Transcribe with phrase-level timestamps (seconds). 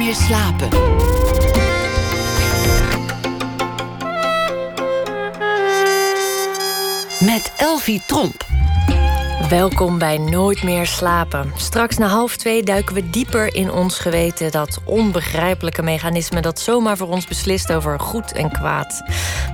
[0.00, 0.68] meer slapen.
[7.24, 8.46] Met Elvie Tromp.
[9.48, 11.52] Welkom bij Nooit meer slapen.
[11.56, 16.96] Straks na half twee duiken we dieper in ons geweten, dat onbegrijpelijke mechanisme dat zomaar
[16.96, 19.02] voor ons beslist over goed en kwaad.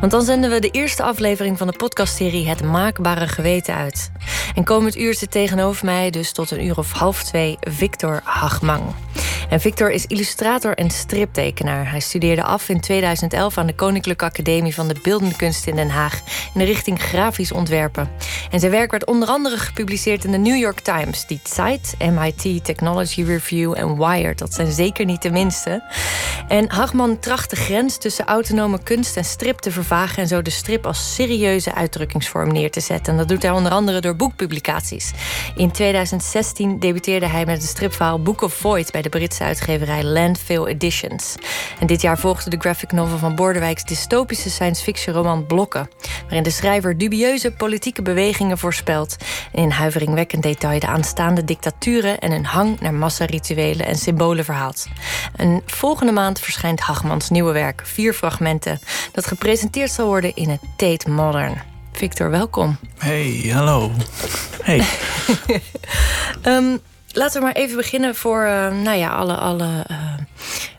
[0.00, 4.10] Want dan zenden we de eerste aflevering van de podcastserie Het Maakbare Geweten uit.
[4.54, 8.82] En komend uur zit tegenover mij, dus tot een uur of half twee, Victor Hagmang.
[9.48, 11.90] En Victor is illustrator en striptekenaar.
[11.90, 15.88] Hij studeerde af in 2011 aan de Koninklijke Academie van de Beeldende Kunst in Den
[15.88, 16.20] Haag
[16.54, 18.10] in de richting grafisch ontwerpen.
[18.50, 22.64] En zijn werk werd onder andere gepubliceerd in de New York Times, Die Zeit, MIT
[22.64, 24.38] Technology Review en Wired.
[24.38, 25.82] Dat zijn zeker niet de minste.
[26.48, 30.50] En Hagman tracht de grens tussen autonome kunst en strip te vervagen en zo de
[30.50, 33.12] strip als serieuze uitdrukkingsvorm neer te zetten.
[33.12, 35.12] En dat doet hij onder andere door boekpublicaties.
[35.56, 40.64] In 2016 debuteerde hij met het stripverhaal Book of Void bij de Britse uitgeverij Landfill
[40.64, 41.34] Editions.
[41.80, 45.88] En dit jaar volgde de graphic novel van Borderwijks dystopische science fiction roman Blokken,
[46.22, 49.16] waarin de schrijver dubieuze politieke bewegingen voorspelt
[49.52, 54.86] en in huiveringwekkend detail de aanstaande dictaturen en een hang naar massarituelen en symbolen verhaalt.
[55.36, 58.80] En volgende maand verschijnt Hagmans nieuwe werk, vier fragmenten,
[59.12, 61.62] dat gepresenteerd zal worden in het Tate Modern.
[61.92, 62.78] Victor, welkom.
[62.98, 63.90] Hey, hallo.
[64.62, 64.82] Hey.
[66.42, 66.80] um,
[67.16, 69.86] laten we maar even beginnen voor uh, nou ja, alle, alle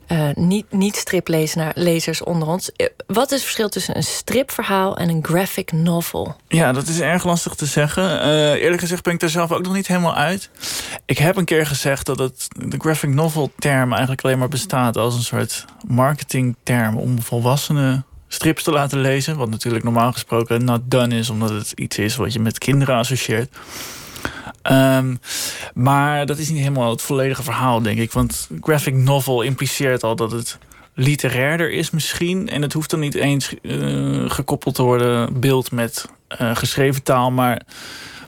[0.10, 2.72] uh, uh, niet-striplezers onder ons.
[3.08, 6.36] Wat is het verschil tussen een stripverhaal en een graphic novel?
[6.48, 8.22] Ja, dat is erg lastig te zeggen.
[8.54, 10.50] eerlijk gezegd ben ik daar zelf ook nog niet helemaal uit.
[11.06, 14.98] Ik heb een keer gezegd dat het, de graphic novel term eigenlijk alleen maar bestaat
[14.98, 19.38] als een soort marketingterm om volwassenen strips te laten lezen.
[19.38, 22.96] Wat natuurlijk normaal gesproken not done is, omdat het iets is wat je met kinderen
[22.96, 23.56] associeert.
[24.72, 25.20] Um,
[25.74, 28.12] maar dat is niet helemaal het volledige verhaal, denk ik.
[28.12, 30.58] Want graphic novel impliceert al dat het
[30.94, 32.50] literairder is misschien.
[32.50, 36.06] En het hoeft dan niet eens uh, gekoppeld te worden beeld met
[36.42, 37.32] uh, geschreven taal.
[37.32, 37.62] Maar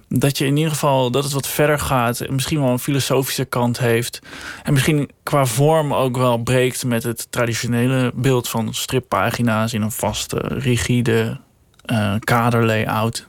[0.09, 2.19] dat je in ieder geval dat het wat verder gaat.
[2.19, 4.19] En misschien wel een filosofische kant heeft.
[4.63, 9.91] En misschien qua vorm ook wel breekt met het traditionele beeld van strippagina's in een
[9.91, 11.39] vaste, rigide
[11.85, 13.28] uh, kaderlayout.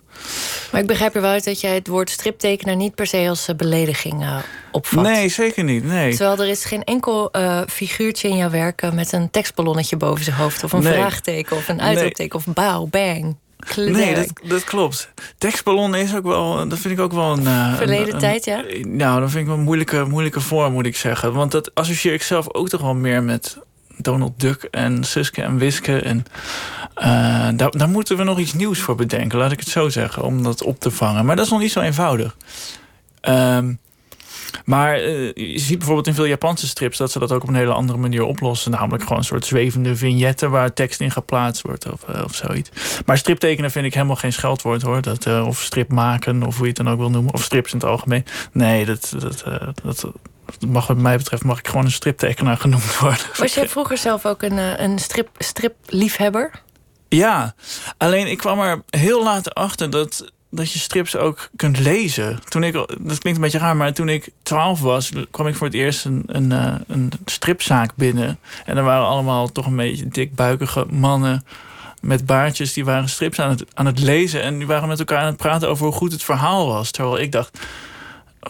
[0.73, 3.49] Maar ik begrijp er wel uit dat jij het woord striptekenaar niet per se als
[3.57, 4.37] belediging uh,
[4.73, 5.03] opvat.
[5.03, 5.85] Nee, zeker niet.
[5.85, 6.17] Nee.
[6.17, 10.37] Terwijl er is geen enkel uh, figuurtje in jouw werk met een tekstballonnetje boven zijn
[10.37, 10.65] hoofd.
[10.65, 10.93] Of een nee.
[10.93, 12.47] vraagteken of een uitroepteken nee.
[12.47, 13.37] of bouw, bang.
[13.77, 15.13] Nee, dat, dat, klopt.
[15.39, 17.43] Tekstballon is ook wel, dat vind ik ook wel een.
[17.43, 18.65] Uh, Verleden een, tijd, ja?
[18.83, 21.33] Nou, dat vind ik wel een moeilijke, moeilijke vorm, moet ik zeggen.
[21.33, 23.59] Want dat associeer ik zelf ook toch wel meer met
[24.03, 26.01] Donald Duck en Suske en Wiske.
[26.01, 26.25] En
[26.99, 30.43] uh, daar, moeten we nog iets nieuws voor bedenken, laat ik het zo zeggen, om
[30.43, 31.25] dat op te vangen.
[31.25, 32.37] Maar dat is nog niet zo eenvoudig.
[33.29, 33.79] Um,
[34.65, 37.55] maar uh, je ziet bijvoorbeeld in veel Japanse strips dat ze dat ook op een
[37.55, 38.71] hele andere manier oplossen.
[38.71, 42.71] Namelijk gewoon een soort zwevende vignetten waar tekst in geplaatst wordt of, uh, of zoiets.
[43.07, 45.03] Maar striptekenen vind ik helemaal geen scheldwoord hoor.
[45.03, 47.35] Dat, of strip maken of hoe je het dan ook wil noemen.
[47.35, 48.25] Of strips in het algemeen.
[48.53, 49.45] Nee, dat, dat,
[49.83, 50.07] dat,
[50.69, 53.27] mag wat mij betreft mag ik gewoon een striptekenaar genoemd worden.
[53.39, 56.51] Was jij vroeger zelf ook een, een strip, stripliefhebber?
[57.09, 57.55] Ja,
[57.97, 62.39] alleen ik kwam er heel laat achter dat, dat je strips ook kunt lezen.
[62.49, 62.89] Toen ik, dat
[63.19, 66.23] klinkt een beetje raar, maar toen ik twaalf was, kwam ik voor het eerst een,
[66.27, 66.51] een,
[66.87, 68.39] een stripzaak binnen.
[68.65, 71.45] En er waren allemaal toch een beetje dikbuikige mannen
[72.01, 72.73] met baardjes.
[72.73, 74.43] Die waren strips aan het, aan het lezen.
[74.43, 76.91] En die waren met elkaar aan het praten over hoe goed het verhaal was.
[76.91, 77.59] Terwijl ik dacht,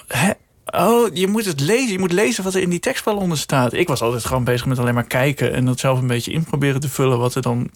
[0.07, 0.31] hè?
[0.71, 1.93] Oh, je moet het lezen.
[1.93, 3.73] Je moet lezen wat er in die tekstballonnen staat.
[3.73, 6.45] Ik was altijd gewoon bezig met alleen maar kijken en dat zelf een beetje in
[6.45, 7.71] proberen te vullen wat er dan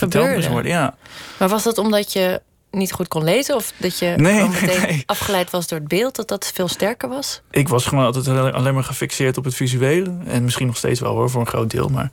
[0.00, 0.70] moest worden.
[0.70, 0.94] Ja.
[1.38, 3.54] Maar was dat omdat je niet goed kon lezen?
[3.54, 5.02] Of dat je nee, meteen nee.
[5.06, 7.42] afgeleid was door het beeld, dat dat veel sterker was?
[7.50, 10.16] Ik was gewoon altijd alleen maar gefixeerd op het visuele.
[10.24, 11.88] En misschien nog steeds wel hoor, voor een groot deel.
[11.88, 12.10] Maar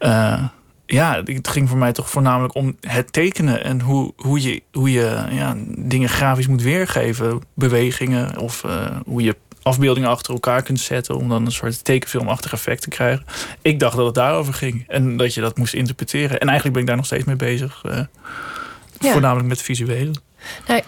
[0.00, 0.44] uh,
[0.86, 3.64] ja, het ging voor mij toch voornamelijk om het tekenen.
[3.64, 7.42] En hoe, hoe je, hoe je ja, dingen grafisch moet weergeven.
[7.54, 12.52] Bewegingen of uh, hoe je afbeeldingen achter elkaar kunt zetten om dan een soort tekenfilmachtig
[12.52, 13.24] effect te krijgen.
[13.62, 16.40] Ik dacht dat het daarover ging en dat je dat moest interpreteren.
[16.40, 17.82] En eigenlijk ben ik daar nog steeds mee bezig.
[17.86, 17.98] Uh,
[19.00, 19.12] ja.
[19.12, 20.12] Voornamelijk met visuele.
[20.66, 20.82] Nou,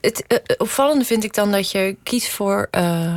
[0.00, 3.16] het uh, opvallende vind ik dan dat je kiest voor uh,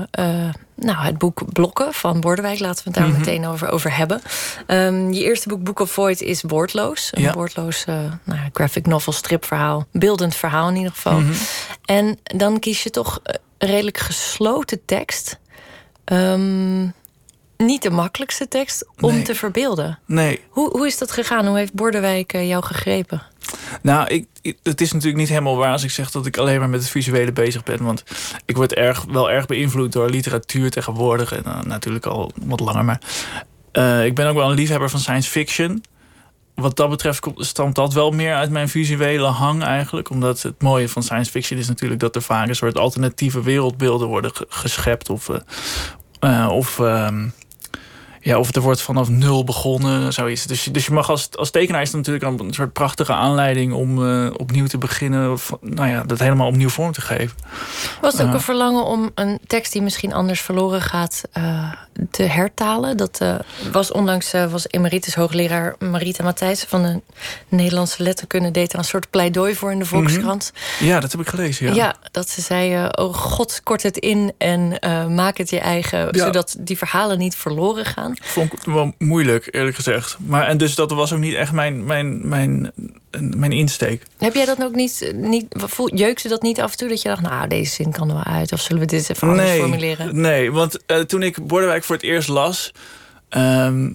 [0.75, 2.60] nou, het boek Blokken van Bordewijk.
[2.60, 3.19] Laten we het daar mm -hmm.
[3.19, 4.22] meteen over, over hebben.
[4.68, 7.10] Um, je eerste boek, Book of Void, is woordloos.
[7.12, 7.34] Een ja.
[7.34, 9.88] woordloos nou, graphic novel, stripverhaal.
[9.92, 11.19] Beeldend verhaal in ieder geval.
[11.19, 11.36] Mm -hmm.
[11.86, 13.22] En dan kies je toch
[13.65, 15.39] redelijk gesloten tekst.
[16.06, 16.94] Um,
[17.57, 19.24] niet de makkelijkste tekst om nee.
[19.24, 20.00] te verbeelden.
[20.06, 20.39] Nee.
[20.50, 21.48] Hoe, hoe is dat gegaan?
[21.48, 23.21] Hoe heeft Bordewijk jou gegrepen?
[23.81, 24.27] Nou, ik,
[24.63, 26.89] het is natuurlijk niet helemaal waar als ik zeg dat ik alleen maar met het
[26.89, 27.83] visuele bezig ben.
[27.83, 28.04] Want
[28.45, 31.31] ik word erg, wel erg beïnvloed door literatuur tegenwoordig.
[31.31, 32.86] En uh, natuurlijk al wat langer.
[32.86, 33.00] Maar
[33.74, 35.83] Uh, ik ben ook wel een liefhebber van science fiction.
[36.56, 40.10] Wat dat betreft stamt dat wel meer uit mijn visuele hang eigenlijk.
[40.10, 44.08] Omdat het mooie van science fiction is natuurlijk dat er vaak een soort alternatieve wereldbeelden
[44.08, 45.10] worden geschept.
[45.10, 45.30] Of,
[46.20, 47.28] uh, of ehm,
[48.24, 50.46] ja, of er wordt vanaf nul begonnen, zoiets.
[50.46, 54.08] Dus, dus je mag als, als tekenaar is het natuurlijk een soort prachtige aanleiding om
[54.08, 55.31] uh, opnieuw te beginnen.
[55.31, 57.38] Of, nou ja, dat helemaal opnieuw vorm te geven.
[58.02, 61.72] Was het ook een verlangen om een tekst die misschien anders verloren gaat uh,
[62.12, 62.98] te hertalen?
[62.98, 63.36] Dat uh,
[63.72, 67.02] was onlangs was emeritus hoogleraar Marita Matthijs van de
[67.48, 70.52] Nederlandse letterkunde deed er een soort pleidooi voor in de Volkskrant.
[70.54, 71.66] Mm Ja, dat heb ik gelezen.
[71.66, 74.78] Ja, ja dat ze zei: Oh God, kort het in en
[75.16, 76.25] maak het je eigen, ja.
[76.25, 78.12] zodat die verhalen niet verloren gaan.
[78.21, 80.18] Vond ik wel moeilijk, eerlijk gezegd.
[80.19, 82.71] Maar, en dus dat was ook niet echt mijn, mijn, mijn,
[83.12, 84.04] mijn insteek.
[84.18, 85.45] Heb jij dat ook niet, niet
[85.86, 86.89] jeukte dat niet af en toe?
[86.89, 88.51] Dat je dacht, nou, deze zin kan er wel uit.
[88.51, 90.21] Of zullen we dit even anders nee, formuleren?
[90.21, 92.71] Nee, want uh, toen ik Bordewijk voor het eerst las...
[93.38, 93.94] Um,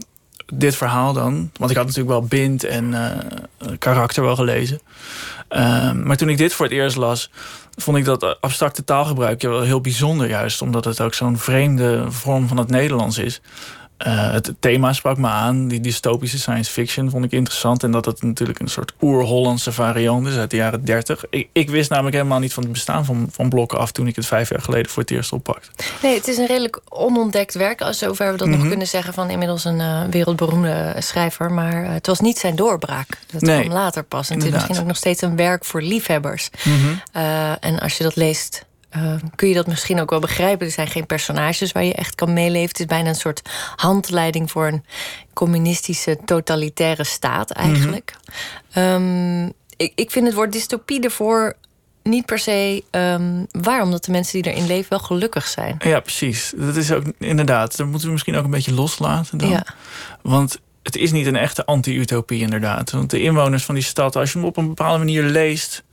[0.54, 1.50] dit verhaal dan.
[1.56, 4.80] Want ik had natuurlijk wel Bind en uh, karakter wel gelezen.
[5.48, 7.30] Um, maar toen ik dit voor het eerst las
[7.76, 10.62] vond ik dat abstracte taalgebruik wel heel bijzonder juist.
[10.62, 13.40] Omdat het ook zo'n vreemde vorm van het Nederlands is.
[14.06, 15.68] Uh, het thema sprak me aan.
[15.68, 17.82] Die dystopische science fiction vond ik interessant.
[17.82, 21.24] En dat het natuurlijk een soort oer-Hollandse variant is uit de jaren 30.
[21.30, 23.92] Ik, ik, wist namelijk helemaal niet van het bestaan van, van blokken af...
[23.92, 25.68] toen ik het vijf jaar geleden voor het eerst oppakte.
[26.02, 27.80] Nee, het is een redelijk onontdekt werk.
[27.80, 28.68] Als zover we dat nog mhm.
[28.68, 31.52] kunnen zeggen van inmiddels een uh, wereldberoemde schrijver.
[31.52, 33.18] Maar uh, het was niet zijn doorbraak.
[33.32, 34.30] Dat nee, kwam later pas.
[34.30, 36.50] En het is misschien ook nog steeds een werk voor liefhebbers.
[36.64, 36.76] Mm
[37.60, 38.64] en als je dat leest
[38.96, 40.66] uh, kun je dat misschien ook wel begrijpen.
[40.66, 42.68] Er zijn geen personages waar je echt kan meeleven.
[42.68, 44.84] Het is bijna een soort handleiding voor een
[45.32, 48.14] communistische totalitaire staat eigenlijk.
[48.76, 51.56] um, ik, ik vind het woord dystopie ervoor
[52.02, 55.76] niet per se um, waar, omdat de mensen die erin leven wel gelukkig zijn.
[55.78, 56.52] Ja, precies.
[56.56, 57.76] Dat is ook inderdaad.
[57.76, 59.48] Dat moeten we misschien ook een beetje loslaten dan.
[59.48, 59.66] Ja.
[60.22, 62.90] Want het is niet een echte anti-utopie, inderdaad.
[62.90, 65.84] Want de inwoners van die stad, als je hem op een bepaalde manier leest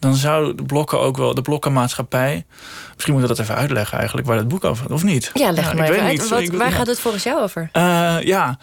[0.00, 2.46] dan zou de blokken ook wel, de blokkenmaatschappij.
[2.94, 5.30] Misschien moeten we dat even uitleggen eigenlijk waar het boek over gaat, of niet?
[5.34, 6.28] Ja, leg maar even uit.
[6.28, 7.70] Wat, waar gaat het volgens jou over?
[7.72, 8.58] Uh, ja,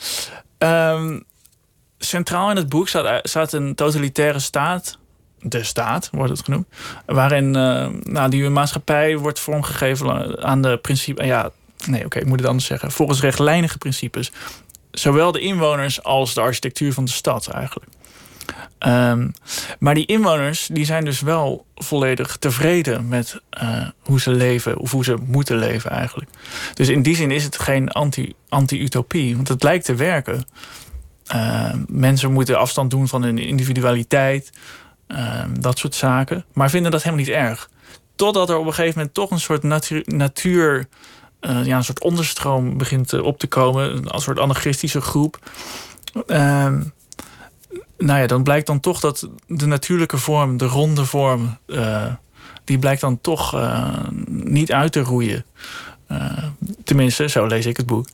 [0.58, 1.24] um,
[1.98, 4.98] centraal in het boek staat, staat een totalitaire staat
[5.40, 6.68] de staat, wordt het genoemd.
[7.06, 11.26] Waarin uh, nou, die maatschappij wordt vormgegeven aan de principe.
[11.26, 11.50] Ja,
[11.86, 12.92] nee, oké, ik moet het anders zeggen.
[12.92, 14.32] Volgens rechtlijnige principes.
[14.92, 17.92] Zowel de inwoners als de architectuur van de stad eigenlijk.
[18.86, 19.34] Um,
[19.80, 24.92] maar die inwoners die zijn dus wel volledig tevreden met uh, hoe ze leven, of
[24.92, 26.30] hoe ze moeten leven eigenlijk.
[26.74, 27.92] Dus in die zin is het geen
[28.50, 30.46] anti-utopie, anti want het lijkt te werken.
[31.36, 34.50] Uh, mensen moeten afstand doen van hun individualiteit,
[35.08, 37.70] uh, dat soort zaken, maar vinden dat helemaal niet erg.
[38.16, 40.88] Totdat er op een gegeven moment toch een soort natuur, natuur
[41.42, 45.40] ja, een soort onderstroom begint op te komen, een soort anarchistische groep.
[46.28, 46.82] Ehm,
[47.98, 52.06] nou ja, dan blijkt dan toch dat de natuurlijke vorm, de ronde vorm, uh,
[52.64, 53.94] die blijkt dan toch uh,
[54.28, 55.46] niet uit te roeien.
[56.12, 56.44] Uh,
[56.84, 58.08] tenminste, zo lees ik het boek.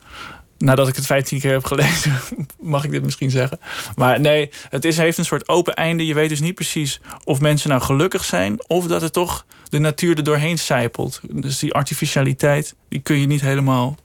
[0.57, 2.19] Nadat ik het 15 keer heb gelezen,
[2.59, 3.59] mag ik dit misschien zeggen.
[3.95, 6.05] Maar nee, het is, heeft een soort open einde.
[6.05, 8.67] Je weet dus niet precies of mensen nou gelukkig zijn...
[8.67, 11.21] of dat het toch de natuur er doorheen sijpelt.
[11.29, 13.97] Dus die artificialiteit, die kun je niet helemaal...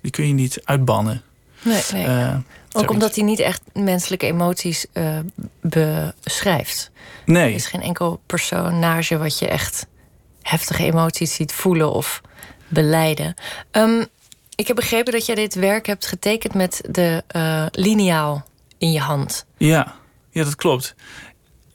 [0.00, 1.22] die kun je niet uitbannen.
[1.62, 2.06] Nee, nee.
[2.72, 5.18] Ook omdat hij niet echt menselijke emoties uh,
[6.22, 6.90] beschrijft.
[7.24, 7.48] Nee.
[7.48, 9.86] Er is geen enkel personage wat je echt
[10.42, 12.20] heftige emoties ziet voelen of
[12.68, 13.34] beleiden.
[13.70, 14.06] Um,
[14.54, 18.44] ik heb begrepen dat jij dit werk hebt getekend met de uh, liniaal
[18.78, 19.46] in je hand.
[19.56, 19.94] Ja,
[20.30, 20.94] ja, dat klopt.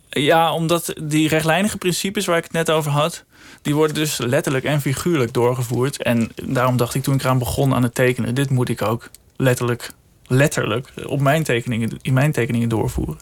[0.09, 3.23] Ja, omdat die rechtlijnige principes waar ik het net over had...
[3.61, 6.03] die worden dus letterlijk en figuurlijk doorgevoerd.
[6.03, 8.35] En daarom dacht ik toen ik eraan begon aan het tekenen...
[8.35, 9.91] dit moet ik ook letterlijk
[10.27, 13.17] letterlijk op mijn tekeningen, in mijn tekeningen doorvoeren.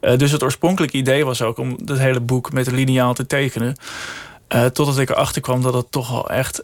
[0.00, 3.26] Uh, dus het oorspronkelijke idee was ook om het hele boek met een liniaal te
[3.26, 3.76] tekenen.
[4.54, 6.62] Uh, totdat ik erachter kwam dat het toch al echt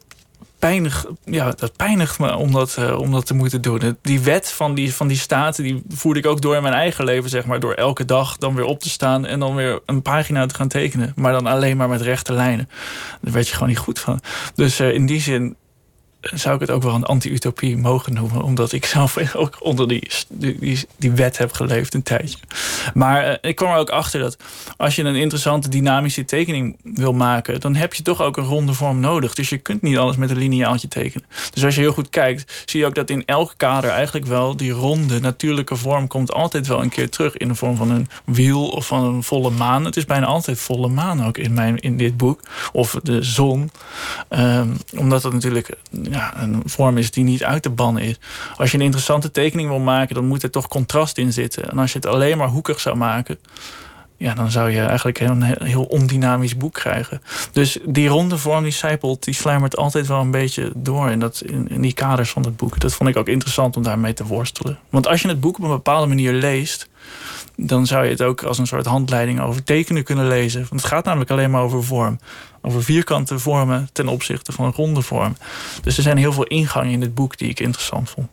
[0.58, 2.74] pijnig, ja, dat pijnigt me om dat,
[3.10, 3.98] dat te moeten doen.
[4.02, 7.04] Die wet van die, van die staten, die voerde ik ook door in mijn eigen
[7.04, 7.60] leven, zeg maar.
[7.60, 10.68] Door elke dag dan weer op te staan en dan weer een pagina te gaan
[10.68, 11.12] tekenen.
[11.16, 12.68] Maar dan alleen maar met rechte lijnen.
[13.20, 14.20] Daar werd je gewoon niet goed van.
[14.54, 15.56] Dus in die zin
[16.34, 18.42] zou ik het ook wel een anti-utopie mogen noemen.
[18.42, 22.38] Omdat ik zelf ook onder die, die, die wet heb geleefd een tijdje.
[22.94, 24.36] Maar uh, ik kwam er ook achter dat
[24.76, 27.60] als je een interessante dynamische tekening wil maken...
[27.60, 29.34] dan heb je toch ook een ronde vorm nodig.
[29.34, 31.26] Dus je kunt niet alles met een lineaaltje tekenen.
[31.50, 34.56] Dus als je heel goed kijkt, zie je ook dat in elk kader eigenlijk wel...
[34.56, 37.36] die ronde, natuurlijke vorm komt altijd wel een keer terug...
[37.36, 39.84] in de vorm van een wiel of van een volle maan.
[39.84, 42.40] Het is bijna altijd volle maan ook in, mijn, in dit boek.
[42.72, 43.70] Of de zon.
[44.30, 45.68] Um, omdat dat natuurlijk
[46.14, 48.18] ja, een vorm is die niet uit te bannen is.
[48.56, 51.70] Als je een interessante tekening wil maken, dan moet er toch contrast in zitten.
[51.70, 53.38] En als je het alleen maar hoekig zou maken,
[54.16, 57.22] ja, dan zou je eigenlijk een heel ondynamisch boek krijgen.
[57.52, 61.42] Dus die ronde vorm, die zijpelt, die sluimert altijd wel een beetje door in, dat,
[61.46, 62.80] in, die kaders van het boek.
[62.80, 64.78] Dat vond ik ook interessant om daarmee te worstelen.
[64.90, 66.88] Want als je het boek op een bepaalde manier leest,
[67.56, 70.60] dan zou je het ook als een soort handleiding over tekenen kunnen lezen.
[70.60, 72.18] Want het gaat namelijk alleen maar over vorm.
[72.62, 75.36] Over vierkante vormen ten opzichte van een ronde vorm.
[75.82, 78.28] Dus er zijn heel veel ingangen in het boek die ik interessant vond.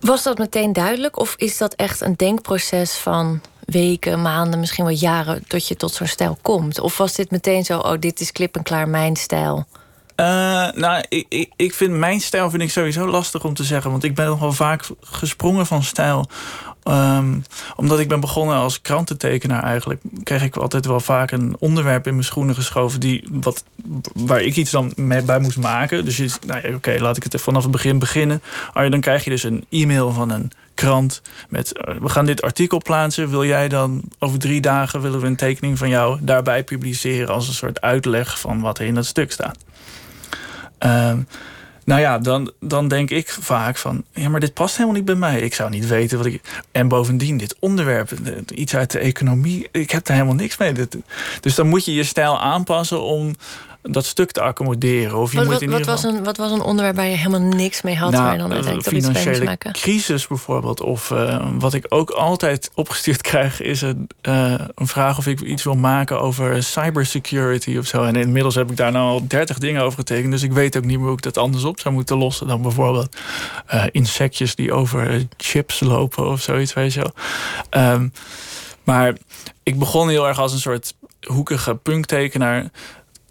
[0.00, 4.94] Was dat meteen duidelijk of is dat echt een denkproces van weken, maanden, misschien wel
[4.94, 6.80] jaren tot je tot zo'n stijl komt?
[6.80, 9.66] Of was dit meteen zo, oh, dit is klip en klaar mijn stijl?
[10.20, 10.26] Uh,
[10.72, 13.90] nou, ik, ik, ik vind mijn stijl vind ik sowieso lastig om te zeggen.
[13.90, 16.28] Want ik ben nogal vaak gesprongen van stijl.
[16.88, 17.42] Um,
[17.76, 20.00] omdat ik ben begonnen als krantentekenaar eigenlijk...
[20.22, 23.00] kreeg ik altijd wel vaak een onderwerp in mijn schoenen geschoven...
[23.00, 23.64] Die, wat,
[24.14, 26.04] waar ik iets dan mee, bij moest maken.
[26.04, 28.42] Dus nou, oké, laat ik het vanaf het begin beginnen.
[28.74, 31.80] Maar dan krijg je dus een e-mail van een krant met...
[31.88, 33.30] Uh, we gaan dit artikel plaatsen.
[33.30, 36.18] Wil jij dan over drie dagen willen we een tekening van jou...
[36.20, 39.58] daarbij publiceren als een soort uitleg van wat er in dat stuk staat.
[40.78, 41.26] Um,
[41.88, 44.04] nou ja, dan, dan denk ik vaak van...
[44.12, 45.40] ja, maar dit past helemaal niet bij mij.
[45.40, 46.40] Ik zou niet weten wat ik...
[46.72, 48.10] En bovendien, dit onderwerp,
[48.54, 49.68] iets uit de economie...
[49.72, 50.72] ik heb daar helemaal niks mee.
[51.40, 53.34] Dus dan moet je je stijl aanpassen om
[53.88, 55.18] dat stuk te accommoderen.
[55.18, 57.40] Of je wat, moet in wat, was een, wat was een onderwerp waar je helemaal
[57.40, 58.10] niks mee had...
[58.10, 59.72] Nou, waar je dan uiteindelijk toch iets mee maken?
[59.72, 60.80] crisis bijvoorbeeld.
[60.80, 63.60] Of uh, wat ik ook altijd opgestuurd krijg...
[63.60, 68.02] is een, uh, een vraag of ik iets wil maken over cybersecurity of zo.
[68.02, 70.32] En inmiddels heb ik daar nou al dertig dingen over getekend.
[70.32, 72.46] Dus ik weet ook niet meer hoe ik dat anders op zou moeten lossen...
[72.46, 73.16] dan bijvoorbeeld
[73.74, 76.72] uh, insectjes die over chips lopen of zoiets.
[76.72, 77.14] Weet je wel.
[77.84, 78.12] Um,
[78.88, 79.12] maar
[79.62, 80.94] ik begon heel erg als een soort
[81.26, 82.70] hoekige punktekenaar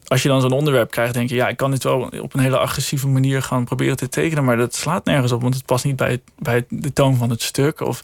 [0.07, 2.39] als je dan zo'n onderwerp krijgt, denk je, ja, ik kan dit wel op een
[2.39, 5.85] hele agressieve manier gaan proberen te tekenen, maar dat slaat nergens op, want het past
[5.85, 7.81] niet bij, bij de toon van het stuk.
[7.81, 8.03] Of,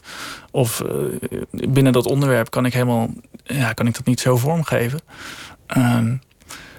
[0.50, 3.10] of uh, binnen dat onderwerp kan ik helemaal,
[3.44, 5.00] ja, kan ik dat niet zo vormgeven.
[5.76, 6.20] Um,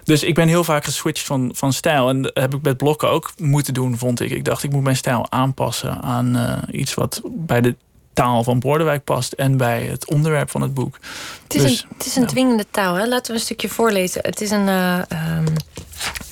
[0.03, 2.10] dus ik ben heel vaak geswitcht van, van stijl.
[2.10, 4.32] En dat heb ik met blokken ook moeten doen, vond ik.
[4.32, 7.75] Ik dacht, ik moet mijn stijl aanpassen aan uh, iets wat bij de
[8.15, 11.00] taal van Bordewijk past en bij het onderwerp van het boek.
[11.43, 12.95] Het is dus, een, het is een dwingende taal.
[12.95, 13.07] Hè?
[13.07, 14.22] Laten we een stukje voorlezen.
[14.24, 14.67] Het is een.
[14.67, 15.00] Uh,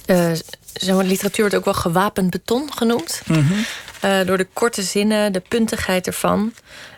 [0.05, 0.31] uh,
[0.73, 3.21] Zo'n literatuur wordt ook wel gewapend beton genoemd.
[3.25, 3.65] Mm -hmm.
[4.05, 6.53] uh, door de korte zinnen, de puntigheid ervan.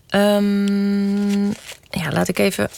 [0.09, 1.47] Um,
[1.89, 2.69] ja, laat ik even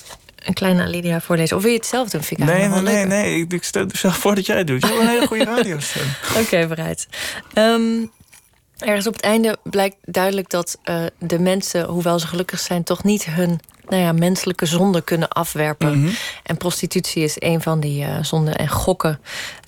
[0.45, 1.57] een kleine Lydia voorlezen.
[1.57, 2.21] Of wil je het zelf doen?
[2.29, 3.45] Ik nee, nee, nee, nee.
[3.49, 4.81] Ik stel zelf voor dat jij het doet.
[4.81, 6.05] Je hebt een hele goede radiostem.
[6.29, 7.07] Oké, okay, bereid.
[7.53, 8.11] Um,
[8.77, 13.03] Ergens op het einde blijkt duidelijk dat uh, de mensen, hoewel ze gelukkig zijn, toch
[13.03, 15.97] niet hun nou ja, menselijke zonden kunnen afwerpen.
[15.97, 16.15] Mm -hmm.
[16.43, 18.55] En prostitutie is een van die uh, zonden.
[18.55, 19.19] En gokken,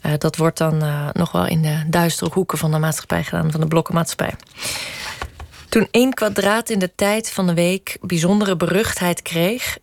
[0.06, 3.62] uh, dat wordt dan nog wel in de duistere hoeken van de maatschappij gedaan, van
[3.62, 4.36] de blokkenmaatschappij.
[5.70, 9.78] Toen één kwadraat in de tijd van de week bijzondere beruchtheid kreeg,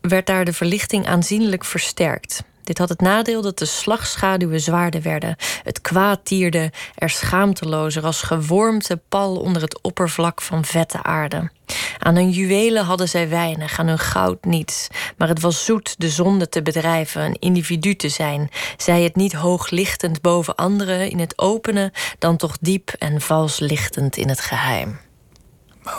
[0.00, 2.42] werd daar de verlichting aanzienlijk versterkt.
[2.64, 5.36] Dit had het nadeel dat de slagschaduwen zwaarder werden.
[5.62, 11.50] Het kwaad tierde er schaamtelozer als gewormte pal onder het oppervlak van vette aarde.
[11.98, 14.88] Aan hun juwelen hadden zij weinig, aan hun goud niets.
[15.16, 18.50] Maar het was zoet de zonde te bedrijven, een individu te zijn.
[18.76, 24.16] Zij het niet hooglichtend boven anderen in het openen, dan toch diep en vals lichtend
[24.16, 24.98] in het geheim.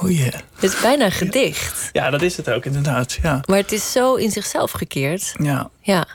[0.02, 0.32] Mooie.
[0.54, 1.90] Het is bijna gedicht.
[1.92, 3.18] Ja, dat is het ook inderdaad.
[3.22, 3.44] Ja.
[3.48, 5.34] Maar het is zo in zichzelf gekeerd.
[5.40, 5.70] Ja.
[5.82, 6.08] Ja.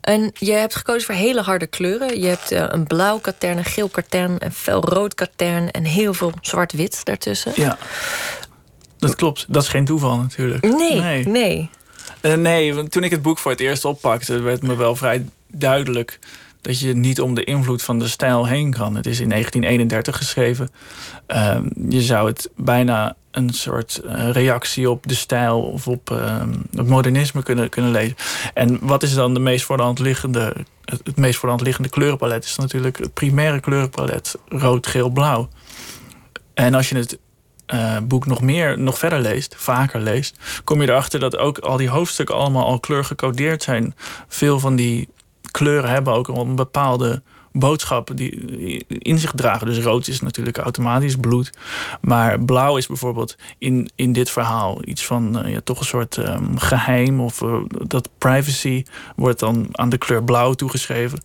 [0.00, 2.20] En je hebt gekozen voor hele harde kleuren.
[2.20, 6.32] Je hebt uh, een blauw katern, een geel katern, een felrood katern en heel veel
[6.40, 7.52] zwart-wit daartussen.
[7.54, 7.78] Ja,
[8.98, 9.44] dat klopt.
[9.48, 10.62] Dat is geen toeval natuurlijk.
[10.62, 11.26] Nee, nee.
[11.26, 11.70] Nee,
[12.22, 15.24] uh, nee want toen ik het boek voor het eerst oppakte, werd me wel vrij
[15.46, 16.18] duidelijk
[16.60, 18.94] dat je niet om de invloed van de stijl heen kan.
[18.94, 20.70] Het is in 1931 geschreven.
[21.28, 26.42] Uh, je zou het bijna een soort uh, reactie op de stijl of op uh,
[26.74, 28.16] het modernisme kunnen, kunnen lezen.
[28.54, 32.44] En wat is dan de meest voor liggende, het, meest voor de hand liggende kleurenpalet?
[32.44, 35.48] Is natuurlijk het primaire kleurenpalet rood, geel, blauw.
[36.54, 37.18] En als je het
[37.74, 41.76] uh, boek nog meer, nog verder leest, vaker leest, kom je erachter dat ook al
[41.76, 43.94] die hoofdstukken allemaal al kleurgecodeerd zijn.
[44.28, 45.08] Veel van die
[45.50, 47.22] kleuren hebben ook een bepaalde
[47.52, 49.66] boodschappen die in zich dragen.
[49.66, 51.50] Dus rood is natuurlijk automatisch bloed.
[52.00, 56.16] Maar blauw is bijvoorbeeld in, in dit verhaal iets van uh, ja, toch een soort
[56.16, 57.20] um, geheim.
[57.20, 58.84] Of uh, dat privacy
[59.16, 61.22] wordt dan aan de kleur blauw toegeschreven.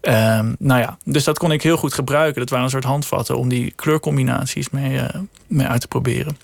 [0.00, 2.40] Um, nou ja, dus dat kon ik heel goed gebruiken.
[2.40, 5.08] Dat waren een soort handvatten om die kleurcombinaties mee, uh,
[5.46, 6.36] mee uit te proberen.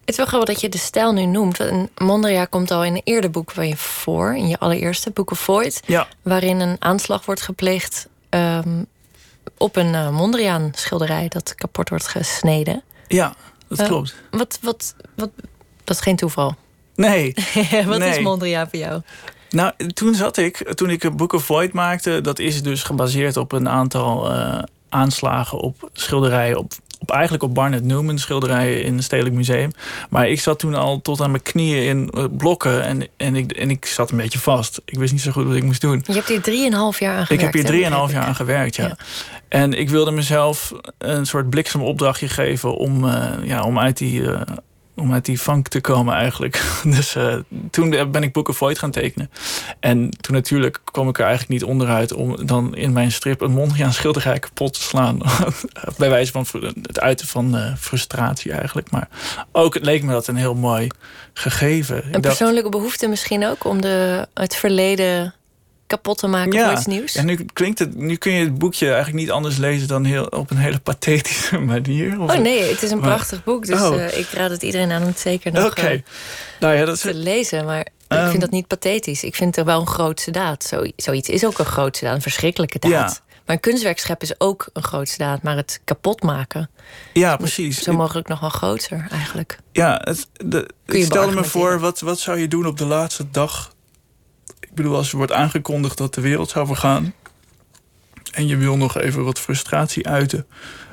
[0.00, 1.58] Het is wel grappig dat je de stijl nu noemt.
[1.96, 5.38] Mondria komt al in een eerder boek van je voor, in je allereerste boek of
[5.38, 6.08] Void, ja.
[6.22, 8.86] waarin een aanslag wordt gepleegd um,
[9.58, 12.82] op een uh, Mondriaan schilderij dat kapot wordt gesneden.
[13.08, 13.34] Ja,
[13.68, 14.14] dat klopt.
[14.30, 15.30] Wat, wat, wat,
[15.84, 16.54] dat is geen toeval.
[16.94, 17.34] Nee.
[17.86, 18.10] wat nee.
[18.10, 19.02] is Mondriaan voor jou?
[19.50, 23.52] Nou, toen zat ik, toen ik Book of Void maakte, dat is dus gebaseerd op
[23.52, 24.32] een aantal
[24.88, 29.70] aanslagen op schilderijen op op, eigenlijk op Barnett Newman schilderijen in het Stedelijk Museum.
[30.10, 33.52] Maar ik zat toen al tot aan mijn knieën in eh, blokken en, en, ik,
[33.52, 34.80] en ik zat een beetje vast.
[34.84, 36.02] Ik wist niet zo goed wat ik moest doen.
[36.06, 37.32] Je hebt hier drieënhalf jaar aan gewerkt.
[37.32, 38.96] Ik heb hier drieënhalf jaar aan gewerkt, ja.
[39.48, 44.20] En ik wilde mezelf een soort bliksemopdrachtje geven om, uh, ja, om uit die...
[44.20, 44.40] Uh,
[45.00, 46.62] om uit die funk te komen eigenlijk.
[46.96, 47.34] Dus uh,
[47.70, 49.30] toen ben ik Book of Void gaan tekenen.
[49.80, 52.12] En toen natuurlijk kwam ik er eigenlijk niet onderuit...
[52.12, 55.18] om dan in mijn strip een Mondriaan schilderij kapot te slaan.
[55.98, 56.46] Bij wijze van
[56.82, 58.90] het uiten van uh, frustratie eigenlijk.
[58.90, 59.08] Maar
[59.52, 60.88] ook het leek me dat een heel mooi
[61.32, 62.14] gegeven.
[62.14, 63.64] Een persoonlijke behoefte misschien ook...
[63.64, 65.34] om de, het verleden
[65.90, 67.14] kapot te maken ja, voor iets nieuws.
[67.14, 70.24] En nu, klinkt het, nu kun je het boekje eigenlijk niet anders lezen dan heel,
[70.24, 72.20] op een hele pathetische manier.
[72.20, 73.66] oh nee, het is een prachtig boek.
[73.66, 73.96] Dus oh.
[73.96, 75.94] uh, ik raad het iedereen aan om het zeker nog okay.
[75.94, 76.02] uh,
[76.60, 77.00] nou ja, dat is...
[77.00, 77.64] te lezen.
[77.64, 78.38] Maar ik vind Ehm.
[78.38, 79.24] dat niet pathetisch.
[79.24, 80.64] Ik vind het wel een grootste daad.
[80.64, 82.90] Zo, zoiets is ook een grootste daad, een verschrikkelijke daad.
[82.90, 83.18] Ja.
[83.46, 85.42] Maar een kunstwerk scheppen is ook een grootste daad.
[85.42, 86.70] Maar het kapot maken,
[87.12, 87.82] Ja, precies.
[87.82, 89.58] zo mogelijk nog wel groter eigenlijk.
[89.72, 93.30] Ja, het, de, ik stelde me voor, wat, wat zou je doen op de laatste
[93.30, 93.72] dag?
[94.70, 97.14] Ik bedoel, als er wordt aangekondigd dat de wereld zou vergaan...
[98.32, 100.46] en je wil nog even wat frustratie uiten...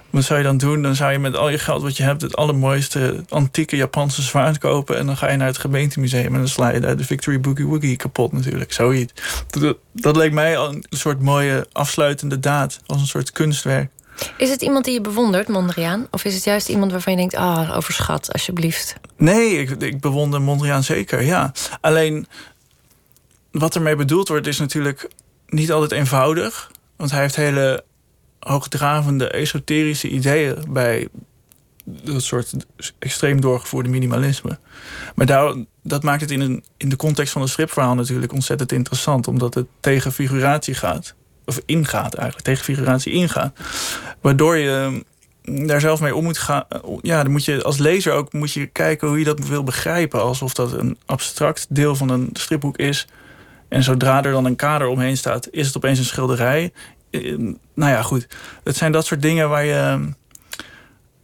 [0.10, 0.82] wat zou je dan doen?
[0.82, 2.22] Dan zou je met al je geld wat je hebt...
[2.22, 4.98] het allermooiste antieke Japanse zwaard kopen...
[4.98, 6.34] en dan ga je naar het gemeentemuseum...
[6.34, 8.74] en dan sla je daar de Victory Boogie Woogie kapot natuurlijk.
[8.74, 9.14] Zoiets.
[9.50, 12.80] Dat, dat leek mij al een soort mooie afsluitende daad.
[12.86, 13.92] Als een soort kunstwerk.
[14.38, 16.08] Is het iemand die je bewondert, Mondriaan?
[16.12, 17.36] Of is het juist iemand waarvan je denkt...
[17.36, 18.96] ah, overschat, alsjeblieft.
[19.18, 21.52] Nee, ik, ik bewonder Mondriaan zeker, ja.
[21.82, 22.28] Alleen,
[23.60, 25.10] wat ermee bedoeld wordt is natuurlijk
[25.48, 26.72] niet altijd eenvoudig.
[26.96, 27.84] Want hij heeft hele
[28.40, 30.56] hoogdravende, esoterische ideeën...
[30.70, 31.08] bij
[31.86, 32.54] dat soort
[33.00, 34.60] extreem doorgevoerde minimalisme.
[35.16, 38.72] Maar daar, dat maakt het in, een, in de context van een stripverhaal natuurlijk ontzettend
[38.72, 39.28] interessant...
[39.28, 41.16] omdat het tegen figuratie gaat.
[41.46, 43.60] Of ingaat eigenlijk, tegen figuratie ingaat.
[44.22, 45.04] Waardoor je
[45.44, 46.64] daar zelf mee om moet gaan.
[47.02, 50.22] Ja, dan moet je als lezer ook moet je kijken hoe je dat wil begrijpen.
[50.22, 53.08] Alsof dat een abstract deel van een stripboek is.
[53.70, 56.72] En zodra er dan een kader omheen staat, is het opeens een schilderij.
[57.10, 57.38] Eh,
[57.74, 58.28] Nou ja, goed.
[58.64, 60.10] Het zijn dat soort dingen waar je.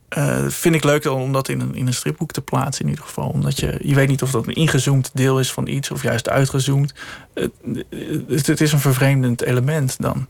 [0.10, 3.06] eh, vind ik leuk om dat in een, in een stripboek te plaatsen in ieder
[3.06, 3.30] geval.
[3.30, 6.30] Omdat je, je weet niet of dat een ingezoomd deel is van iets of juist
[6.30, 6.94] uitgezoomd.
[7.34, 7.52] Het,
[8.28, 10.28] het, het is een vervreemdend element dan.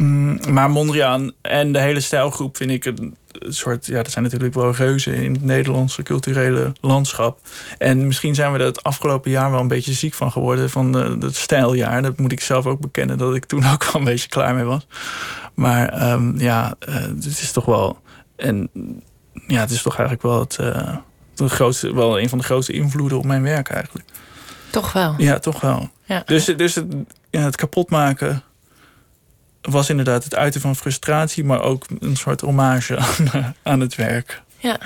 [0.00, 3.86] Mm, maar Mondriaan en de hele stijlgroep vind ik een soort...
[3.86, 7.40] Ja, dat zijn natuurlijk wel reuzen in het Nederlandse culturele landschap.
[7.78, 10.70] En misschien zijn we er het afgelopen jaar wel een beetje ziek van geworden...
[10.70, 12.02] van de, het stijljaar.
[12.02, 14.64] Dat moet ik zelf ook bekennen, dat ik toen ook wel een beetje klaar mee
[14.64, 14.86] was.
[15.54, 17.98] Maar ehm, ja, uh, het is toch wel...
[18.36, 18.70] En
[19.46, 20.58] ja, het is toch eigenlijk wel het...
[20.60, 20.96] Uh,
[21.34, 24.08] de grootste, wel een van de grootste invloeden op mijn werk eigenlijk.
[24.70, 25.14] Toch wel?
[25.18, 25.90] Ja, toch wel.
[26.04, 26.22] Ja.
[26.26, 26.86] Dus, dus het,
[27.30, 28.42] ja, het kapotmaken
[29.70, 32.98] was inderdaad het uiten van frustratie, maar ook een soort hommage
[33.32, 34.42] aan, aan het werk.
[34.58, 34.78] Ja,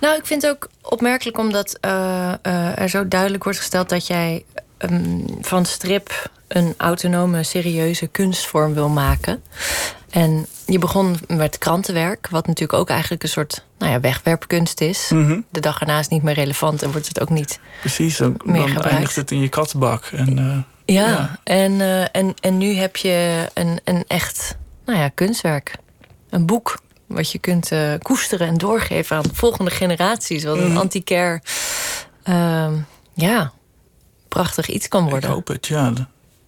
[0.00, 4.06] nou, ik vind het ook opmerkelijk omdat uh, uh, er zo duidelijk wordt gesteld dat
[4.06, 4.44] jij
[4.78, 9.42] um, van strip een autonome, serieuze kunstvorm wil maken.
[10.10, 15.08] En je begon met krantenwerk, wat natuurlijk ook eigenlijk een soort nou ja, wegwerpkunst is.
[15.12, 15.44] Mm -hmm.
[15.50, 18.54] De dag erna is niet meer relevant en wordt het ook niet Precies, dan, meer
[18.54, 18.90] dan gebruikt.
[18.90, 20.04] eindigt het in je kattenbak.
[20.04, 20.58] En, uh,
[20.92, 25.76] ja, ja, En, uh, en, en nu heb je een, een echt nou ja, kunstwerk.
[26.30, 30.44] Een boek wat je kunt uh, koesteren en doorgeven aan volgende generaties.
[30.44, 30.76] Wat een Mhm.
[30.76, 31.42] antiquair,
[32.24, 32.72] uh,
[33.14, 33.52] ja,
[34.28, 35.28] prachtig iets kan worden.
[35.28, 35.92] Ik hoop het, ja.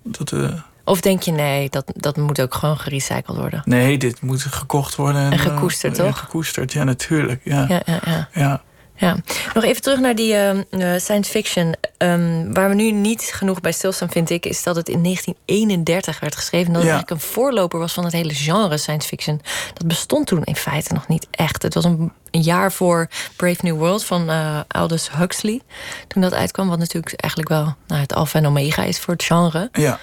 [0.03, 0.53] Dat, uh...
[0.85, 3.63] Of denk je, nee, dat, dat moet ook gewoon gerecycled worden?
[3.65, 5.23] Nee, dit moet gekocht worden.
[5.23, 6.07] En, en gekoesterd, toch?
[6.07, 7.41] Ja, gekoesterd, ja, natuurlijk.
[7.45, 7.65] Ja.
[7.69, 8.29] Ja, ja, ja.
[8.33, 8.63] ja.
[9.01, 9.17] Ja,
[9.55, 10.59] nog even terug naar die uh,
[10.97, 11.75] science fiction.
[11.99, 16.21] Um, waar we nu niet genoeg bij stilstaan, vind ik, is dat het in 1931
[16.21, 16.73] werd geschreven.
[16.73, 16.97] Dat het ja.
[16.97, 19.41] eigenlijk een voorloper was van het hele genre science fiction.
[19.75, 21.63] Dat bestond toen in feite nog niet echt.
[21.63, 25.61] Het was een, een jaar voor Brave New World van uh, Aldous Huxley.
[26.09, 29.23] Toen dat uitkwam, wat natuurlijk eigenlijk wel nou, het alfa en omega is voor het
[29.23, 29.69] genre.
[29.73, 30.01] Ja,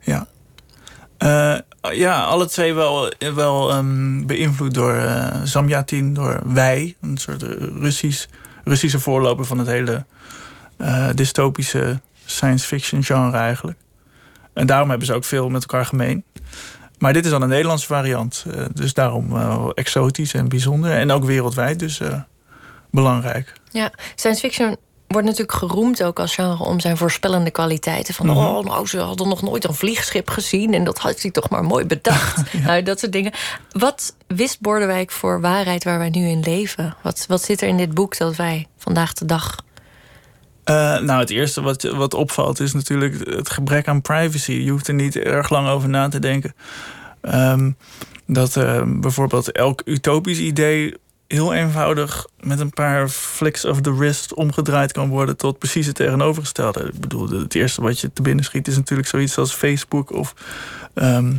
[0.00, 0.26] ja.
[1.22, 1.58] Uh,
[1.92, 6.96] ja, alle twee wel, wel um, beïnvloed door uh, Zamyatin, door Wij.
[7.00, 7.42] Een soort
[7.80, 8.26] Russisch,
[8.64, 10.04] Russische voorloper van het hele
[10.78, 13.78] uh, dystopische science fiction genre eigenlijk.
[14.52, 16.24] En daarom hebben ze ook veel met elkaar gemeen.
[16.98, 18.44] Maar dit is dan een Nederlandse variant.
[18.72, 19.40] Dus daarom
[19.74, 20.92] exotisch en bijzonder.
[20.92, 22.00] En ook wereldwijd dus
[22.90, 23.52] belangrijk.
[23.70, 24.76] Ja, science fiction
[25.12, 28.14] wordt natuurlijk geroemd ook als genre om zijn voorspellende kwaliteiten.
[28.14, 28.36] Van, Mhm.
[28.38, 31.64] oh, nou, ze hadden nog nooit een vliegschip gezien en dat had hij toch maar
[31.64, 32.52] mooi bedacht.
[32.66, 33.32] nou, dat soort dingen.
[33.72, 36.96] Wat wist Bordewijk voor waarheid waar wij nu in leven?
[37.02, 39.56] Wat, wat zit er in dit boek dat wij vandaag de dag.
[40.64, 44.52] Eh, nou, het eerste wat, wat opvalt is natuurlijk het gebrek aan privacy.
[44.52, 46.54] Je hoeft er niet erg lang over na te denken.
[47.20, 47.70] Ehm,
[48.26, 50.94] dat eh, bijvoorbeeld elk utopisch idee
[51.32, 55.94] heel eenvoudig met een paar flicks of the wrist omgedraaid kan worden tot precies het
[55.94, 56.84] tegenovergestelde.
[56.84, 60.34] Ik bedoel, het eerste wat je te binnen schiet is natuurlijk zoiets als Facebook of
[60.94, 61.32] ehm,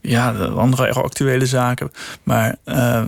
[0.00, 1.92] ja, de andere actuele zaken.
[2.22, 3.04] Maar eh,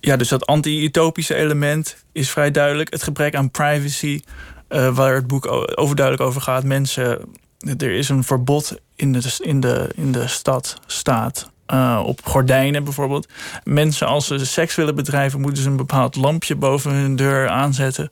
[0.00, 2.92] ja, dus dat anti-utopische element is vrij duidelijk.
[2.92, 4.22] Het gebrek aan privacy,
[4.68, 6.64] eh, waar het boek overduidelijk over gaat.
[6.64, 7.18] Mensen,
[7.78, 11.52] er is een verbod in de, in de, in de stad, staat.
[11.66, 13.28] Eh, op gordijnen bijvoorbeeld.
[13.64, 18.10] Mensen, als ze seks willen bedrijven, moeten ze een bepaald lampje boven hun deur aanzetten.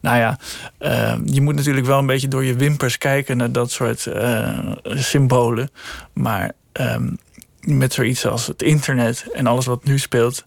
[0.00, 0.38] Nou ja,
[0.78, 4.58] eh, je moet natuurlijk wel een beetje door je wimpers kijken naar dat soort eh,
[4.82, 5.70] symbolen.
[6.12, 7.10] Maar ehm,
[7.60, 10.46] met zoiets als het internet en alles wat nu speelt,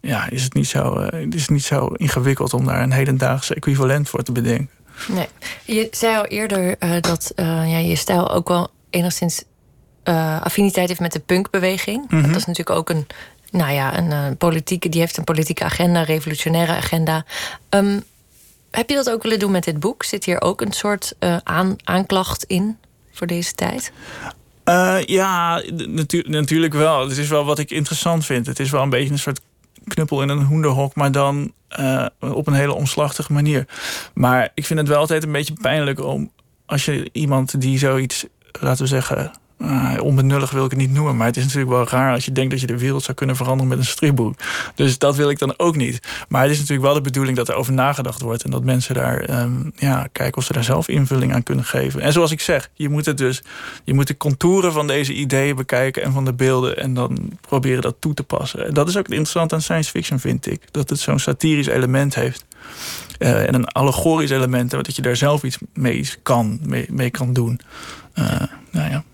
[0.00, 4.08] ja, is het niet zo, het is niet zo ingewikkeld om daar een hedendaagse equivalent
[4.08, 4.70] voor te bedenken.
[5.08, 5.28] Nee.
[5.64, 9.44] Je zei al eerder dat ja, je stijl ook wel enigszins
[10.08, 12.04] eh, affiniteit heeft met de punkbeweging.
[12.10, 12.26] Mhm.
[12.26, 13.06] Dat is natuurlijk ook een,
[13.50, 17.24] nou ja, een eh, politieke, die heeft een politieke agenda, revolutionaire agenda.
[17.68, 18.00] Ehm,
[18.70, 20.04] heb je dat ook willen doen met dit boek?
[20.04, 22.78] Zit hier ook een soort eh, aan, aanklacht in
[23.12, 23.92] voor deze tijd?
[25.06, 27.08] Ja, natu- natuurlijk wel.
[27.08, 28.46] Het is wel wat ik interessant vind.
[28.46, 29.40] Het is wel een beetje een soort
[29.86, 31.52] knuppel in een hoenderhok, maar dan
[32.20, 33.66] op een hele omslachtige manier.
[34.14, 36.30] Maar ik vind het wel altijd een beetje pijnlijk om
[36.66, 38.26] als je iemand die zoiets,
[38.60, 41.88] laten we zeggen, eh, onbenullig wil ik het niet noemen, maar het is natuurlijk wel
[41.88, 44.34] raar als je denkt dat je de wereld zou kunnen veranderen met een stripboek.
[44.74, 46.00] Dus dat wil ik dan ook niet.
[46.28, 48.94] Maar het is natuurlijk wel de bedoeling dat er over nagedacht wordt en dat mensen
[48.94, 52.00] daar ehm, ja, kijken of ze daar zelf invulling aan kunnen geven.
[52.00, 53.42] En zoals ik zeg, je moet het dus,
[53.84, 57.82] je moet de contouren van deze ideeën bekijken en van de beelden en dan proberen
[57.82, 58.66] dat toe te passen.
[58.66, 60.62] En dat is ook het interessante aan science fiction, vind ik.
[60.70, 62.46] Dat het zo'n satirisch element heeft.
[63.18, 67.60] Eh, en een allegorisch element, dat je daar zelf iets mee kan, mee, kan doen.
[68.12, 69.04] Eh, nou ja.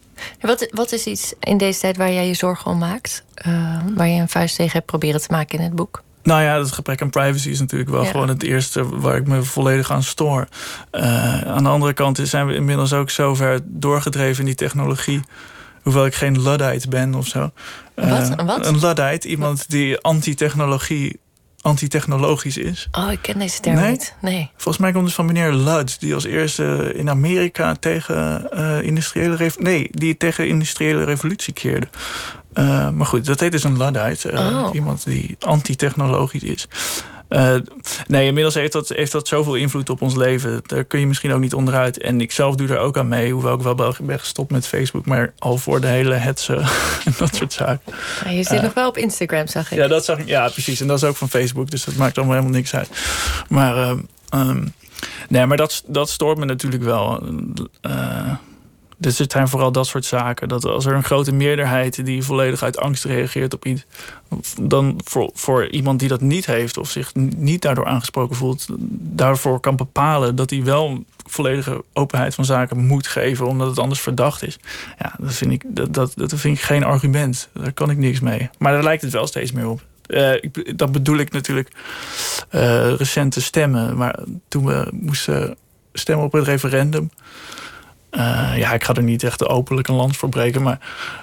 [0.40, 3.24] Wat, wat is iets in deze tijd waar jij je zorgen om maakt?
[3.34, 6.02] Eh, waar je een vuist tegen hebt proberen te maken in het boek?
[6.22, 8.10] Nou ja, het gebrek aan privacy is natuurlijk wel Ja.
[8.10, 10.46] gewoon het eerste waar ik me volledig aan stoor.
[10.90, 15.20] Eh, aan de andere kant zijn we inmiddels ook zo ver doorgedreven in die technologie.
[15.82, 17.50] Hoewel ik geen Luddite ben of zo.
[17.94, 18.44] Eh, Wat?
[18.46, 18.66] Wat?
[18.66, 21.20] Een Luddite, iemand die anti-technologie,
[21.64, 22.88] anti-technologisch is.
[22.92, 23.90] Oh, ik ken deze term Nee?
[23.90, 24.14] niet.
[24.20, 24.50] Nee.
[24.57, 29.37] Volgens mij komt het van meneer Ludd, die als eerste in Amerika tegen eh, industriële
[29.37, 31.87] rev- nee, die tegen industriële revolutie keerde.
[32.53, 34.31] Eh, maar goed, dat heet dus een Luddite.
[34.31, 34.74] eh, Oh.
[34.74, 36.68] Iemand die anti-technologisch is.
[37.28, 37.54] Eh,
[38.06, 40.60] nee, inmiddels heeft dat, heeft dat zoveel invloed op ons leven.
[40.66, 41.98] Daar kun je misschien ook niet onderuit.
[41.98, 43.32] En ik zelf doe er ook aan mee.
[43.32, 45.06] Hoewel ik wel ben gestopt met Facebook.
[45.06, 46.54] Maar al voor de hele hetze
[47.04, 47.94] en dat soort zaken.
[48.28, 49.78] Je zit nog wel op Instagram, zag ik.
[49.78, 50.26] Ja, dat zag ik.
[50.26, 50.80] Ja, precies.
[50.80, 51.70] En dat is ook van Facebook.
[51.70, 52.88] Dus dat maakt allemaal helemaal niks uit.
[53.48, 54.66] Maar, ehm, ehm,
[55.28, 57.22] nee, maar dat, dat stoort me natuurlijk wel.
[58.96, 60.48] Dus het zijn vooral dat soort zaken.
[60.48, 63.85] Dat als er een grote meerderheid die volledig uit angst reageert op iets.
[64.61, 66.76] dan voor, voor iemand die dat niet heeft.
[66.76, 68.66] of zich niet daardoor aangesproken voelt.
[68.98, 73.46] daarvoor kan bepalen dat hij wel volledige openheid van zaken moet geven.
[73.46, 74.59] omdat het anders verdacht is.
[74.98, 77.48] Ja, dat vind ik, dat, dat, dat vind ik geen argument.
[77.52, 78.50] Daar kan ik niks mee.
[78.59, 79.80] Maar daar lijkt het wel steeds meer op.
[80.07, 81.68] Eh, ik, dat bedoel ik natuurlijk
[82.48, 83.96] eh, recente stemmen.
[83.96, 85.57] Maar toen we moesten
[85.92, 87.11] stemmen op het referendum.
[88.14, 90.62] Eh, ja, ik ga er niet echt openlijk een lans voor breken.
[90.62, 90.79] Maar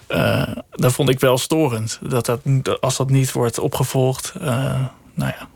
[0.07, 1.99] eh dat vond ik wel storend.
[2.01, 2.41] Dat dat,
[2.81, 4.33] als dat niet wordt opgevolgd.
[4.41, 5.47] eh, nou ja.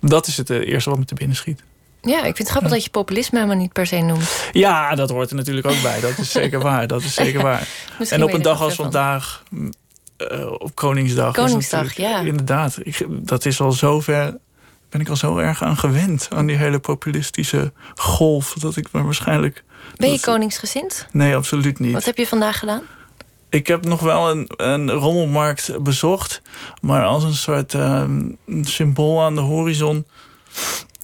[0.00, 1.62] Dat is het eerste wat me te binnen schiet.
[2.02, 4.48] Ja, ik vind het grappig dat je populisme helemaal niet per se noemt.
[4.52, 6.00] Ja, dat hoort er natuurlijk ook bij.
[6.00, 6.86] Dat is zeker waar.
[6.86, 7.68] Dat is zeker waar.
[8.08, 9.42] En op een dag als vandaag,
[10.58, 11.34] op Koningsdag.
[11.34, 12.18] Koningsdag, ja.
[12.20, 12.78] Inderdaad.
[12.82, 14.36] Ik, dat is al zover.
[14.88, 16.28] Ben ik al zo erg aan gewend.
[16.34, 18.52] Aan die hele populistische golf.
[18.52, 19.64] Dat ik me waarschijnlijk.
[19.96, 21.06] Ben je koningsgezind?
[21.12, 21.92] Nee, absoluut niet.
[21.92, 22.82] Wat heb je vandaag gedaan?
[23.48, 26.42] Ik heb nog wel een, een rommelmarkt bezocht.
[26.80, 28.30] Maar als een soort ehm,
[28.62, 30.06] symbool aan de horizon.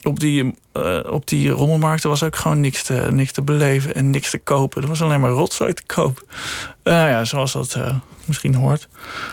[0.04, 4.10] Op die, eh, op die rommelmarkten was ook gewoon niks te, niks te beleven en
[4.10, 4.82] niks te kopen.
[4.82, 6.24] Er was alleen maar rotzooi te koop.
[6.82, 8.88] Nou ja, zoals dat eh, misschien hoort.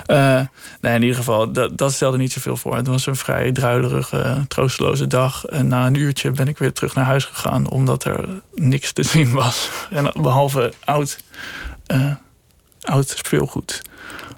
[0.06, 0.42] Eh,
[0.82, 2.76] nee, in ieder geval, dat, dat stelde niet zoveel voor.
[2.76, 5.46] Het was een vrij druilerige, troosteloze dag.
[5.46, 7.70] En na een uurtje ben ik weer terug naar huis gegaan...
[7.70, 9.70] omdat er niks te zien was.
[9.90, 11.18] En behalve oud,
[11.86, 12.12] eh,
[12.82, 13.82] oud speelgoed.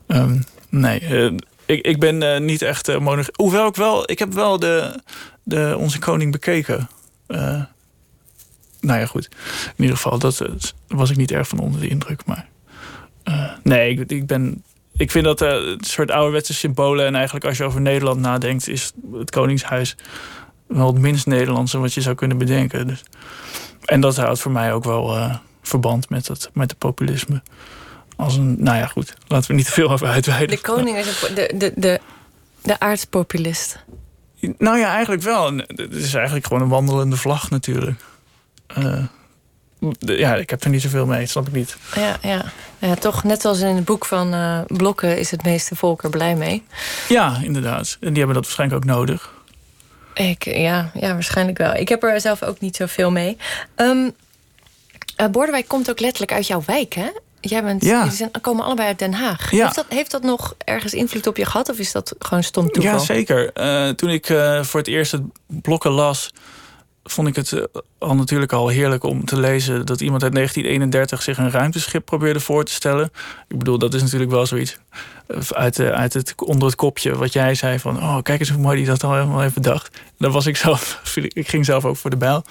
[0.07, 1.31] Ehm, nee, eh,
[1.65, 3.27] ik, ik ben eh, niet echt monig...
[3.35, 4.11] Hoewel ik wel...
[4.11, 5.01] Ik heb wel de,
[5.43, 6.89] de Onze Koning bekeken.
[7.27, 9.29] nou ja, goed.
[9.75, 10.41] In ieder geval, dat
[10.87, 12.25] was ik niet erg van onder de indruk.
[12.25, 12.47] Maar
[13.63, 14.63] nee, ik, ik ben
[14.97, 17.05] ik vind dat uh, een soort ouderwetse symbolen.
[17.05, 19.95] En eigenlijk als je over Nederland nadenkt, is het Koningshuis
[20.67, 22.87] wel het minst Nederlandse wat je zou kunnen bedenken.
[22.87, 23.03] Dus,
[23.85, 27.41] en dat houdt voor mij ook wel uh, verband met het, met populisme.
[28.15, 30.55] Als een, nou ja, goed, laten we niet te veel over uitweiden.
[30.55, 31.99] De koning is een, de, de, de,
[32.61, 33.83] de aardspopulist.
[34.57, 35.53] Nou ja, eigenlijk wel.
[35.55, 38.01] Het is eigenlijk gewoon een wandelende vlag natuurlijk.
[38.77, 39.03] Uh,
[39.99, 41.77] ja, ik heb er niet zoveel mee, snap ik niet.
[41.95, 42.45] Ja, ja.
[42.79, 46.09] ja toch net als in het boek van uh, Blokken is het meeste volk er
[46.09, 46.63] blij mee.
[47.09, 47.97] Ja, inderdaad.
[47.99, 49.33] En die hebben dat waarschijnlijk ook nodig.
[50.13, 51.73] Ik, ja, ja, waarschijnlijk wel.
[51.75, 53.37] Ik heb er zelf ook niet zoveel mee.
[53.75, 54.11] Um,
[55.17, 57.09] uh, Bordewijk komt ook letterlijk uit jouw wijk, hè?
[57.49, 57.97] Jij bent, ja.
[57.97, 59.51] Jullie zijn, komen allebei uit Den Haag.
[59.51, 59.63] Ja.
[59.63, 61.69] Heeft, dat, heeft dat nog ergens invloed op je gehad?
[61.69, 62.91] Of is dat gewoon stom toeval?
[62.91, 63.51] Ja, zeker.
[63.53, 64.25] Uh, toen ik
[64.61, 66.31] voor het eerst het blokken las
[67.03, 67.63] vond ik het eh,
[68.03, 72.39] al natuurlijk al heerlijk om te lezen dat iemand uit 1931 zich een ruimteschip probeerde
[72.39, 73.11] voor te stellen.
[73.47, 74.77] Ik bedoel, dat is natuurlijk wel zoiets
[75.49, 77.97] uit, uit het, onder het kopje wat jij zei van...
[77.97, 79.97] oh, kijk eens hoe mooi die dat al helemaal heeft bedacht.
[80.17, 82.43] Dan was ik zelf, ik ging zelf ook voor de bijl.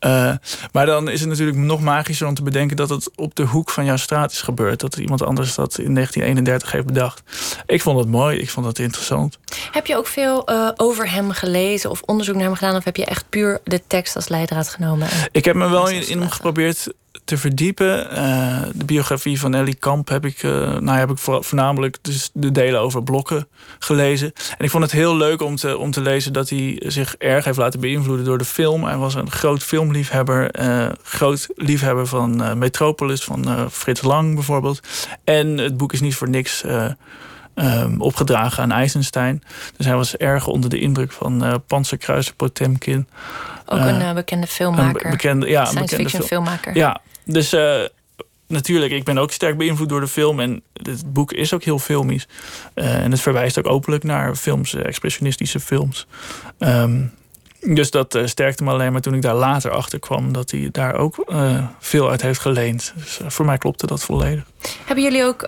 [0.00, 0.32] Uh,
[0.72, 2.76] maar dan is het natuurlijk nog magischer om te bedenken...
[2.76, 4.80] dat het op de hoek van jouw straat is gebeurd.
[4.80, 7.22] Dat iemand anders dat in 1931 heeft bedacht.
[7.66, 9.38] Ik vond het mooi, ik vond het interessant.
[9.70, 12.76] Heb je ook veel over hem gelezen of onderzoek naar hem gedaan...
[12.76, 14.89] of heb je echt puur de tekst als leidraad genomen?
[15.32, 16.88] Ik heb me wel in, in hem geprobeerd
[17.24, 18.06] te verdiepen.
[18.12, 22.52] Uh, de biografie van Ellie Kamp heb ik, uh, nou, heb ik voornamelijk dus de
[22.52, 23.48] delen over blokken
[23.78, 24.32] gelezen.
[24.58, 27.44] En ik vond het heel leuk om te, om te lezen dat hij zich erg
[27.44, 28.84] heeft laten beïnvloeden door de film.
[28.84, 34.80] Hij was een groot filmliefhebber, uh, groot liefhebber van Metropolis, van Frits Lang bijvoorbeeld.
[35.24, 36.64] En het boek is niet voor niks.
[37.62, 39.42] Um, opgedragen aan Eisenstein.
[39.76, 43.08] Dus hij was erg onder de indruk van uh, Panzerkruiser Potemkin.
[43.66, 45.04] Ook een uh, bekende filmmaker.
[45.04, 46.76] Een bekende, ja, Science bekende fiction filmmaker.
[46.76, 47.56] Ja, dus
[48.46, 50.40] natuurlijk, ik ben ook sterk beïnvloed door de film.
[50.40, 52.28] En het boek is ook heel filmisch.
[52.74, 56.06] en het verwijst ook openlijk naar films, expressionistische films.
[56.58, 57.12] Um,
[57.60, 60.68] dus dat uh, sterkte me alleen maar toen ik daar later achter kwam dat hij
[60.72, 62.92] daar ook uh, veel uit heeft geleend.
[62.96, 64.44] Dus uh, voor mij klopte dat volledig.
[64.84, 65.42] Hebben jullie ook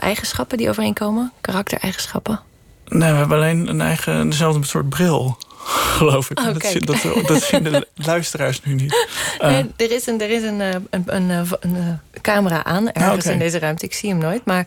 [0.00, 1.32] eigenschappen die overeenkomen?
[1.40, 2.40] Karaktereigenschappen?
[2.88, 5.38] Nee, we hebben alleen een eigen, dezelfde soort bril
[5.98, 6.38] geloof ik.
[6.38, 9.06] Oh, dat, zien, dat, dat, zien de luisteraars nu niet.
[9.42, 13.18] Uh, er is een, er is een, een, een, een, een camera aan ergens ah,
[13.18, 13.32] okay.
[13.32, 13.84] in deze ruimte.
[13.84, 14.44] Ik zie hem nooit.
[14.44, 14.66] Maar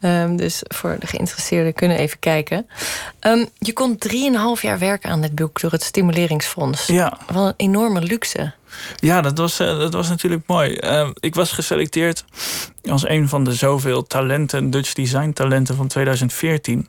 [0.00, 2.66] um, dus voor de geïnteresseerden kunnen even kijken.
[3.20, 6.86] Um, je kon drieënhalf jaar werken aan dit boek door het Stimuleringsfonds.
[6.86, 7.18] Ja.
[7.32, 8.52] Wat een enorme luxe.
[8.96, 10.78] Ja, dat was, dat was natuurlijk mooi.
[10.80, 12.24] Uh, ik was geselecteerd
[12.90, 16.88] als een van de zoveel talenten, Dutch design talenten van 2014.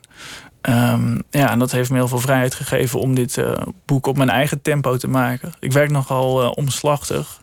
[0.69, 3.51] Um, ja, en dat heeft me heel veel vrijheid gegeven om dit uh,
[3.85, 5.53] boek op mijn eigen tempo te maken.
[5.59, 7.41] Ik werk nogal uh, omslachtig.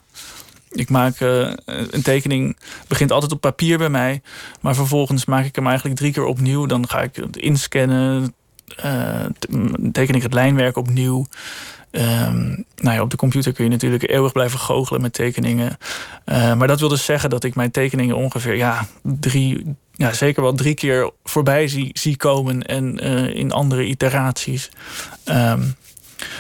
[0.70, 2.56] Ik maak uh, een tekening,
[2.88, 4.22] begint altijd op papier bij mij.
[4.60, 6.66] Maar vervolgens maak ik hem eigenlijk drie keer opnieuw.
[6.66, 8.34] Dan ga ik het inscannen,
[9.92, 11.26] teken ik het lijnwerk opnieuw.
[11.92, 15.78] Um, nou ja, op de computer kun je natuurlijk eeuwig blijven goochelen met tekeningen.
[16.26, 20.42] Uh, maar dat wil dus zeggen dat ik mijn tekeningen ongeveer ja, drie, ja, zeker
[20.42, 24.70] wel drie keer voorbij zie, komen en uh, in andere iteraties.
[25.24, 25.74] Um,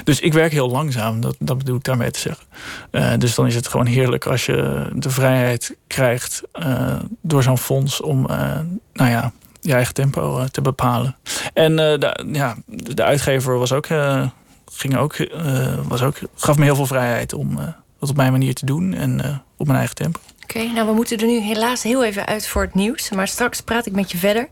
[0.04, 2.46] dus ik werk heel langzaam, dat, dat bedoel ik daarmee te zeggen.
[2.90, 6.42] Uh, dus dan is het gewoon heerlijk als je de vrijheid krijgt
[7.20, 8.22] door zo'n fonds om
[8.92, 11.16] nou ja, je eigen tempo te bepalen.
[11.54, 11.76] En
[12.32, 13.86] ja, de uitgever was ook
[14.72, 17.64] ging ook, uh, was ook, gaf me heel veel vrijheid om uh,
[17.98, 20.20] dat op mijn manier te doen en uh, op mijn eigen tempo.
[20.42, 23.10] Oké, nou we moeten er nu helaas heel even uit voor het nieuws.
[23.10, 24.48] Maar straks praat ik met je verder.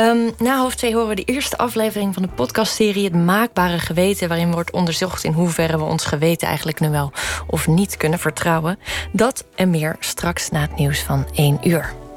[0.00, 4.28] Um, na half twee horen we de eerste aflevering van de podcastserie Het Maakbare Geweten.
[4.28, 7.12] Waarin wordt onderzocht in hoeverre we ons geweten eigenlijk nu wel
[7.46, 8.78] of niet kunnen vertrouwen.
[9.12, 12.07] Dat en meer straks na het nieuws van 1 uur.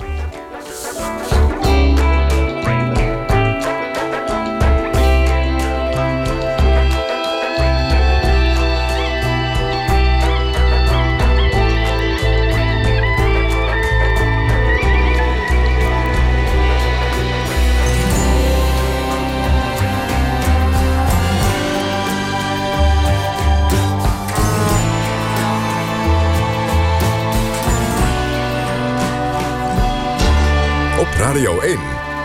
[31.21, 31.77] Radio 1.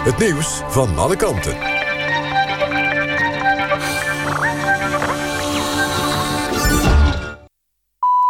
[0.04, 1.56] Het nieuws van alle kanten.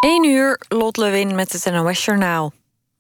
[0.01, 2.53] 1 uur, Lot Lewin met het NOS Journaal.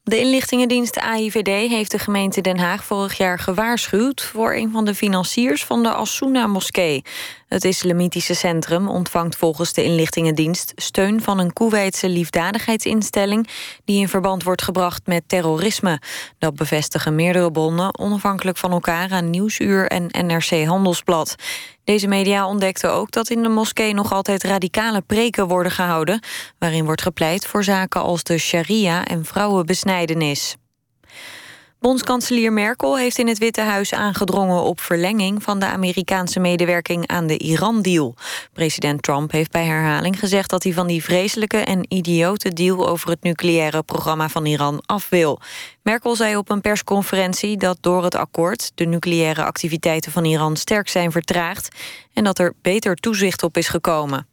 [0.03, 4.23] De inlichtingendienst AIVD heeft de gemeente Den Haag vorig jaar gewaarschuwd...
[4.23, 7.05] voor een van de financiers van de Assouna-moskee.
[7.47, 10.73] Het islamitische centrum ontvangt volgens de inlichtingendienst...
[10.77, 13.49] steun van een Koeweitse liefdadigheidsinstelling...
[13.85, 16.01] die in verband wordt gebracht met terrorisme.
[16.39, 19.13] Dat bevestigen meerdere bronnen onafhankelijk van elkaar...
[19.13, 21.35] aan Nieuwsuur en NRC Handelsblad.
[21.85, 26.21] Deze media ontdekten ook dat in de moskee nog altijd radicale preken worden gehouden...
[26.59, 30.57] waarin wordt gepleit voor zaken als de sharia en vrouwenbesnijdenis.
[31.87, 37.27] Bondskanselier Merkel heeft in het Witte Huis aangedrongen op verlenging van de Amerikaanse medewerking aan
[37.27, 38.15] de Iran-deal.
[38.53, 43.11] President Trump heeft bij herhaling gezegd dat hij van die vreselijke en idiote deal over
[43.11, 45.41] het nucleaire programma van Iran af wil.
[45.83, 50.89] Merkel zei op een persconferentie dat door het akkoord de nucleaire activiteiten van Iran sterk
[50.89, 51.77] zijn vertraagd
[52.13, 54.27] en dat er beter toezicht op is gekomen.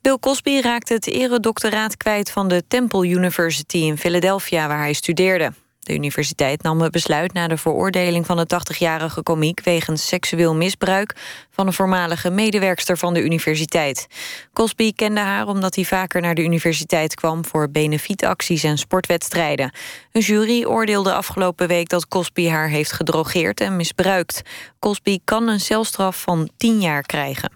[0.00, 5.52] Bill Cosby raakte het eredoctoraat kwijt van de Temple University in Philadelphia, waar hij studeerde.
[5.84, 9.60] De universiteit nam het besluit na de veroordeling van de 80-jarige komiek...
[9.64, 11.14] wegens seksueel misbruik
[11.50, 14.06] van een voormalige medewerkster van de universiteit.
[14.52, 17.44] Cosby kende haar omdat hij vaker naar de universiteit kwam...
[17.44, 19.72] voor benefietacties en sportwedstrijden.
[20.12, 24.42] Een jury oordeelde afgelopen week dat Cosby haar heeft gedrogeerd en misbruikt.
[24.78, 27.52] Cosby kan een celstraf van 10 jaar krijgen.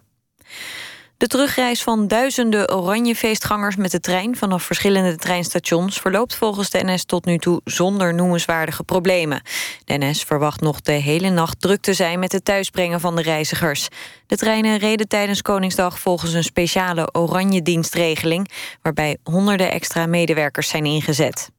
[1.19, 4.37] De terugreis van duizenden oranje feestgangers met de trein...
[4.37, 7.61] vanaf verschillende treinstations verloopt volgens de NS tot nu toe...
[7.65, 9.43] zonder noemenswaardige problemen.
[9.85, 12.19] De NS verwacht nog de hele nacht druk te zijn...
[12.19, 13.89] met het thuisbrengen van de reizigers.
[14.27, 18.51] De treinen reden tijdens Koningsdag volgens een speciale oranje dienstregeling...
[18.83, 21.51] waarbij honderden extra medewerkers zijn ingezet.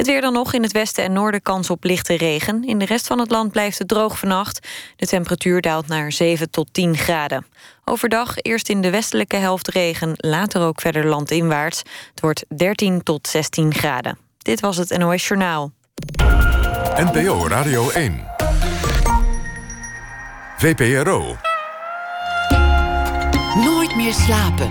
[0.00, 2.64] Het weer dan nog in het westen en noorden kans op lichte regen.
[2.64, 4.68] In de rest van het land blijft het droog vannacht.
[4.96, 7.46] De temperatuur daalt naar 7 tot 10 graden.
[7.84, 11.82] Overdag eerst in de westelijke helft regen, later ook verder landinwaarts.
[12.10, 14.18] Het wordt 13 tot 16 graden.
[14.38, 15.72] Dit was het NOS Journaal.
[16.96, 18.24] NPO Radio 1.
[20.56, 21.36] VPRO.
[23.54, 24.68] Nooit meer slapen.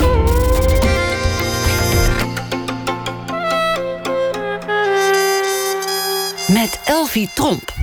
[6.49, 7.73] Met Elvie Tromp.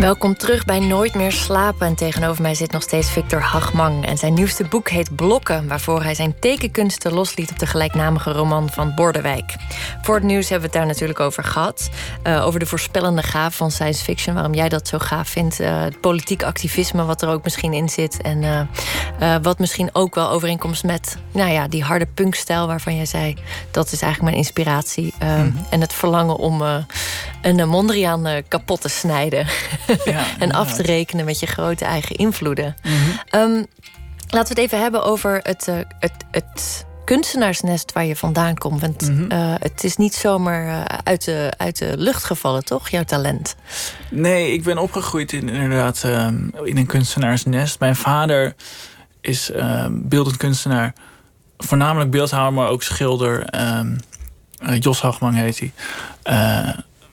[0.00, 1.86] Welkom terug bij Nooit meer slapen.
[1.86, 4.06] En tegenover mij zit nog steeds Victor Hagmang.
[4.06, 8.70] En zijn nieuwste boek heet Blokken, waarvoor hij zijn tekenkunsten losliet op de gelijknamige roman
[8.70, 9.54] van Bordewijk.
[10.02, 11.90] Voor het nieuws hebben we het daar natuurlijk over gehad.
[12.24, 15.60] Uh, over de voorspellende gaaf van science fiction, waarom jij dat zo gaaf vindt.
[15.60, 18.22] Uh, het politiek activisme, wat er ook misschien in zit.
[18.22, 23.06] En uh, wat misschien ook wel overeenkomst met nou ja, die harde punkstijl waarvan jij
[23.06, 23.36] zei,
[23.70, 25.14] dat is eigenlijk mijn inspiratie.
[25.18, 25.56] Mm.
[25.70, 26.62] En het verlangen om
[27.42, 29.46] een Mondriaan kapot te snijden.
[30.38, 32.76] En af te rekenen met je grote eigen invloeden.
[32.82, 33.66] Mm -hmm.
[34.28, 38.80] laten we het even hebben over het, uh, het, het kunstenaarsnest waar je vandaan komt.
[38.80, 39.32] Want mm -hmm.
[39.32, 42.88] uh, het is niet zomaar uh, uit, de, uit de lucht gevallen, toch?
[42.88, 43.56] Jouw talent.
[44.10, 46.26] Nee, ik ben opgegroeid in, inderdaad uh,
[46.62, 47.80] in een kunstenaarsnest.
[47.80, 48.54] Mijn vader
[49.20, 50.94] is ehm, beeldend kunstenaar.
[51.58, 53.44] Voornamelijk beeldhouwer, maar ook schilder.
[53.44, 53.96] Ehm,
[54.78, 55.72] Jos Hagman heet hij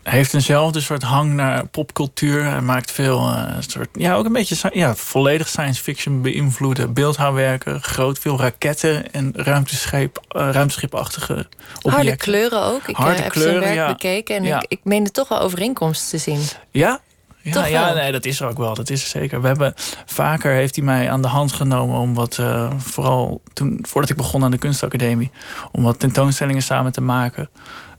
[0.03, 2.43] heeft eenzelfde soort hang naar popcultuur.
[2.45, 7.81] Hij maakt veel, uh, soort, ja, ook een beetje ja, volledig science fiction beïnvloede beeldhouwwerken.
[7.81, 11.91] Groot, veel raketten en ruimteschip, uh, ruimteschipachtige objecten.
[11.91, 12.87] Harde kleuren ook.
[12.87, 16.17] Ik Harde heb kleuren, zijn werk bekeken en ik, ik meende toch wel overeenkomsten te
[16.17, 16.41] zien.
[16.71, 16.99] Ja,
[17.43, 18.73] ja, ja, nee, dat is er ook wel.
[18.73, 19.41] Dat is er zeker.
[19.41, 19.73] We hebben
[20.05, 24.17] vaker heeft hij mij aan de hand genomen om wat, uh, vooral toen, voordat ik
[24.17, 25.31] begon aan de kunstacademie,
[25.71, 27.49] om wat tentoonstellingen samen te maken.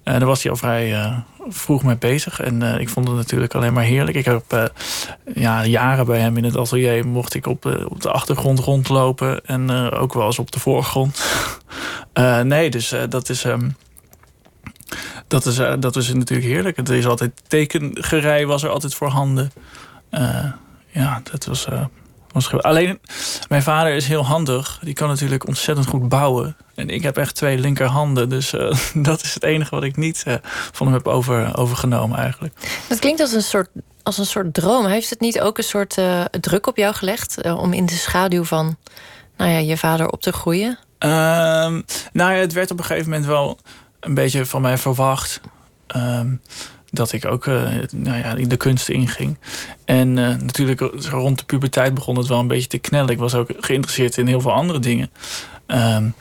[0.04, 2.40] En daar was hij al vrij uh, vroeg mee bezig.
[2.40, 4.16] En uh, ik vond het natuurlijk alleen maar heerlijk.
[4.16, 4.64] Ik heb uh,
[5.34, 9.46] ja, jaren bij hem in het atelier mocht ik op, op de achtergrond rondlopen.
[9.46, 11.24] En ook wel eens op de voorgrond.
[12.42, 13.44] nee, dus dat is...
[13.44, 13.76] Um,
[15.28, 16.76] dat is, dat is natuurlijk heerlijk.
[16.76, 19.52] Het is altijd tekengerij was er altijd voorhanden.
[20.90, 21.66] ja, dat was,
[22.32, 22.52] was...
[22.52, 23.00] Alleen,
[23.48, 24.78] mijn vader is heel handig.
[24.82, 26.56] Die kan natuurlijk ontzettend goed bouwen.
[26.74, 28.28] En ik heb echt twee linkerhanden.
[28.28, 30.34] Dus uh, dat is het enige wat ik niet uh,
[30.72, 32.54] van hem heb over, overgenomen eigenlijk.
[32.88, 33.68] Dat klinkt als een soort,
[34.02, 34.87] als een soort droom.
[34.87, 37.52] Heeft het niet ook een soort uh, druk op jou gelegd...
[37.52, 38.76] om in de schaduw van
[39.37, 40.78] nou ja, je vader op te groeien?
[40.98, 43.58] Um, nou ja, het werd op een gegeven moment wel
[44.00, 45.40] een beetje van mij verwacht...
[45.96, 46.40] Um,
[46.94, 47.62] dat ik ook uh,
[47.92, 49.38] nou ja, in de kunsten inging.
[49.85, 53.10] En uh, natuurlijk rond de puberteit begon het wel een beetje te knellen.
[53.10, 55.10] Ik was ook geïnteresseerd in heel veel andere dingen.
[55.66, 56.14] Um,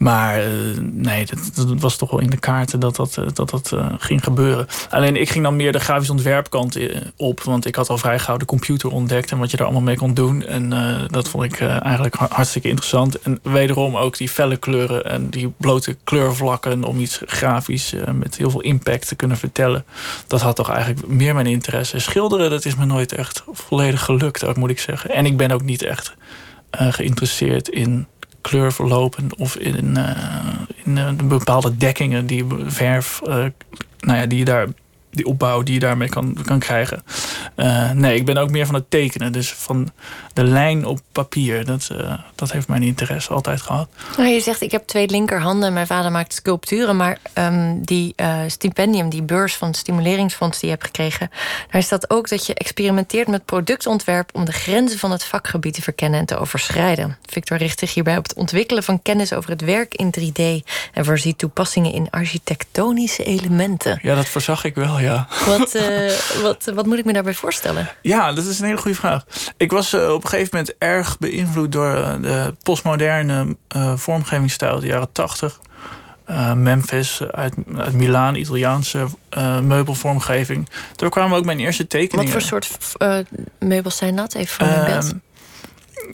[0.00, 3.86] Maar uh, nee, dat, was toch wel in de kaarten dat dat, dat, dat uh,
[3.98, 4.66] ging gebeuren.
[4.90, 6.78] Alleen ik ging dan meer de grafisch ontwerpkant
[7.16, 7.42] op.
[7.42, 9.96] Want ik had al vrij gauw de computer ontdekt en wat je er allemaal mee
[9.96, 10.46] kon doen.
[10.46, 10.70] En
[11.10, 13.20] dat vond ik eigenlijk hartstikke interessant.
[13.20, 18.50] En wederom ook die felle kleuren en die blote kleurvlakken om iets grafisch met heel
[18.50, 19.84] veel impact te kunnen vertellen.
[20.26, 21.98] Dat had toch eigenlijk meer mijn interesse.
[21.98, 25.10] Schilderen, dat is me nooit echt volledig gelukt, ook moet ik zeggen.
[25.10, 26.14] En ik ben ook niet echt
[26.70, 28.06] geïnteresseerd in
[28.40, 30.06] kleurverlopen of in, uh,
[30.84, 33.44] in uh, bepaalde dekkingen die verf, uh,
[34.00, 34.66] nou ja, die je daar
[35.10, 37.02] die opbouw die je daarmee kan, kan krijgen.
[37.56, 39.32] Uh, nee, ik ben ook meer van het tekenen.
[39.32, 39.90] Dus van
[40.32, 41.64] de lijn op papier.
[41.64, 43.88] Dat, uh, dat heeft mijn interesse altijd gehad.
[44.16, 45.72] Nou, je zegt, ik heb twee linkerhanden.
[45.72, 46.96] Mijn vader maakt sculpturen.
[46.96, 51.30] Maar um, die uh, stipendium, die beurs van het Stimuleringsfonds die je hebt gekregen...
[51.70, 54.30] daar staat ook dat je experimenteert met productontwerp...
[54.32, 57.16] om de grenzen van het vakgebied te verkennen en te overschrijden.
[57.26, 60.66] Victor richt zich hierbij op het ontwikkelen van kennis over het werk in 3D...
[60.92, 63.98] en voorziet toepassingen in architectonische elementen.
[64.02, 65.26] Ja, dat voorzag ik wel, ja.
[65.46, 66.10] Wat, uh,
[66.42, 67.88] wat, wat moet ik me daarbij voorstellen?
[68.02, 69.24] Ja, dat is een hele goede vraag.
[69.56, 73.56] Ik was uh, op een gegeven moment erg beïnvloed door uh, de postmoderne
[73.96, 75.60] vormgevingsstijl uit de jaren tachtig.
[76.54, 79.06] Memphis, uit, uit Milaan, Italiaanse
[79.62, 80.68] meubelvormgeving.
[80.96, 82.32] Daar kwamen ook mijn eerste tekeningen.
[82.32, 82.78] Wat voor soort
[83.58, 84.34] meubels zijn dat?
[84.34, 85.14] Even voor mijn beeld.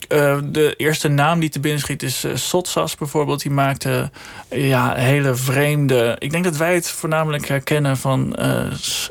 [0.09, 3.42] Uh, de eerste naam die te binnen schiet is uh, Sotsas bijvoorbeeld.
[3.42, 4.11] Die maakte
[4.51, 6.16] uh, ja, hele vreemde...
[6.18, 8.36] Ik denk dat wij het voornamelijk herkennen van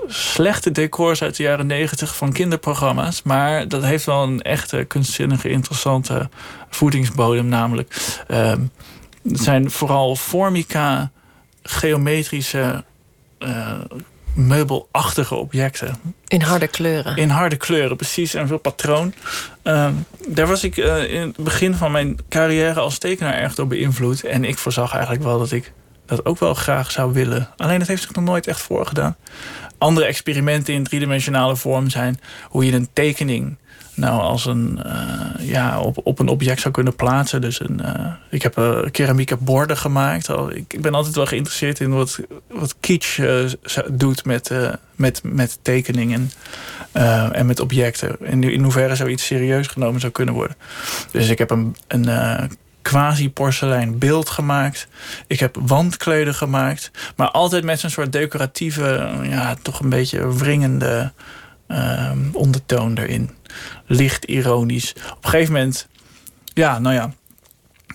[0.07, 3.21] slechte decors uit de jaren negentig van kinderprogramma's.
[3.23, 6.29] Maar dat heeft wel een echte kunstzinnige, interessante
[6.69, 8.17] voedingsbodem namelijk.
[8.27, 8.61] Ehm,
[9.23, 11.11] het zijn vooral formica,
[11.63, 12.83] geometrische
[14.35, 15.95] meubelachtige objecten.
[16.27, 17.15] In harde kleuren.
[17.17, 18.33] In harde kleuren, precies.
[18.33, 19.13] En veel patroon.
[19.63, 19.89] Uh,
[20.27, 24.23] daar was ik uh, in het begin van mijn carrière als tekenaar erg door beïnvloed.
[24.23, 25.73] En ik voorzag eigenlijk wel dat ik
[26.05, 27.49] dat ook wel graag zou willen.
[27.57, 29.15] Alleen dat heeft zich nog nooit echt voorgedaan.
[29.77, 33.57] Andere experimenten in driedimensionale vorm zijn hoe je een tekening
[33.95, 37.41] nou als een, uh, ja, op, op een object zou kunnen plaatsen.
[37.41, 40.29] Dus een, uh, ik heb uh, keramieke borden gemaakt.
[40.29, 43.21] Ik, ik ben altijd wel geïnteresseerd in wat, wat kitsch
[43.91, 44.51] doet met,
[44.95, 46.31] met, met tekeningen
[47.31, 48.17] en met objecten.
[48.25, 50.55] En in hoeverre zoiets serieus genomen zou kunnen worden.
[51.11, 52.07] Dus ik heb een, een
[52.85, 54.87] quasi-porselein beeld gemaakt.
[55.27, 56.91] Ik heb wandkleden gemaakt.
[57.15, 61.11] Maar altijd met zo'n soort decoratieve, ja, toch een beetje wringende
[62.33, 63.29] ondertoon erin
[63.85, 64.93] licht ironisch.
[65.11, 65.87] Op een gegeven moment,
[66.53, 67.13] ja, nou ja.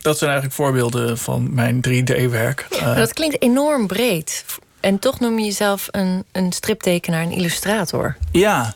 [0.03, 2.67] Dat zijn eigenlijk voorbeelden van mijn 3D-werk.
[2.73, 4.45] Uh, dat klinkt enorm breed.
[4.81, 8.17] En toch noem je jezelf een, een striptekenaar, een illustrator.
[8.33, 8.75] Ja.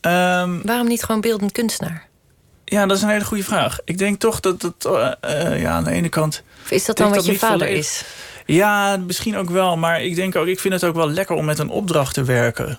[0.00, 2.05] Um, Waarom niet gewoon beeldend kunstenaar?
[2.68, 3.78] Ja, dat is een hele goede vraag.
[3.84, 6.42] Ik denk toch dat het uh, uh, ja, aan de ene kant.
[6.62, 8.04] Of is dat dan wat je vader is?
[8.46, 9.76] Ja, misschien ook wel.
[9.76, 12.24] Maar ik denk ook, ik vind het ook wel lekker om met een opdracht te
[12.24, 12.78] werken.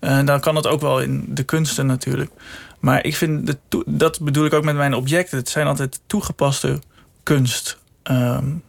[0.00, 2.30] En dan kan het ook wel in de kunsten natuurlijk.
[2.78, 5.38] Maar ik vind, de dat bedoel ik ook met mijn objecten.
[5.38, 6.78] Het zijn altijd toegepaste
[7.22, 7.78] kunst.
[8.10, 8.62] Um,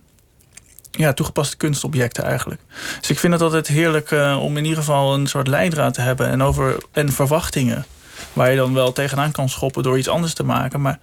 [0.91, 2.61] ja, toegepaste kunstobjecten eigenlijk.
[2.99, 6.01] Dus ik vind het altijd heerlijk uh, om in ieder geval een soort leidraad te
[6.01, 6.27] hebben.
[6.27, 7.85] En, over, en verwachtingen.
[8.33, 10.81] Waar je dan wel tegenaan kan schoppen door iets anders te maken.
[10.81, 10.99] Maar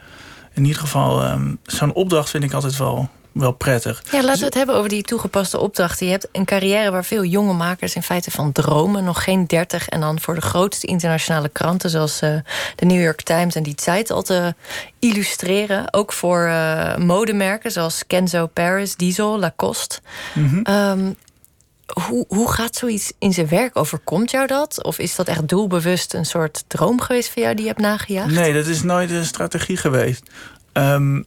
[0.55, 3.09] in ieder geval, um, zo'n opdracht vind ik altijd wel
[3.39, 4.03] wel prettig.
[4.11, 6.07] Ja, laten we het hebben over die toegepaste opdrachten.
[6.07, 9.05] Je hebt een carrière waar veel jonge makers in feite van dromen.
[9.05, 9.89] Nog geen dertig.
[9.89, 11.91] En dan voor de grootste internationale kranten...
[11.91, 12.31] zoals uh,
[12.77, 14.55] de New York Times en die Zeit al te
[14.99, 15.93] illustreren.
[15.93, 19.99] Ook voor uh, modemerken zoals Kenzo Paris, Diesel, Lacoste.
[20.35, 20.75] Mm -hmm.
[20.75, 21.17] um,
[21.87, 23.77] hoe, hoe gaat zoiets in zijn werk?
[23.79, 24.85] Overkomt jou dat?
[24.85, 28.35] Of is dat echt doelbewust een soort droom geweest voor jou die je hebt nagejaagd?
[28.35, 30.31] Nee, dat is nooit een strategie geweest.
[30.73, 31.25] Um,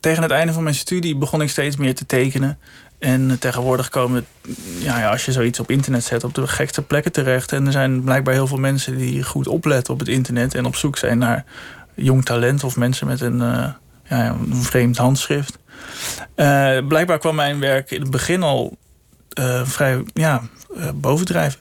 [0.00, 2.58] tegen het einde van mijn studie begon ik steeds meer te tekenen.
[2.98, 4.26] En tegenwoordig komen,
[4.78, 7.52] ja, ja, als je zoiets op internet zet, op de gekste plekken terecht.
[7.52, 10.76] En er zijn blijkbaar heel veel mensen die goed opletten op het internet en op
[10.76, 11.44] zoek zijn naar
[11.94, 13.68] jong talent of mensen met een, uh,
[14.04, 15.58] ja, een vreemd handschrift.
[16.36, 18.76] Uh, blijkbaar kwam mijn werk in het begin al
[19.38, 20.42] uh, vrij ja,
[20.94, 21.60] bovendrijven.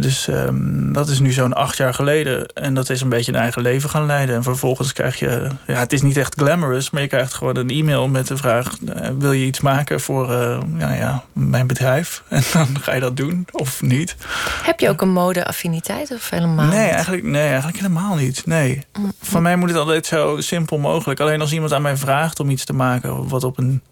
[0.00, 2.46] Dus um, dat is nu zo'n acht jaar geleden.
[2.46, 4.34] En dat is een beetje een eigen leven gaan leiden.
[4.34, 5.48] En vervolgens krijg je...
[5.66, 8.76] Ja, het is niet echt glamorous, maar je krijgt gewoon een e-mail met de vraag...
[8.80, 12.22] Uh, wil je iets maken voor uh, ja, ja, mijn bedrijf?
[12.28, 14.16] En dan ga je dat doen, of niet.
[14.62, 16.90] Heb je ook een modeaffiniteit of helemaal nee, niet?
[16.90, 18.46] Eigenlijk, nee, eigenlijk helemaal niet.
[18.46, 18.86] Nee.
[18.98, 19.12] Mm.
[19.22, 21.20] Van mij moet het altijd zo simpel mogelijk.
[21.20, 23.28] Alleen als iemand aan mij vraagt om iets te maken...
[23.28, 23.82] wat op een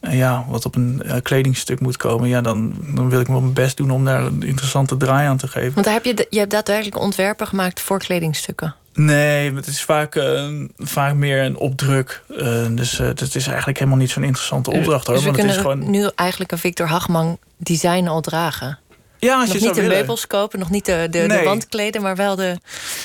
[0.00, 3.52] ja, wat op een uh, kledingstuk moet komen, ja, dan, dan wil ik wel mijn
[3.52, 5.72] best doen om daar een interessante draai aan te geven.
[5.72, 8.74] Want daar heb je, je hebt daadwerkelijk ontwerpen gemaakt voor kledingstukken.
[8.94, 12.22] Nee, het is vaak, uh, vaak meer een opdruk.
[12.30, 15.06] Uh, dus het is eigenlijk helemaal niet zo'n interessante opdracht.
[15.06, 15.90] Dus hoor, we want het is gewoon...
[15.90, 18.78] nu eigenlijk een Victor Hagman design al dragen.
[19.18, 19.96] Ja, als nog je niet zou de willen.
[19.96, 21.44] meubels kopen, nog niet de, de, de Nee.
[21.44, 22.58] wandkleden, maar wel de,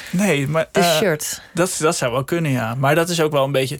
[0.10, 1.41] Nee, maar de eh, shirt.
[1.54, 2.76] dat, dat zou wel kunnen, ja.
[2.76, 3.80] Maar dat is ook wel een beetje...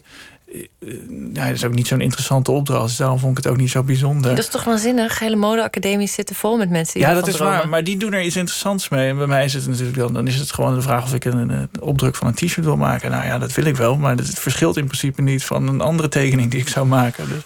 [0.54, 0.94] eh,
[1.32, 2.86] Ja, dat is ook niet zo'n interessante opdracht.
[2.86, 4.30] Dus daarom vond ik het ook niet zo bijzonder.
[4.30, 5.18] Dat is toch waanzinnig?
[5.18, 7.54] Hele modeacademies zitten vol met mensen die ja, dat is dromen.
[7.54, 7.68] waar.
[7.68, 9.08] Maar die doen er iets interessants mee.
[9.08, 11.24] En bij mij is het natuurlijk dan, dan is het gewoon de vraag of ik
[11.24, 13.10] een, een opdruk van een t-shirt wil maken.
[13.10, 13.96] Nou ja, dat wil ik wel.
[13.96, 17.28] Maar het verschilt in principe niet van een andere tekening die ik zou maken.
[17.28, 17.42] Dus,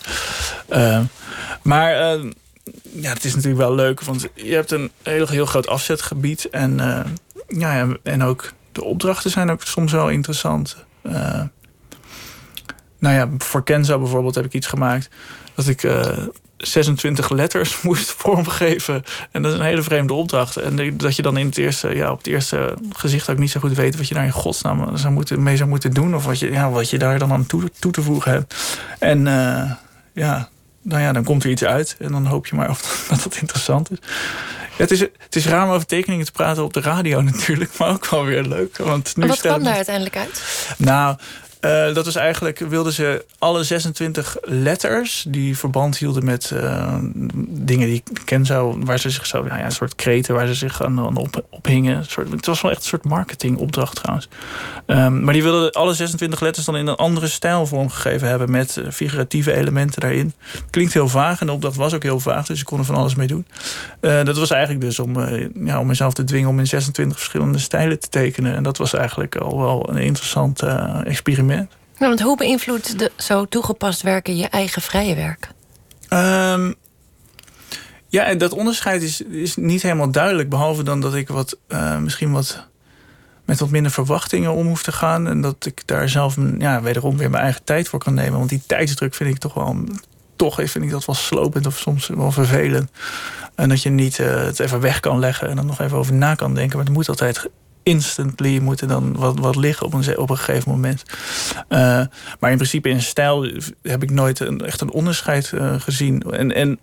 [0.68, 1.00] eh,
[1.62, 2.24] maar eh,
[2.82, 4.02] ja, het is natuurlijk wel leuk.
[4.02, 6.44] Want je hebt een heel, heel groot afzetgebied.
[6.50, 7.00] En, eh,
[7.48, 10.76] ja, ja, en ook de opdrachten zijn ook soms wel interessant.
[13.00, 15.08] Eh, nou ja, voor Kenzo bijvoorbeeld heb ik iets gemaakt.
[15.54, 16.18] Dat ik eh,
[16.56, 19.04] 26 letters moest vormgeven.
[19.30, 20.56] En dat is een hele vreemde opdracht.
[20.56, 23.60] En dat je dan in het eerste, ja, op het eerste gezicht ook niet zo
[23.60, 26.14] goed weet wat je daar in godsnaam zou moeten, mee zou moeten doen.
[26.14, 28.54] Of wat je, ja, wat je daar dan aan toe, toe te voegen hebt.
[28.98, 29.72] En eh,
[30.12, 30.48] ja,
[30.82, 31.96] nou ja, dan komt er iets uit.
[31.98, 33.98] En dan hoop je maar of, dat het interessant is.
[34.76, 37.78] Ja, het, is het is raar om over tekeningen te praten op de radio natuurlijk.
[37.78, 38.76] Maar ook wel weer leuk.
[38.76, 40.42] Want nu En wat kwam daar uiteindelijk uit?
[40.78, 41.16] nou,
[41.60, 46.96] eh, dat was eigenlijk, wilden ze alle 26 letters die verband hielden met eh,
[47.48, 50.46] dingen die ik ken zou, waar ze zich zo, nou ja, een soort kreten waar
[50.46, 52.04] ze zich aan, aan op, ophingen.
[52.04, 54.28] Soort, het was wel echt een soort marketingopdracht trouwens.
[54.86, 58.76] Ehm, maar die wilden alle 26 letters dan in een andere stijl vormgegeven hebben met
[58.76, 60.32] eh, figuratieve elementen daarin.
[60.70, 63.14] Klinkt heel vaag en opdracht was ook heel vaag, dus ik kon er van alles
[63.14, 63.46] mee doen.
[64.00, 65.20] Dat was eigenlijk dus om,
[65.64, 68.54] ja, om mezelf te dwingen om in 26 verschillende stijlen te tekenen.
[68.54, 71.00] En dat was eigenlijk al wel een interessant eh,
[71.98, 75.50] Ja, want hoe beïnvloedt de, zo toegepast werken je eigen vrije werk?
[76.08, 76.72] Ehm,
[78.08, 80.48] ja, en dat onderscheid is, is niet helemaal duidelijk.
[80.48, 82.66] Behalve dan dat ik wat, eh, misschien wat
[83.44, 85.28] met wat minder verwachtingen om hoef te gaan.
[85.28, 88.38] En dat ik daar zelf ja, wederom weer mijn eigen tijd voor kan nemen.
[88.38, 89.84] Want die tijdsdruk vind ik toch wel.
[90.36, 92.90] Toch vind ik dat wel slopend of soms wel vervelend.
[93.54, 96.14] En dat je niet eh, het even weg kan leggen en dan nog even over
[96.14, 96.76] na kan denken.
[96.76, 97.48] Maar het moet altijd
[97.88, 101.02] instantly moeten dan wat, wat liggen op een, op een gegeven moment.
[101.68, 101.78] Eh,
[102.40, 103.50] maar in principe in stijl
[103.82, 106.22] heb ik nooit een, echt een onderscheid eh, gezien.
[106.22, 106.78] En, en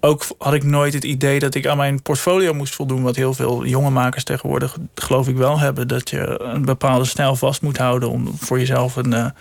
[0.00, 3.02] ook had ik nooit het idee dat ik aan mijn portfolio moest voldoen.
[3.02, 5.88] Wat heel veel jonge makers tegenwoordig geloof ik wel hebben.
[5.88, 9.32] Dat je een bepaalde stijl vast moet houden om voor jezelf een, eh, ja,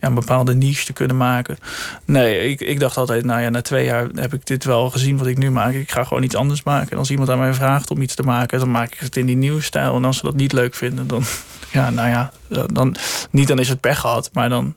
[0.00, 1.58] een bepaalde niche te kunnen maken.
[2.04, 5.18] Nee, ik, ik dacht altijd, nou ja, na twee jaar heb ik dit wel gezien
[5.18, 5.72] wat ik nu maak.
[5.72, 6.90] Ik ga gewoon iets anders maken.
[6.90, 9.26] En als iemand aan mij vraagt om iets te maken, dan maak ik het in
[9.26, 9.96] die nieuwe stijl.
[9.96, 11.22] En als ze dat niet leuk vinden, dan,
[11.72, 12.30] ja, nou ja,
[12.72, 12.96] dan,
[13.30, 14.30] niet dan is het pech gehad.
[14.32, 14.74] Maar dan,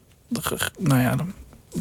[0.80, 1.34] nou ja, dan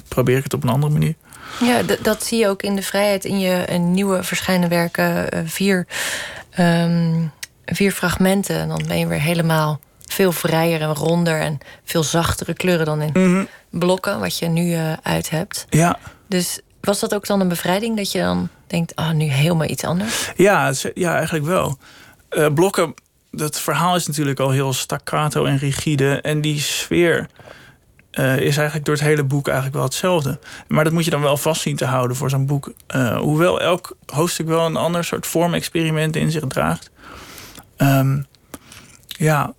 [0.08, 1.14] probeer ik het op een andere manier.
[1.60, 5.30] Ja, dat zie je ook in de vrijheid in je nieuwe verschijnen werken.
[5.30, 5.86] eh, vier,
[6.50, 7.26] ehm,
[7.64, 8.56] vier fragmenten.
[8.56, 13.02] En dan ben je weer helemaal veel vrijer en ronder en veel zachtere kleuren dan
[13.02, 15.66] in blokken, wat je nu eh, uit hebt.
[15.70, 15.98] Ja.
[16.28, 19.84] Dus was dat ook dan een bevrijding dat je dan denkt, ah, nu helemaal iets
[19.84, 20.32] anders?
[20.36, 21.78] Ja, ja eigenlijk wel.
[22.28, 22.94] Eh, blokken,
[23.30, 26.20] dat verhaal is natuurlijk al heel staccato en rigide.
[26.20, 27.28] En die sfeer
[28.16, 30.38] eh, is eigenlijk door het hele boek eigenlijk wel hetzelfde.
[30.68, 32.72] Maar dat moet je dan wel vast zien te houden voor zo'n boek.
[32.86, 36.90] Eh, hoewel elk hoofdstuk wel een ander soort vormexperiment in zich draagt.
[37.76, 38.22] Ehm,
[39.06, 39.52] ja,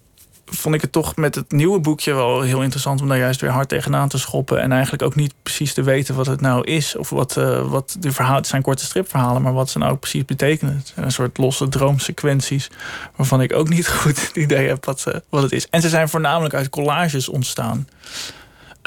[0.45, 3.49] vond ik het toch met het nieuwe boekje wel heel interessant om daar juist weer
[3.49, 4.61] hard tegenaan te schoppen.
[4.61, 6.95] En eigenlijk ook niet precies te weten wat het nou is.
[6.95, 8.45] Of wat, eh, wat de verhalen.
[8.45, 10.75] Zijn korte stripverhalen, maar wat ze nou ook precies betekenen.
[10.75, 12.69] Het zijn een soort losse droomsequenties.
[13.15, 15.67] Waarvan ik ook niet goed het idee heb wat, wat het is.
[15.69, 17.87] En ze zijn voornamelijk uit collages ontstaan.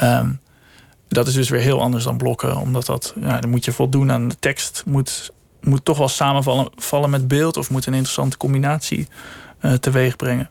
[0.00, 0.30] Ehm,
[1.08, 2.56] dat is dus weer heel anders dan blokken.
[2.56, 4.82] Omdat dat, ja, dan moet je voldoen aan de tekst.
[4.86, 5.30] Moet,
[5.60, 7.56] moet toch wel samenvallen vallen met beeld.
[7.56, 9.08] Of moet een interessante combinatie
[9.60, 10.50] eh, teweeg brengen.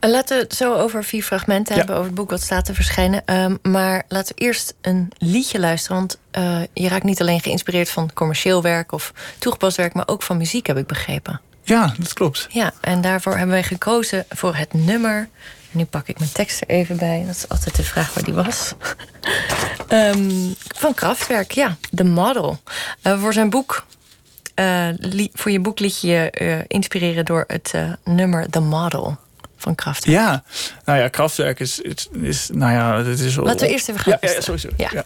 [0.00, 1.78] Eh, Laten we het zo over vier fragmenten Ja.
[1.78, 3.22] hebben over het boek wat staat te verschijnen.
[3.24, 5.96] Ehm, maar laten we eerst een liedje luisteren.
[5.96, 10.22] Want eh, je raakt niet alleen geïnspireerd van commercieel werk of toegepast werk, maar ook
[10.22, 11.40] van muziek, heb ik begrepen.
[11.62, 12.46] Ja, dat klopt.
[12.50, 15.28] Ja, en daarvoor hebben wij gekozen voor het nummer.
[15.74, 17.22] Nu pak ik mijn tekst er even bij.
[17.26, 18.72] Dat is altijd de vraag waar die was.
[19.88, 20.30] Ehm,
[20.76, 22.58] van Kraftwerk, ja, The Model.
[23.02, 23.84] Eh, voor zijn boek.
[24.98, 27.72] li- voor je boek liet je je eh, inspireren door het
[28.04, 29.16] nummer The Model
[29.56, 30.16] van Kraftwerk.
[30.18, 30.42] Ja,
[30.84, 34.18] nou ja, krachtwerk is, is, is nou ja, het is Laten we eerst even gaan
[34.20, 34.68] Ja, ja, sowieso.
[34.76, 34.88] Ja.
[34.92, 35.04] Ja.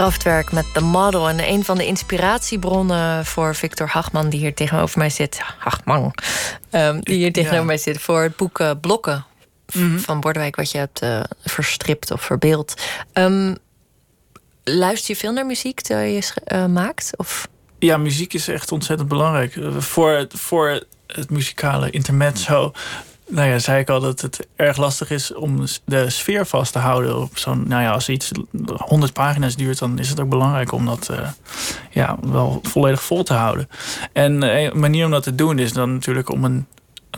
[0.00, 1.28] Kraftwerk met The Model.
[1.28, 5.40] En een van de inspiratiebronnen voor Victor Hagman, die hier tegenover mij zit.
[5.58, 6.14] Hagman.
[6.70, 7.64] ehm, die hier tegenover Ja.
[7.66, 9.24] mij zit voor het boek eh, Blokken
[9.66, 12.74] v- van Bordewijk, wat je hebt eh, verstript of verbeeld.
[13.12, 13.54] Ehm,
[14.64, 17.10] luister je veel naar muziek terwijl je eh, maakt?
[17.16, 19.58] Of Ja, muziek is echt ontzettend belangrijk.
[19.78, 22.72] Voor het, voor het muzikale intermezzo.
[23.28, 26.78] Nou ja, zei ik al dat het erg lastig is om de sfeer vast te
[26.78, 27.20] houden.
[27.20, 28.30] Op zo'n, nou ja, als iets
[28.76, 31.28] 100 pagina's duurt, dan is het ook belangrijk om dat eh,
[31.90, 33.68] ja, wel volledig vol te houden.
[34.12, 36.66] En eh, een manier om dat te doen is dan natuurlijk om een,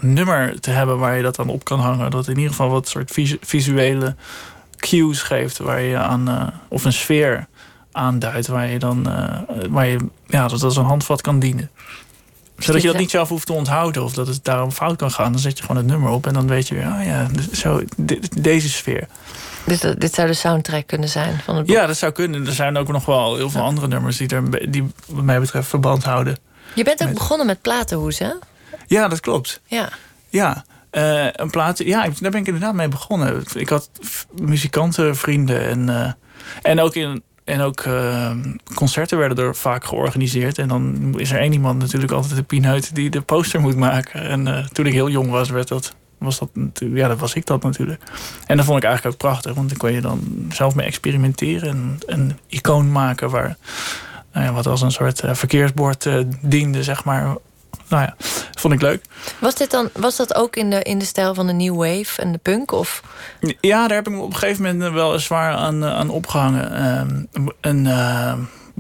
[0.01, 2.11] nummer te hebben waar je dat dan op kan hangen.
[2.11, 4.15] Dat in ieder geval wat soort visu- visuele
[4.77, 7.47] cues geeft waar je aan, eh, of een sfeer
[7.93, 9.39] aanduidt waar je dan, eh,
[9.69, 11.71] waar je, ja, dat als een handvat kan dienen.
[12.59, 15.33] Zodat je dat niet zelf hoeft te onthouden of dat het daarom fout kan gaan.
[15.33, 17.83] Dan zet je gewoon het nummer op en dan weet je weer, oh ja, zo,
[17.97, 19.07] de- deze sfeer.
[19.67, 21.77] dit, dit zou de soundtrack kunnen zijn van het boek?
[21.77, 22.47] Ja, dat zou kunnen.
[22.47, 25.69] Er zijn ook nog wel heel veel andere nummers die, er, die wat mij betreft
[25.69, 26.37] verband houden.
[26.75, 28.31] Je bent ook Met- begonnen met platenhoes, hè?
[28.87, 29.61] Ja, dat klopt.
[29.67, 29.89] Ja.
[30.29, 31.79] Ja, eh, een plaat.
[31.79, 33.45] Ja, daar ben ik inderdaad mee begonnen.
[33.55, 33.91] Ik had
[34.41, 36.13] muzikanten, vrienden en, eh,
[36.63, 37.23] en ook in.
[37.49, 38.31] En ook eh,
[38.75, 40.59] concerten werden er vaak georganiseerd.
[40.59, 44.23] En dan is er één iemand natuurlijk altijd de pineut die de poster moet maken.
[44.23, 47.47] En eh, toen ik heel jong was, werd dat, was dat ja, dat was ik
[47.47, 48.03] dat natuurlijk.
[48.47, 51.69] En dat vond ik eigenlijk ook prachtig, want dan kon je dan zelf mee experimenteren
[51.69, 53.57] en een icoon maken waar,
[54.33, 57.37] nou wat als een soort eh, verkeersbord eh, diende, zeg maar.
[57.89, 58.15] Nou ja,
[58.55, 59.03] vond ik leuk.
[59.39, 62.23] Was, dit dan, was dat ook in de, in de stijl van de New Wave
[62.23, 62.73] en de punk?
[62.73, 63.03] Of
[63.61, 66.73] Ja, daar heb ik me op een gegeven moment wel zwaar aan, eh, aan opgehangen.
[66.73, 68.33] Ehm, een eh,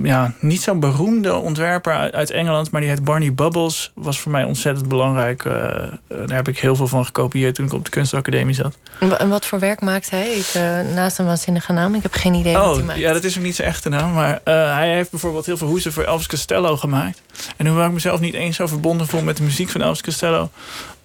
[0.02, 3.92] ja, niet zo'n beroemde ontwerper uit, Engeland, maar die heet Barney Bubbles.
[3.94, 5.44] Was voor mij ontzettend belangrijk.
[5.44, 8.76] Eh, eh, daar heb ik heel veel van gekopieerd toen ik op de kunstacademie zat.
[9.00, 10.28] En wa- En wat voor werk maakt hij?
[10.30, 11.94] Ik, eh, naast een waanzinnige naam.
[11.94, 12.98] Ik heb geen idee wat hij Oh, maakt.
[12.98, 14.12] ja, dat is ook niet zijn echte naam.
[14.12, 17.22] Maar hij heeft bijvoorbeeld heel veel hoezen voor Elvis Costello gemaakt.
[17.56, 20.50] En hoewel ik mezelf niet eens zo verbonden voel met de muziek van Elvis Costello...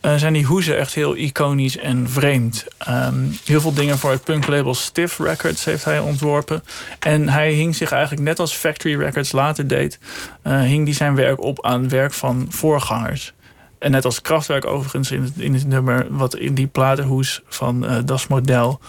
[0.03, 2.65] eh, zijn die hoezen echt heel iconisch en vreemd.
[2.77, 6.63] Ehm, heel veel dingen voor het punklabel Stiff Records heeft hij ontworpen.
[6.99, 9.99] En hij hing zich eigenlijk net als Factory Records later deed...
[10.41, 13.33] eh, hing die zijn werk op aan werk van voorgangers.
[13.79, 16.05] En net als Kraftwerk overigens in het, in nummer...
[16.09, 18.79] wat in die platenhoes van eh, Das Model...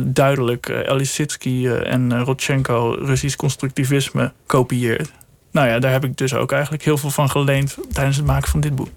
[0.00, 5.12] duidelijk uh, Elisitsky en uh, Rodchenko Russisch constructivisme kopieert.
[5.52, 8.48] Nou ja, daar heb ik dus ook eigenlijk heel veel van geleend tijdens het maken
[8.48, 8.88] van dit boek.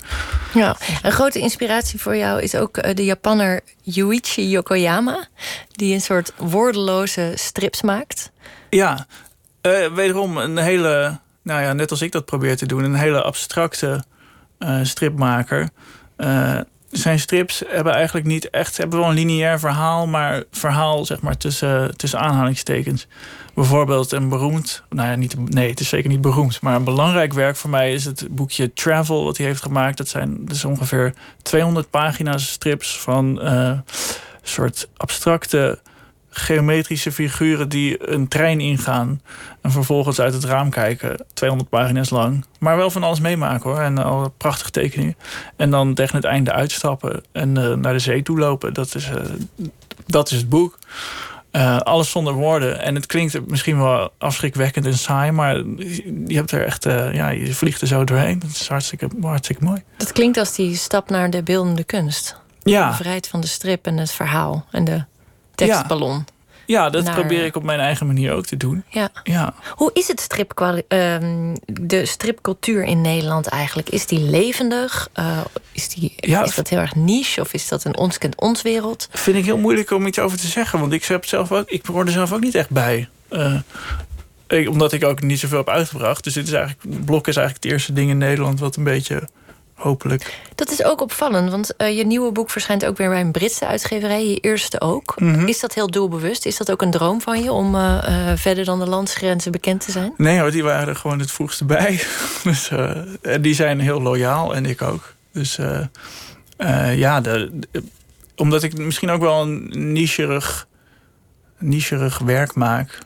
[0.53, 5.27] Ja, een grote inspiratie voor jou is ook eh, de Japanner Yuichi Yokoyama,
[5.71, 8.31] die een soort woordeloze strips maakt.
[8.69, 9.05] Ja,
[9.61, 13.21] uh, wederom een hele, nou ja, net als ik dat probeer te doen, een hele
[13.21, 14.03] abstracte
[14.59, 15.69] uh, stripmaker.
[16.17, 16.59] Uh,
[16.91, 18.77] zijn strips hebben eigenlijk niet echt...
[18.77, 23.07] hebben wel een lineair verhaal, maar verhaal zeg maar tussen, tussen aanhalingstekens.
[23.55, 24.83] Bijvoorbeeld een beroemd...
[24.89, 26.61] Nou ja, niet, nee, het is zeker niet beroemd.
[26.61, 29.23] Maar een belangrijk werk voor mij is het boekje Travel...
[29.23, 29.97] wat hij heeft gemaakt.
[29.97, 33.39] Dat zijn dus ongeveer 200 pagina's strips van...
[33.43, 33.79] Uh,
[34.41, 35.79] soort abstracte
[36.37, 39.21] geometrische figuren die een trein ingaan
[39.61, 42.45] en vervolgens uit het raam kijken, 200 pagina's lang.
[42.59, 43.79] Maar wel van alles meemaken hoor.
[43.79, 45.15] En al prachtige tekeningen.
[45.55, 48.73] En dan tegen het einde uitstappen en uh, naar de zee toe lopen.
[48.73, 49.15] Dat is, uh,
[50.05, 50.77] dat is het boek.
[51.55, 52.81] Uh, alles zonder woorden.
[52.81, 55.55] En het klinkt misschien wel afschrikwekkend en saai, maar
[56.25, 58.39] je hebt er echt, ja, je vliegt er zo doorheen.
[58.39, 59.83] Dat is hartstikke, hartstikke mooi.
[59.97, 62.41] Dat klinkt als die stap naar de beeldende kunst.
[62.63, 62.89] Ja.
[62.89, 65.03] De vrijheid van de strip en het verhaal en de
[65.55, 66.13] tekstballon.
[66.13, 66.23] Ja,
[66.65, 68.83] dat probeer ik op mijn eigen manier ook te doen.
[68.89, 69.09] Ja.
[69.23, 69.53] ja.
[69.69, 70.77] Hoe is het strip, uh,
[71.65, 73.89] de stripcultuur in Nederland eigenlijk?
[73.89, 75.09] Is die levendig?
[75.19, 75.37] Uh,
[75.71, 78.61] is, die, ja, is dat heel erg niche of is dat een ons kent ons
[78.61, 79.07] wereld?
[79.11, 80.79] Vind ik heel moeilijk om iets over te zeggen.
[80.79, 83.07] Want ik, heb zelf ook, ik hoor er zelf ook niet echt bij.
[83.29, 83.59] Uh,
[84.47, 86.23] ik, omdat ik ook niet zoveel heb uitgebracht.
[86.23, 88.59] Dus dit is eigenlijk, Blok is eigenlijk het eerste ding in Nederland...
[88.59, 89.29] wat een beetje
[89.75, 90.39] hopelijk.
[90.55, 93.67] Dat is ook opvallend, want uh, je nieuwe boek verschijnt ook weer bij een Britse
[93.67, 95.19] uitgeverij, je eerste ook.
[95.19, 95.47] Mm -hmm.
[95.47, 96.45] Is dat heel doelbewust?
[96.45, 99.85] Is dat ook een droom van je om uh, uh, verder dan de landsgrenzen bekend
[99.85, 100.13] te zijn?
[100.17, 102.01] Nee hoor, die waren er gewoon het vroegste bij.
[102.43, 102.69] dus,
[103.21, 105.13] en die zijn heel loyaal en ik ook.
[105.31, 105.59] Dus
[106.95, 107.83] ja, de, de,
[108.35, 110.67] omdat ik misschien ook wel een nicherig,
[111.57, 112.97] nicherig werk maak,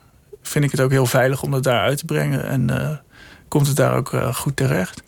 [0.42, 2.48] vind ik het ook heel veilig om dat daar uit te brengen.
[2.48, 3.02] En
[3.50, 5.04] komt het daar ook uh, goed terecht.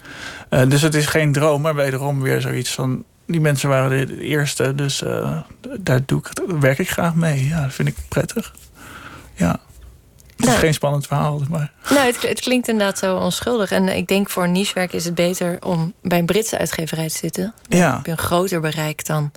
[0.49, 3.03] Uh, dus het is geen droom, maar wederom weer zoiets van...
[3.25, 5.37] die mensen waren de eerste, dus uh,
[5.79, 7.47] daar doe ik, werk ik graag mee.
[7.47, 8.53] Ja, dat vind ik prettig.
[9.35, 9.59] Ja.
[10.35, 11.71] Het nou, is geen spannend verhaal, maar...
[11.89, 13.71] Nou, het, het, klinkt inderdaad zo onschuldig.
[13.71, 17.53] En ik denk voor nichewerk is het beter om bij een Britse uitgeverij te zitten.
[17.67, 17.95] Dan ja.
[17.95, 19.31] heb je een groter bereik dan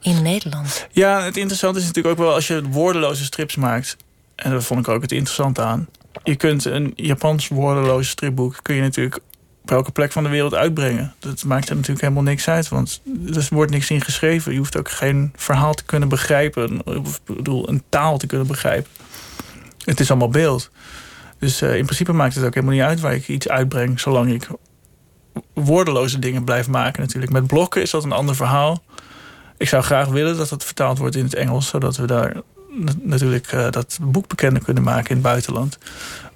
[0.00, 0.86] in Nederland.
[0.90, 3.96] Ja, het interessante is natuurlijk ook wel als je woordeloze strips maakt.
[4.34, 5.88] En dat vond ik ook het interessante aan
[6.22, 8.58] je kunt een Japans woordeloos stripboek...
[8.62, 9.20] kun je natuurlijk
[9.62, 11.14] op elke plek van de wereld uitbrengen.
[11.18, 13.02] Dat maakt er natuurlijk helemaal niks uit, want
[13.34, 14.52] er wordt niks in geschreven.
[14.52, 18.90] Je hoeft ook geen verhaal te kunnen begrijpen, of bedoel, een taal te kunnen begrijpen.
[19.84, 20.70] Het is allemaal beeld.
[21.38, 24.32] Dus uh, in principe maakt het ook helemaal niet uit waar ik iets uitbreng, zolang
[24.32, 24.48] ik
[25.54, 27.32] woordeloze dingen blijf maken natuurlijk.
[27.32, 28.82] Met blokken is dat een ander verhaal.
[29.56, 32.36] Ik zou graag willen dat het vertaald wordt in het Engels, zodat we daar
[33.02, 35.78] natuurlijk uh, dat boek bekender kunnen maken in het buitenland.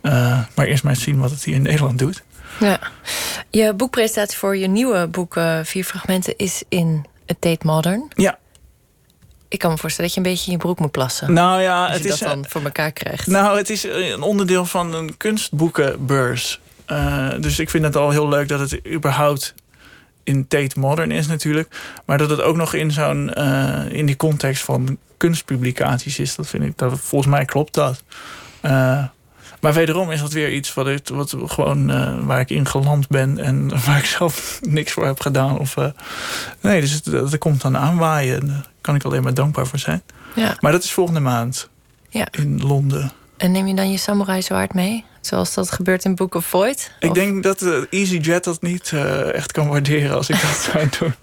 [0.03, 0.13] Uh,
[0.55, 2.23] maar eerst maar eens zien wat het hier in Nederland doet.
[2.61, 2.81] Ja.
[3.51, 8.09] Je boekpresentatie voor je nieuwe boek uh, Vier Fragmenten is in het Tate Modern.
[8.15, 8.39] Ja.
[9.49, 11.33] Ik kan me voorstellen dat je een beetje in je broek moet plassen.
[11.33, 13.27] Nou ja, als het je is dat dan voor elkaar krijgt.
[13.27, 16.61] Nou, het is een onderdeel van een kunstboekenbeurs.
[17.41, 19.55] dus ik vind het al heel leuk dat het überhaupt
[20.29, 21.77] in Tate Modern is natuurlijk.
[22.05, 26.35] Maar dat het ook nog in zo'n uh, in die context van kunstpublicaties is.
[26.35, 28.03] Dat vind ik, dat, volgens mij klopt dat.
[28.63, 29.05] Uh,
[29.61, 33.09] maar wederom is dat weer iets wat, ik, wat gewoon uh, waar ik in geland
[33.09, 35.59] ben en waar ik zelf niks voor heb gedaan.
[35.59, 35.75] Of,
[36.61, 38.41] nee, dus dat, dat komt dan aanwaaien.
[38.41, 40.03] En daar kan ik alleen maar dankbaar voor zijn.
[40.35, 40.57] Ja.
[40.61, 41.69] Maar dat is volgende maand
[42.09, 42.29] ja.
[42.31, 43.13] in Londen.
[43.39, 45.05] En neem je dan je samurai zwaard mee?
[45.21, 46.93] Zoals dat gebeurt in Book of Void?
[47.01, 47.15] Ik of?
[47.15, 51.15] denk dat uh, EasyJet dat niet uh, echt kan waarderen als ik dat zou doen.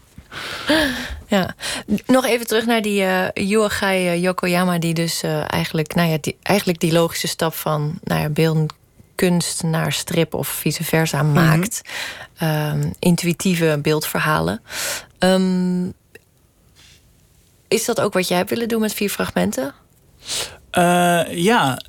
[1.28, 1.56] Ja,
[2.06, 4.78] nog even terug naar die uh, Yuagai Yokoyama...
[4.78, 8.74] die dus eigenlijk, nou ja, die, eigenlijk die logische stap van nou ja, beeldend
[9.16, 11.82] kunst naar strip of vice versa maakt.
[11.84, 12.82] Mm -hmm.
[12.82, 14.62] um, intuïtieve beeldverhalen.
[15.20, 15.94] Um,
[17.68, 19.74] is dat ook wat jij hebt willen doen met vier fragmenten?
[20.78, 21.80] Uh, ja,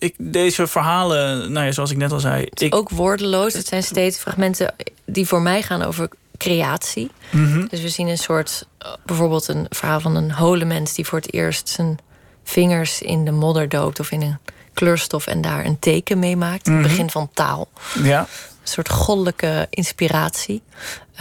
[0.00, 2.46] ik, deze verhalen, nou ja, zoals ik net al zei.
[2.54, 2.74] Ik...
[2.74, 3.52] Ook woordeloos.
[3.52, 4.74] Het zijn steeds fragmenten
[5.04, 7.10] die voor mij gaan over creatie.
[7.30, 7.68] Mm -hmm.
[7.68, 8.66] Dus we zien een soort,
[9.04, 11.98] bijvoorbeeld een verhaal van een holemens die voor het eerst zijn
[12.44, 14.38] vingers in de modder doopt of in een
[14.72, 16.66] kleurstof en daar een teken mee maakt.
[16.66, 16.82] Mm -hmm.
[16.82, 17.68] Het begin van taal.
[18.02, 18.20] Ja.
[18.20, 20.62] Een soort goddelijke inspiratie.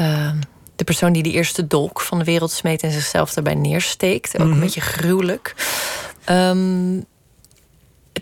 [0.01, 0.31] Uh,
[0.75, 4.33] de persoon die de eerste dolk van de wereld smeet en zichzelf daarbij neersteekt.
[4.33, 4.53] Ook mm -hmm.
[4.53, 5.55] een beetje gruwelijk.
[6.29, 7.05] Um,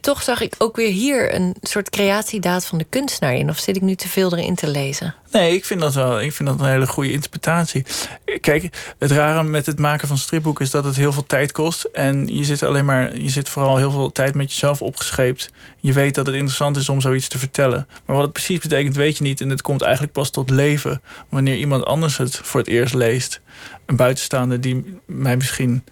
[0.01, 3.49] toch zag ik ook weer hier een soort creatiedaad van de kunstenaar in.
[3.49, 5.15] Of zit ik nu te veel erin te lezen?
[5.31, 6.21] Nee, ik vind dat wel.
[6.21, 7.85] Ik vind dat een hele goede interpretatie.
[8.41, 11.83] Kijk, het rare met het maken van stripboeken is dat het heel veel tijd kost.
[11.83, 15.51] En je zit alleen maar, je zit vooral heel veel tijd met jezelf opgescheept.
[15.79, 17.87] Je weet dat het interessant is om zoiets te vertellen.
[18.05, 19.41] Maar wat het precies betekent, weet je niet.
[19.41, 23.41] En het komt eigenlijk pas tot leven wanneer iemand anders het voor het eerst leest.
[23.85, 25.83] Een buitenstaander die mij misschien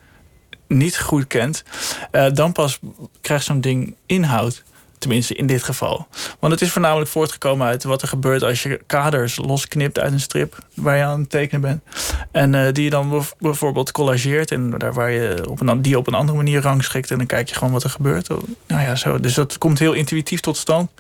[0.68, 1.64] niet goed kent,
[2.12, 2.80] uh, dan pas
[3.22, 4.64] krijgt zo'n ding inhoud.
[4.98, 6.08] Tenminste, in dit geval.
[6.40, 10.20] Want het is voornamelijk voortgekomen uit wat er gebeurt als je kaders losknipt uit een
[10.20, 11.84] strip waar je aan het tekenen bent.
[12.32, 16.08] En eh, die je dan bijvoorbeeld collageert en daar waar je op een, die op
[16.08, 17.12] een andere manier rangschikt.
[17.12, 18.28] En dan kijk je gewoon wat er gebeurt.
[18.28, 19.20] Nou ja, zo.
[19.20, 20.92] Dus dat komt heel intuïtief tot stand.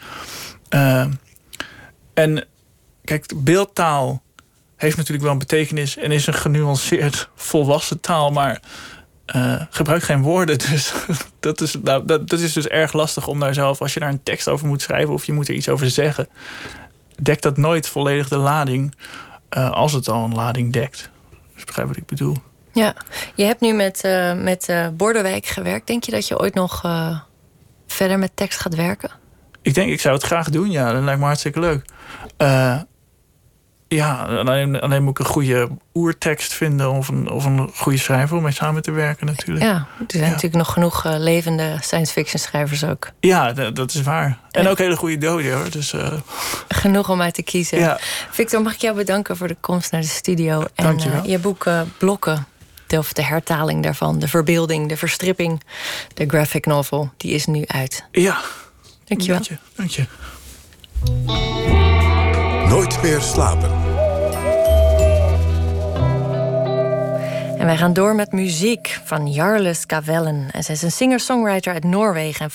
[0.70, 1.06] Uh,
[2.14, 2.46] en
[3.04, 4.24] kijk, beeldtaal
[4.76, 8.62] heeft natuurlijk wel een betekenis en is een genuanceerd volwassen taal, maar
[9.36, 10.58] uh, gebruik geen woorden.
[10.70, 10.94] Dus
[11.40, 14.10] dat is, nou, dat, dat, is dus erg lastig om daar zelf, als je daar
[14.10, 16.28] een tekst over moet schrijven of je moet er iets over zeggen,
[17.22, 18.96] dekt dat nooit volledig de lading
[19.58, 21.10] uh, als het al een lading dekt.
[21.54, 22.36] Dus begrijp wat ik bedoel.
[22.74, 22.96] Ja,
[23.36, 25.88] je hebt nu met, uh, met Bordewijk gewerkt.
[25.88, 26.82] Denk je dat je ooit nog
[27.88, 29.12] verder met tekst gaat werken?
[29.62, 30.72] Ik denk, ik zou het graag doen.
[30.72, 31.86] Ja, dat lijkt me hartstikke leuk.
[33.96, 38.38] Ja, alleen, alleen moet ik een goede oertekst vinden of een, of een goede schrijver
[38.38, 39.66] om mee samen te werken natuurlijk.
[39.66, 43.12] Ja, er zijn natuurlijk nog genoeg uh, levende science fiction schrijvers ook.
[43.20, 44.40] Ja, dat is waar.
[44.52, 45.70] En ook hele goede doden hoor.
[45.70, 46.14] Dus, uh...
[46.68, 47.80] Genoeg om uit te kiezen.
[47.80, 47.98] Ja.
[48.30, 50.66] Victor, mag ik jou bedanken voor de komst naar de studio.
[50.76, 51.68] En uh, je boek
[51.98, 52.48] Blokken,
[52.98, 55.62] of de hertaling daarvan, de verbeelding, de verstripping,
[56.14, 58.06] de graphic novel, die is nu uit.
[58.12, 58.42] Ja.
[59.06, 59.38] Dankjewel.
[59.38, 59.58] Dank je.
[59.76, 60.06] Dank je.
[62.70, 63.85] Nooit meer slapen.
[67.66, 70.48] En wij gaan door met muziek van Jarles Kavellen.
[70.52, 72.46] En zij is een singer-songwriter uit Noorwegen.
[72.46, 72.52] En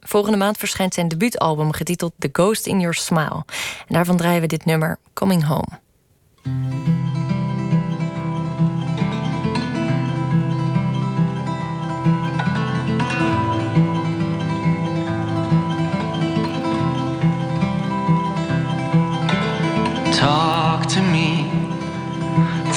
[0.00, 3.44] volgende maand, verschijnt zijn debuutalbum getiteld The Ghost in Your Smile.
[3.86, 5.78] En daarvan draaien we dit nummer Coming Home.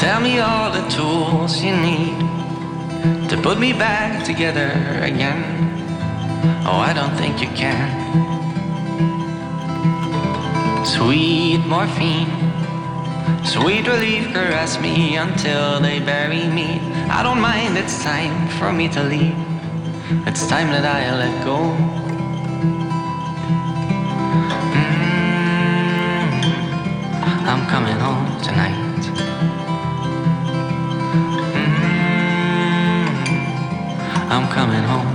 [0.01, 2.17] Tell me all the tools you need
[3.29, 5.43] to put me back together again.
[6.65, 7.87] Oh, I don't think you can.
[10.83, 12.33] Sweet morphine,
[13.45, 16.79] sweet relief, caress me until they bury me.
[17.11, 19.37] I don't mind, it's time for me to leave.
[20.25, 21.57] It's time that I let go.
[24.71, 25.05] Mm-hmm.
[27.47, 28.80] I'm coming home tonight.
[34.81, 35.07] Coming home.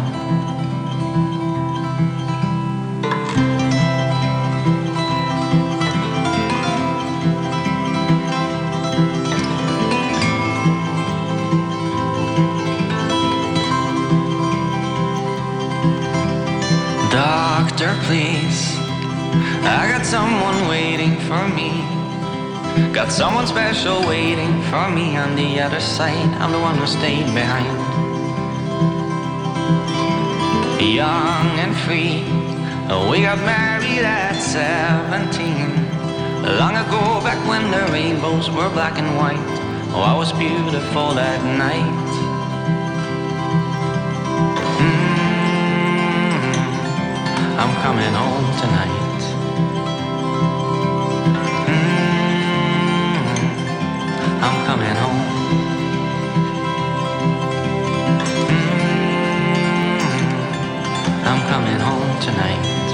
[17.11, 18.77] Doctor, please.
[19.65, 21.83] I got someone waiting for me.
[22.93, 26.29] Got someone special waiting for me on the other side.
[26.41, 28.06] I'm the one who stayed behind.
[30.87, 32.23] Young and free,
[33.11, 35.27] we got married at 17.
[36.59, 39.37] Long ago, back when the rainbows were black and white.
[39.93, 42.07] Oh, I was beautiful that night.
[44.79, 45.91] Mm-hmm.
[47.61, 49.06] I'm coming home tonight.
[62.37, 62.86] Home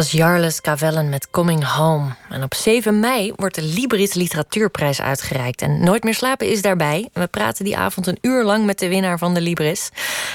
[0.00, 2.08] was Jarles Cavellen met Coming Home.
[2.28, 5.62] En op 7 mei wordt de Libris Literatuurprijs uitgereikt.
[5.62, 7.08] En Nooit meer slapen is daarbij.
[7.12, 9.90] We praten die avond een uur lang met de winnaar van de Libris.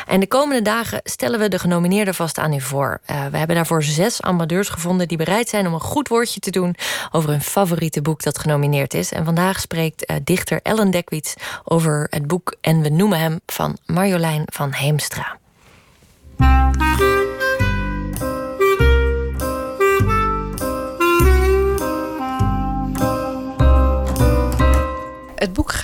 [0.07, 3.01] En de komende dagen stellen we de genomineerden vast aan u voor.
[3.11, 6.51] Uh, we hebben daarvoor zes ambassadeurs gevonden die bereid zijn om een goed woordje te
[6.51, 6.76] doen
[7.11, 9.11] over hun favoriete boek dat genomineerd is.
[9.11, 13.78] En vandaag spreekt uh, dichter Ellen Dekwits over het boek En we noemen hem van
[13.86, 15.38] Marjolein van Heemstra.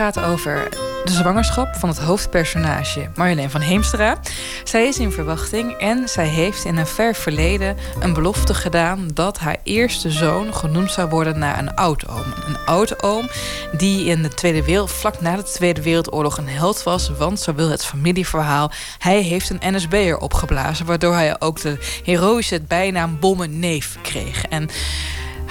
[0.01, 0.69] Gaat over
[1.05, 4.17] de zwangerschap van het hoofdpersonage Marjolein van Heemstra.
[4.63, 9.39] Zij is in verwachting en zij heeft in een ver verleden een belofte gedaan dat
[9.39, 12.33] haar eerste zoon genoemd zou worden naar een oud-oom.
[12.47, 13.29] Een oud-oom
[13.77, 17.53] die in de Tweede Wereld, vlak na de Tweede Wereldoorlog een held was, want zo
[17.53, 18.71] wil het familieverhaal.
[18.97, 24.45] Hij heeft een NSB'er opgeblazen, waardoor hij ook de heroïsche bijnaam Bommenneef kreeg.
[24.45, 24.69] En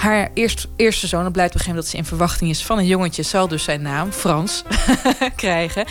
[0.01, 2.65] haar eerst, eerste zoon, het blijkt op een gegeven moment dat ze in verwachting is
[2.65, 4.63] van een jongetje, zal dus zijn naam, Frans,
[5.35, 5.85] krijgen.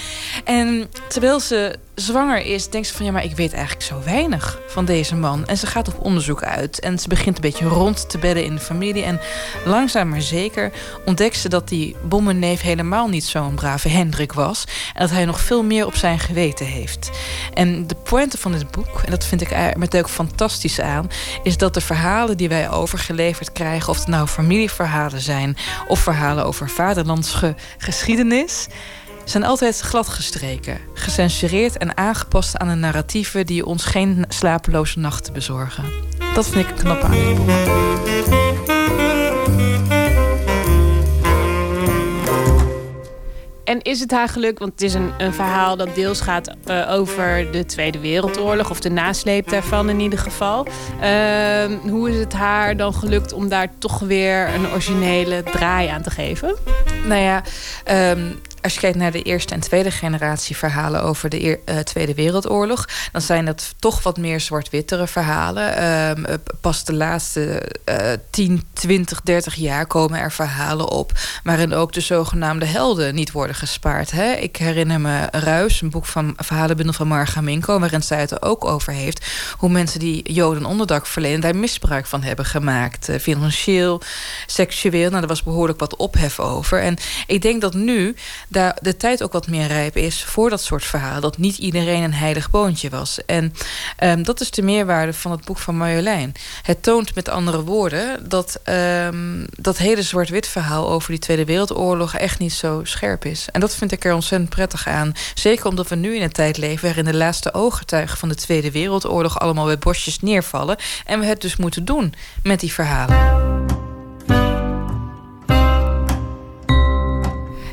[0.45, 4.61] En terwijl ze zwanger is, denkt ze van ja, maar ik weet eigenlijk zo weinig
[4.67, 5.47] van deze man.
[5.47, 8.55] En ze gaat op onderzoek uit en ze begint een beetje rond te bedden in
[8.55, 9.03] de familie.
[9.03, 9.21] En
[9.65, 10.73] langzaam maar zeker
[11.05, 14.65] ontdekt ze dat die bommenneef helemaal niet zo'n brave Hendrik was.
[14.95, 17.11] En dat hij nog veel meer op zijn geweten heeft.
[17.55, 21.11] En de pointe van dit boek, en dat vind ik met ook fantastisch aan,
[21.43, 25.57] is dat de verhalen die wij overgeleverd krijgen, of het nou familieverhalen zijn
[25.89, 28.67] of verhalen over vaderlandse geschiedenis
[29.31, 35.85] zijn altijd gladgestreken, gecensureerd en aangepast aan de narratieven die ons geen slapeloze nachten bezorgen.
[36.35, 37.49] Dat vind ik knap aan dit boek.
[43.65, 46.93] En is het haar geluk, want het is een, een verhaal dat deels gaat uh,
[46.93, 50.67] over de Tweede Wereldoorlog, of de nasleep daarvan in ieder geval.
[50.67, 50.73] Uh,
[51.91, 56.11] hoe is het haar dan gelukt om daar toch weer een originele draai aan te
[56.11, 56.57] geven?
[57.05, 57.43] Nou ja,
[58.13, 62.15] um, als je kijkt naar de eerste en tweede generatie verhalen over de uh, Tweede
[62.15, 65.79] Wereldoorlog, dan zijn dat toch wat meer zwart-wittere verhalen.
[66.29, 67.97] Uh, pas de laatste uh,
[68.31, 73.57] 10, 20, 30 jaar komen er verhalen op waarin ook de zogenaamde helden niet worden
[73.57, 74.11] gespaard.
[74.11, 74.33] Hè?
[74.33, 78.43] Ik herinner me Ruis, een boek van verhalenbundel van Marga Minko, waarin zij het er
[78.43, 83.09] ook over heeft hoe mensen die Joden onderdak verlenen daar misbruik van hebben gemaakt.
[83.09, 84.03] Uh, financieel,
[84.47, 85.11] seksueel.
[85.11, 86.81] Nou, er was behoorlijk wat ophef over.
[86.83, 86.97] En
[87.27, 88.15] ik denk dat nu
[88.51, 91.23] daar de tijd ook wat meer rijp is voor dat soort verhalen.
[91.23, 93.25] Dat niet iedereen een heilig boontje was.
[93.25, 93.55] En
[94.05, 96.33] um, dat is de meerwaarde van het boek van Marjolein.
[96.63, 102.15] Het toont met andere woorden dat um, dat hele zwart-wit verhaal over die Tweede Wereldoorlog
[102.15, 103.49] echt niet zo scherp is.
[103.53, 105.13] En dat vind ik er ontzettend prettig aan.
[105.35, 108.71] Zeker omdat we nu in een tijd leven waarin de laatste ooggetuigen van de Tweede
[108.71, 110.77] Wereldoorlog allemaal bij bosjes neervallen.
[111.07, 113.49] En we het dus moeten doen met die verhalen.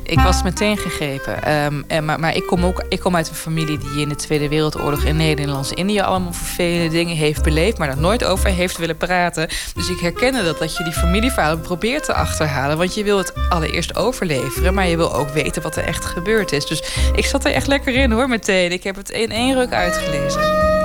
[0.08, 1.54] Ik was meteen gegrepen.
[1.66, 4.16] Um, en, maar maar ik, kom ook, ik kom uit een familie die in de
[4.16, 8.98] Tweede Wereldoorlog in Nederlands-Indië allemaal vervelende dingen heeft beleefd, maar daar nooit over heeft willen
[8.98, 9.50] praten.
[9.74, 12.78] Dus ik herkende dat, dat je die familieverhalen probeert te achterhalen.
[12.78, 16.52] Want je wil het allereerst overleveren, maar je wil ook weten wat er echt gebeurd
[16.52, 16.66] is.
[16.66, 16.84] Dus
[17.16, 18.72] ik zat er echt lekker in hoor, meteen.
[18.72, 20.77] Ik heb het in één ruk uitgelezen.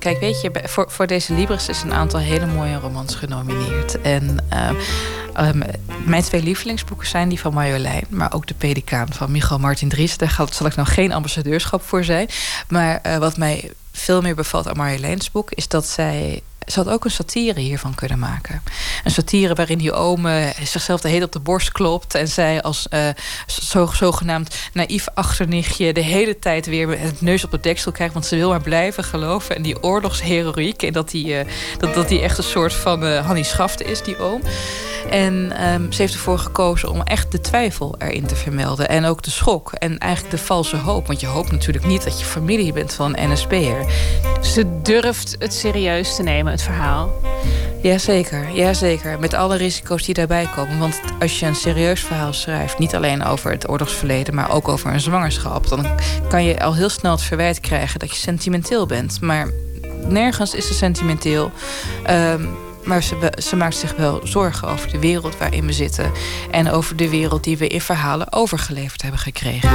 [0.00, 4.00] Kijk, weet je, voor, voor deze Libris is een aantal hele mooie romans genomineerd.
[4.00, 5.62] En uh, um,
[6.04, 10.16] mijn twee lievelingsboeken zijn die van Marjolein, maar ook De Pelikaan van Michael Martin Dries.
[10.16, 12.28] Daar zal ik nog geen ambassadeurschap voor zijn.
[12.68, 16.88] Maar uh, wat mij veel meer bevalt aan Marjoleins boek, is dat zij ze had
[16.88, 18.62] ook een satire hiervan kunnen maken.
[19.04, 20.26] Een satire waarin die oom
[20.62, 22.14] zichzelf de hele op de borst klopt...
[22.14, 23.08] en zij als uh,
[23.46, 25.92] zo, zogenaamd naïef achternichtje...
[25.92, 28.12] de hele tijd weer het neus op de deksel krijgt...
[28.12, 29.56] want ze wil maar blijven geloven.
[29.56, 30.82] En die oorlogsheroïek...
[30.82, 31.40] en dat die, uh,
[31.78, 34.42] dat, dat die echt een soort van uh, Hannie Schafte is, die oom.
[35.10, 38.88] En um, ze heeft ervoor gekozen om echt de twijfel erin te vermelden.
[38.88, 41.06] En ook de schok en eigenlijk de valse hoop.
[41.06, 43.86] Want je hoopt natuurlijk niet dat je familie bent van een NSB'er.
[44.42, 47.12] Ze durft het serieus te nemen, het verhaal.
[47.82, 49.18] Jazeker, jazeker.
[49.18, 50.78] Met alle risico's die daarbij komen.
[50.78, 54.92] Want als je een serieus verhaal schrijft, niet alleen over het oorlogsverleden, maar ook over
[54.92, 55.86] een zwangerschap, dan
[56.28, 59.20] kan je al heel snel het verwijt krijgen dat je sentimenteel bent.
[59.20, 59.50] Maar
[60.06, 61.50] nergens is ze sentimenteel.
[62.10, 62.48] Um,
[62.84, 63.02] maar
[63.38, 66.12] ze, maakt zich wel zorgen over de wereld waarin we zitten.
[66.50, 69.70] En over de wereld die we in verhalen overgeleverd hebben gekregen.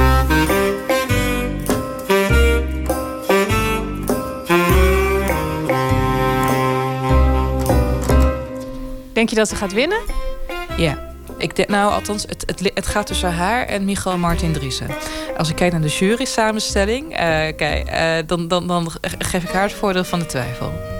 [9.16, 9.98] Denk je dat ze gaat winnen?
[10.76, 11.14] Ja.
[11.38, 14.88] Ik denk, nou, althans, het, het, het gaat tussen haar en Michael Martin Driessen.
[15.36, 17.18] Als ik kijk naar de jury-samenstelling, uh,
[17.56, 20.95] kijk, uh, dan, dan, dan geef ik haar het voordeel van de twijfel.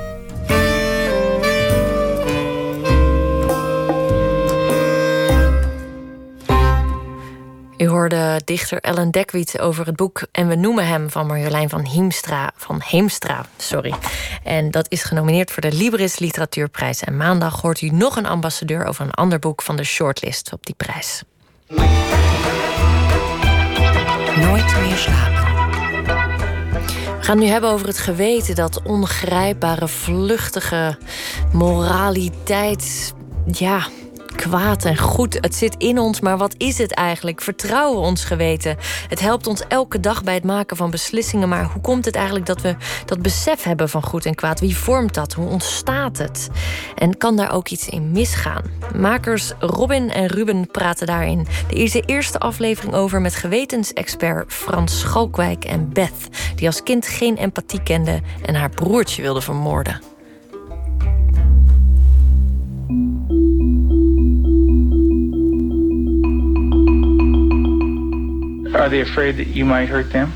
[7.87, 12.51] Hoorde dichter Ellen Dekwiet over het boek En we noemen hem van Marjolein van Hiemstra,
[12.57, 13.47] van Heemstra.
[13.57, 13.95] Sorry.
[14.43, 17.01] En dat is genomineerd voor de Libris Literatuurprijs.
[17.01, 20.67] En maandag hoort u nog een ambassadeur over een ander boek van de shortlist op
[20.67, 21.23] die prijs.
[24.37, 25.45] Nooit meer slapen.
[27.19, 30.99] We gaan nu hebben over het geweten, dat ongrijpbare, vluchtige
[31.53, 33.15] moraliteit.
[33.47, 33.87] Ja,
[34.37, 35.35] kwaad en goed.
[35.41, 37.41] Het zit in ons, maar wat is het eigenlijk?
[37.41, 38.77] Vertrouwen ons geweten.
[39.09, 41.49] Het helpt ons elke dag bij het maken van beslissingen.
[41.49, 44.61] Maar hoe komt het eigenlijk dat we dat besef hebben van goed en kwaad?
[44.61, 45.33] Wie vormt dat?
[45.33, 46.49] Hoe ontstaat het?
[46.95, 48.63] En kan daar ook iets in misgaan?
[48.97, 55.93] Makers Robin en Ruben praten daarin de eerste aflevering over met gewetensexpert Frans Schalkwijk en
[55.93, 60.16] Beth, die als kind geen empathie kende en haar broertje wilde vermoorden.
[68.87, 70.33] Are they afraid that you might hurt them?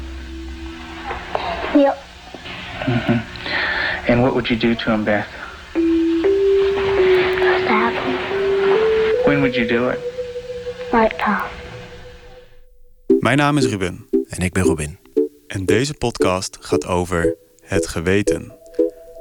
[1.75, 1.99] Yep.
[2.85, 4.11] Mm-hmm.
[4.11, 5.29] And what would you do to them, Beth?
[7.63, 8.17] Stab them.
[9.25, 10.01] When would you do it?
[10.93, 11.45] Right now.
[13.21, 14.07] Mijn naam is Ruben.
[14.29, 14.99] En ik ben Robin.
[15.47, 18.53] En deze podcast gaat over het geweten.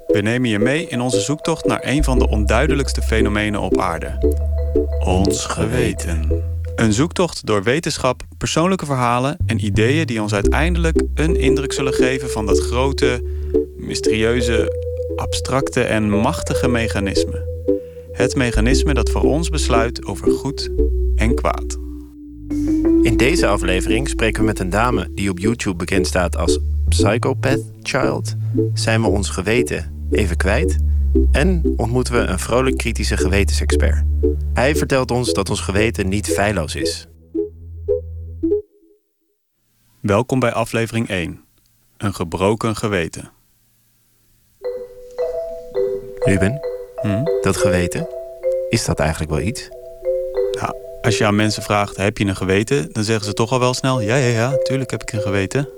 [0.07, 4.17] We nemen je mee in onze zoektocht naar een van de onduidelijkste fenomenen op aarde:
[4.99, 6.48] ons geweten.
[6.79, 12.29] Een zoektocht door wetenschap, persoonlijke verhalen en ideeën die ons uiteindelijk een indruk zullen geven
[12.29, 13.23] van dat grote,
[13.77, 14.83] mysterieuze,
[15.15, 17.47] abstracte en machtige mechanisme.
[18.11, 20.69] Het mechanisme dat voor ons besluit over goed
[21.15, 21.77] en kwaad.
[23.01, 26.59] In deze aflevering spreken we met een dame die op YouTube bekend staat als
[26.89, 28.35] Psychopath Child.
[28.73, 30.77] Zijn we ons geweten even kwijt?
[31.31, 34.03] En ontmoeten we een vrolijk kritische gewetensexpert.
[34.53, 37.07] Hij vertelt ons dat ons geweten niet feilloos is.
[39.99, 41.43] Welkom bij aflevering 1.
[41.97, 43.31] Een gebroken geweten.
[46.19, 46.59] Ruben,
[47.01, 47.23] hm?
[47.41, 48.07] dat geweten,
[48.69, 49.69] is dat eigenlijk wel iets?
[51.01, 52.93] Als je aan mensen vraagt, heb je een geweten?
[52.93, 55.69] Dan zeggen ze toch al wel snel, ja, ja, ja, tuurlijk heb ik een geweten.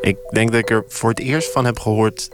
[0.00, 2.28] Ik denk dat ik er voor het eerst van heb gehoord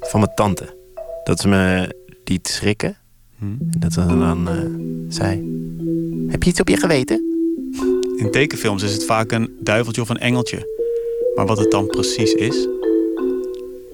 [0.00, 0.83] van mijn tante.
[1.24, 1.94] Dat ze me
[2.24, 2.96] liet schrikken.
[3.38, 3.46] Hm?
[3.58, 4.58] Dat ze dan uh,
[5.08, 5.52] zei...
[6.28, 7.22] Heb je iets op je geweten?
[8.16, 10.72] In tekenfilms is het vaak een duiveltje of een engeltje.
[11.34, 12.68] Maar wat het dan precies is...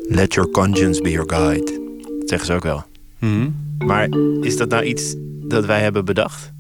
[0.09, 1.81] Let your conscience be your guide.
[2.19, 2.83] Dat zeggen ze ook wel.
[3.19, 3.49] Hm?
[3.79, 4.09] Maar
[4.41, 5.15] is dat nou iets
[5.49, 6.53] dat wij hebben bedacht?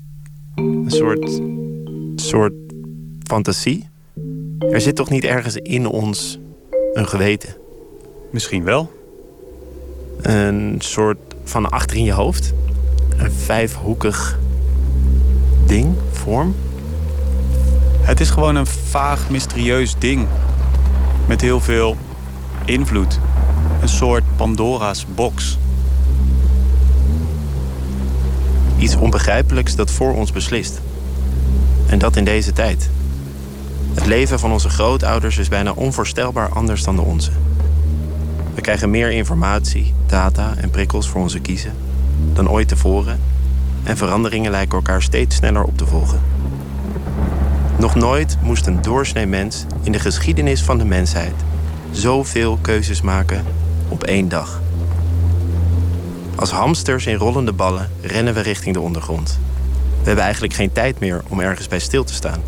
[0.55, 1.41] Een soort...
[2.15, 2.55] soort
[3.23, 3.89] fantasie?
[4.71, 6.39] Er zit toch niet ergens in ons
[6.93, 7.57] een geweten?
[8.31, 8.91] Misschien wel.
[10.23, 12.53] Een soort van achter in je hoofd.
[13.17, 14.39] Een vijfhoekig
[15.67, 16.55] ding, vorm.
[18.01, 20.27] Het is gewoon een vaag, mysterieus ding.
[21.27, 21.97] Met heel veel
[22.65, 23.19] invloed.
[23.81, 25.59] Een soort Pandora's box.
[28.79, 30.81] Iets onbegrijpelijks dat voor ons beslist.
[31.87, 32.91] En dat in deze tijd.
[33.95, 37.31] Het leven van onze grootouders is bijna onvoorstelbaar anders dan de onze.
[38.61, 41.73] We krijgen meer informatie, data en prikkels voor onze kiezen
[42.33, 43.21] dan ooit tevoren
[43.83, 46.21] en veranderingen lijken elkaar steeds sneller op te volgen.
[47.79, 51.33] Nog nooit moest een doorsnee mens in de geschiedenis van de mensheid
[51.91, 53.45] zoveel keuzes maken
[53.89, 54.61] op één dag.
[56.35, 59.39] Als hamsters in rollende ballen rennen we richting de ondergrond.
[60.01, 62.43] We hebben eigenlijk geen tijd meer om ergens bij stil te staan.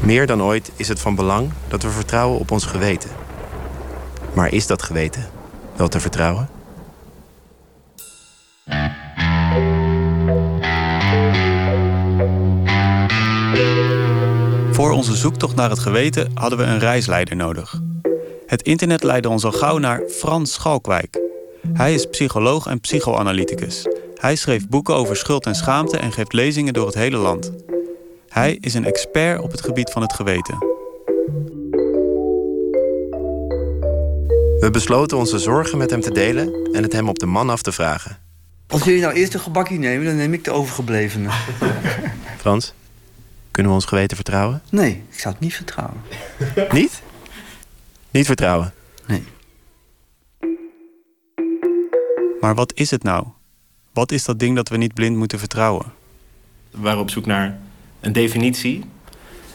[0.00, 3.21] Meer dan ooit is het van belang dat we vertrouwen op ons geweten.
[4.32, 5.30] Maar is dat geweten
[5.76, 6.48] wel te vertrouwen?
[14.70, 17.80] Voor onze zoektocht naar het geweten hadden we een reisleider nodig.
[18.46, 21.20] Het internet leidde ons al gauw naar Frans Schalkwijk.
[21.72, 23.86] Hij is psycholoog en psychoanalyticus.
[24.14, 27.52] Hij schreef boeken over schuld en schaamte en geeft lezingen door het hele land.
[28.28, 30.81] Hij is een expert op het gebied van het geweten.
[34.62, 37.62] We besloten onze zorgen met hem te delen en het hem op de man af
[37.62, 38.18] te vragen.
[38.66, 41.28] Als jullie nou eerst een gebakje nemen, dan neem ik de overgeblevene.
[42.40, 42.72] Frans,
[43.50, 44.62] kunnen we ons geweten vertrouwen?
[44.70, 46.00] Nee, ik zou het niet vertrouwen.
[46.72, 47.02] niet?
[48.10, 48.72] Niet vertrouwen?
[49.06, 49.24] Nee.
[52.40, 53.26] Maar wat is het nou?
[53.92, 55.86] Wat is dat ding dat we niet blind moeten vertrouwen?
[56.70, 57.58] We waren op zoek naar
[58.00, 58.84] een definitie.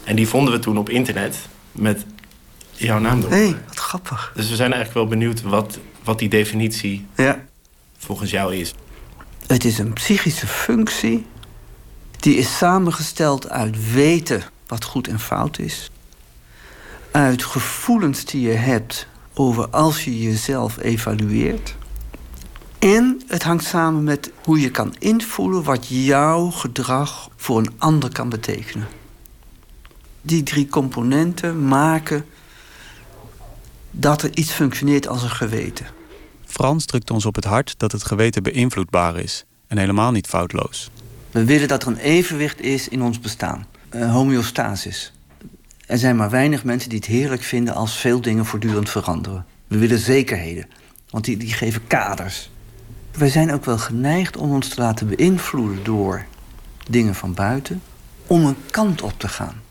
[0.03, 1.37] En die vonden we toen op internet
[1.71, 2.05] met
[2.77, 3.21] jouw naam.
[3.21, 4.31] Hé, hey, wat grappig.
[4.35, 7.45] Dus we zijn eigenlijk wel benieuwd wat, wat die definitie Ja.
[7.97, 8.73] volgens jou is.
[9.47, 11.25] Het is een psychische functie
[12.19, 15.91] die is samengesteld uit weten wat goed en fout is.
[17.11, 21.75] Uit gevoelens die je hebt over als je jezelf evalueert.
[22.79, 28.11] En het hangt samen met hoe je kan invoelen wat jouw gedrag voor een ander
[28.11, 28.87] kan betekenen.
[30.21, 32.25] Die drie componenten maken
[33.99, 35.85] dat er iets functioneert als een geweten.
[36.45, 40.89] Frans drukt ons op het hart dat het geweten beïnvloedbaar is en helemaal niet foutloos.
[41.31, 43.65] We willen dat er een evenwicht is in ons bestaan.
[43.89, 45.13] Een homeostasis.
[45.85, 49.45] Er zijn maar weinig mensen die het heerlijk vinden als veel dingen voortdurend veranderen.
[49.67, 50.67] We willen zekerheden,
[51.09, 52.49] want die, die geven kaders.
[53.11, 56.25] Wij zijn ook wel geneigd om ons te laten beïnvloeden door
[56.89, 57.81] dingen van buiten,
[58.27, 59.61] om een kant op te gaan.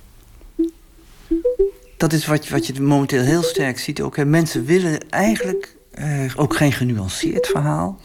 [1.96, 4.16] Dat is wat, je- wat je momenteel heel sterk ziet ook.
[4.16, 4.24] Hè.
[4.24, 8.00] Mensen willen eigenlijk eh, ook geen genuanceerd verhaal.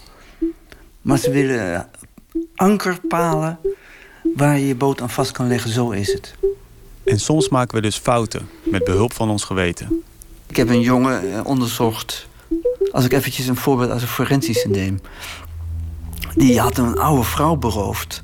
[1.02, 1.90] Maar ze willen
[2.56, 3.60] ankerpalen
[4.36, 5.70] waar je je boot aan vast kan leggen.
[5.72, 6.36] Zo is het.
[7.04, 10.04] En soms maken we dus fouten met behulp van ons geweten.
[10.48, 12.28] Ik heb een jongen eh, onderzocht.
[12.92, 15.00] Als ik eventjes een voorbeeld uit een forensische neem.
[16.36, 18.24] Die had een oude vrouw beroofd.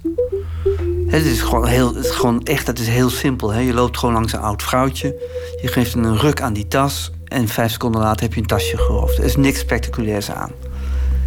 [1.08, 3.52] Het is gewoon, heel, het is gewoon echt, het is heel simpel.
[3.52, 3.60] Hè?
[3.60, 5.16] Je loopt gewoon langs een oud vrouwtje.
[5.62, 7.12] Je geeft een ruk aan die tas.
[7.26, 9.18] En vijf seconden later heb je een tasje geroofd.
[9.18, 10.52] Er is niks spectaculairs aan.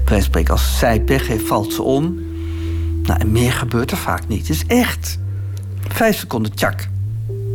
[0.05, 2.21] Bij spreken, als zij pech heeft, valt ze om.
[3.03, 4.41] Nou, en meer gebeurt er vaak niet.
[4.41, 5.19] Het is echt
[5.89, 6.89] vijf seconden, tjak.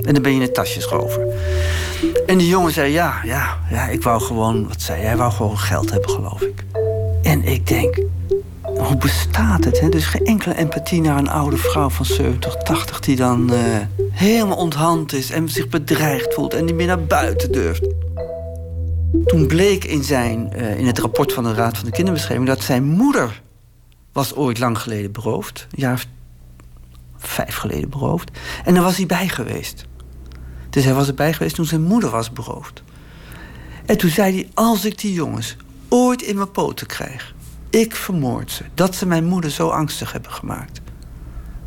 [0.02, 1.28] En dan ben je in het tasje schoven.
[2.26, 5.08] En die jongen zei, ja, ja, ja, ik wou gewoon, wat zei hij?
[5.08, 6.64] Hij wou gewoon geld hebben, geloof ik.
[7.24, 8.02] En ik denk,
[8.78, 9.80] hoe bestaat het?
[9.80, 9.90] Hè?
[9.90, 13.00] Dus geen enkele empathie naar een oude vrouw van 70, 80...
[13.00, 13.60] die dan eh,
[14.12, 16.54] helemaal onthand is en zich bedreigd voelt...
[16.54, 17.88] en niet meer naar buiten durft.
[19.26, 22.48] Toen bleek in, zijn, eh, in het rapport van de Raad van de Kinderbescherming...
[22.48, 23.42] dat zijn moeder
[24.12, 25.68] was ooit lang geleden beroofd.
[25.72, 26.06] Een jaar of
[27.18, 28.32] vijf geleden beroofd.
[28.66, 29.86] En daar was hij bij geweest.
[30.70, 32.84] Dus hij was erbij geweest toen zijn moeder was beroofd.
[33.86, 35.56] En toen zei hij, als ik die jongens
[35.90, 37.35] ooit in mijn poten krijg...
[37.76, 38.64] ik vermoord ze.
[38.74, 40.82] Dat ze mijn moeder zo angstig hebben gemaakt.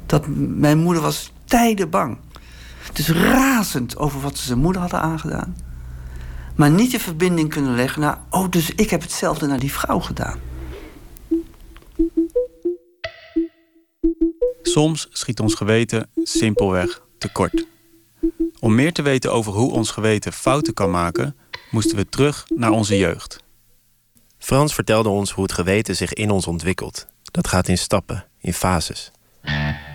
[0.07, 2.19] Dat mijn moeder was tijden bang.
[2.93, 5.57] Dus razend over wat ze zijn moeder hadden aangedaan.
[6.57, 8.19] Maar niet de verbinding kunnen leggen naar...
[8.31, 10.39] oh, dus ik heb hetzelfde naar die vrouw gedaan.
[14.63, 17.67] Soms schiet ons geweten simpelweg tekort.
[18.61, 21.37] Om meer te weten over hoe ons geweten fouten kan maken,
[21.71, 23.47] moesten we terug naar onze jeugd.
[24.39, 27.07] Frans vertelde ons hoe het geweten zich in ons ontwikkelt.
[27.23, 29.11] Dat gaat in stappen, in fases.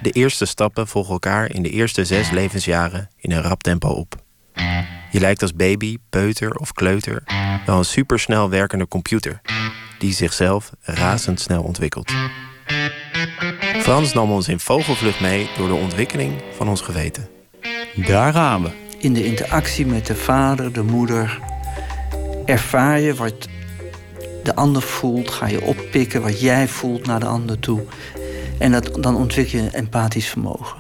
[0.02, 4.16] De eerste stappen volgen elkaar in de eerste zes levensjaren in een rap tempo op.
[5.12, 7.24] Je lijkt als baby, peuter of kleuter
[7.66, 9.42] wel een supersnel werkende computer
[9.98, 12.12] die zichzelf razendsnel ontwikkelt.
[13.82, 17.30] Frans nam ons in vogelvlucht mee door de ontwikkeling van ons geweten.
[17.96, 18.70] Daar gaan we.
[18.98, 21.40] In de interactie met de vader, de moeder...
[22.46, 23.48] ervaar je wat
[24.44, 25.32] de ander voelt.
[25.32, 27.86] Ga je oppikken wat jij voelt naar de ander toe.
[28.60, 30.78] En dat, dan ontwikkel je een empathisch vermogen.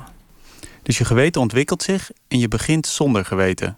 [0.84, 3.77] Dus je geweten ontwikkelt zich en je begint zonder geweten.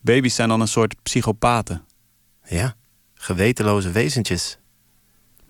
[0.00, 1.86] Baby's zijn dan een soort psychopaten.
[2.44, 2.74] Ja,
[3.14, 4.58] gewetenloze wezentjes.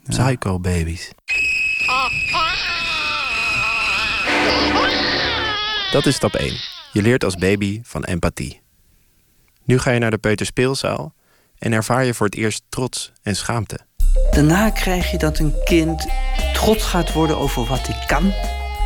[0.08, 1.12] Psycho babies.
[5.92, 6.54] Dat is stap 1.
[6.92, 8.60] Je leert als baby van empathie.
[9.64, 11.14] Nu ga je naar de peuterspeelzaal
[11.64, 13.78] en ervaar je voor het eerst trots en schaamte.
[14.30, 16.06] Daarna krijg je dat een kind
[16.52, 18.32] trots gaat worden over wat hij kan...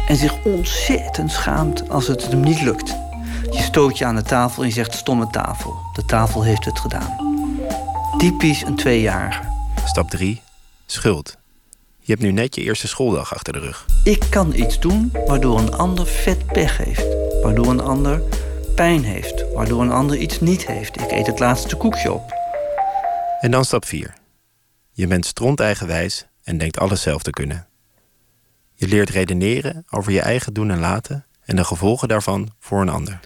[0.07, 2.97] en zich ontzettend schaamt als het hem niet lukt.
[3.51, 5.75] Je stoot je aan de tafel en je zegt stomme tafel.
[5.93, 7.17] De tafel heeft het gedaan.
[8.19, 9.43] Typisch een tweejarige.
[9.85, 10.43] Stap 3.
[10.87, 11.37] Schuld.
[12.01, 13.87] Je hebt nu net je eerste schooldag achter de rug.
[14.05, 17.07] Ik kan iets doen waardoor een ander vet pech heeft.
[17.43, 18.23] Waardoor een ander
[18.75, 19.53] pijn heeft.
[19.55, 21.01] Waardoor een ander iets niet heeft.
[21.01, 22.38] Ik eet het laatste koekje op.
[23.41, 24.15] En dan stap 4.
[24.93, 27.67] Je bent stronteigenwijs en denkt alles zelf te kunnen.
[28.75, 32.89] Je leert redeneren over je eigen doen en laten en de gevolgen daarvan voor een
[32.89, 33.21] ander.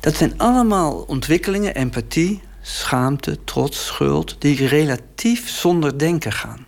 [0.00, 4.36] Dat zijn allemaal ontwikkelingen, empathie, schaamte, trots, schuld...
[4.38, 6.66] die relatief zonder denken gaan.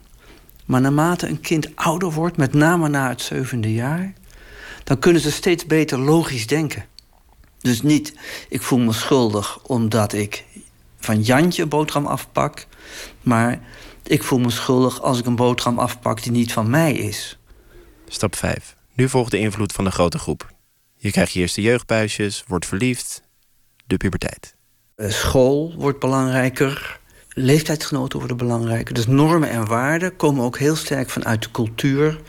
[0.65, 4.13] Maar naarmate een kind ouder wordt, met name na het zevende jaar...
[4.85, 6.85] dan kunnen ze steeds beter logisch denken.
[7.61, 8.15] Dus niet,
[8.49, 10.45] ik voel me schuldig omdat ik
[11.05, 12.67] van Jantje een boterham afpak...
[13.23, 13.61] maar
[14.03, 17.39] ik voel me schuldig als ik een boterham afpak die niet van mij is.
[18.09, 18.75] Stap 5.
[18.95, 20.53] Nu volgt de invloed van de grote groep.
[20.97, 23.23] Je krijgt je eerste jeugdbuisjes, wordt verliefd,
[23.87, 24.55] de puberteit.
[24.97, 28.95] Eh, School wordt belangrijker, leeftijdsgenoten worden belangrijker.
[28.95, 32.21] Dus normen en waarden komen ook heel sterk vanuit de cultuur.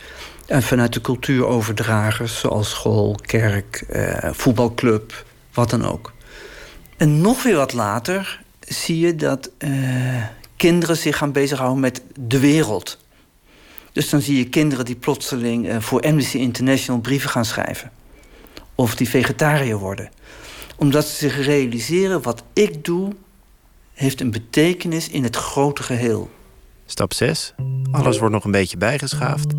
[0.46, 6.12] En vanuit de cultuuroverdragers, zoals school, kerk, eh, voetbalclub, wat dan ook.
[6.96, 9.70] En nog weer wat later zie je dat eh,
[10.56, 12.98] kinderen zich gaan bezighouden met de wereld.
[13.92, 17.90] Dus dan zie je kinderen die plotseling eh, voor Amnesty International brieven gaan schrijven.
[18.74, 20.10] Of die vegetariër worden.
[20.76, 23.12] Omdat ze zich realiseren wat ik doe,
[23.94, 26.30] heeft een betekenis in het grote geheel.
[26.86, 27.54] Stap 6.
[27.90, 29.54] Alles wordt nog een beetje bijgeschaafd.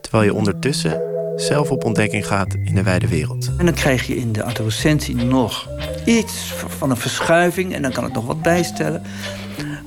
[0.00, 1.02] Terwijl je ondertussen
[1.36, 3.50] zelf op ontdekking gaat in de wijde wereld.
[3.58, 5.68] En dan krijg je in de adolescentie nog
[6.04, 9.02] iets van een verschuiving en dan kan het nog wat bijstellen.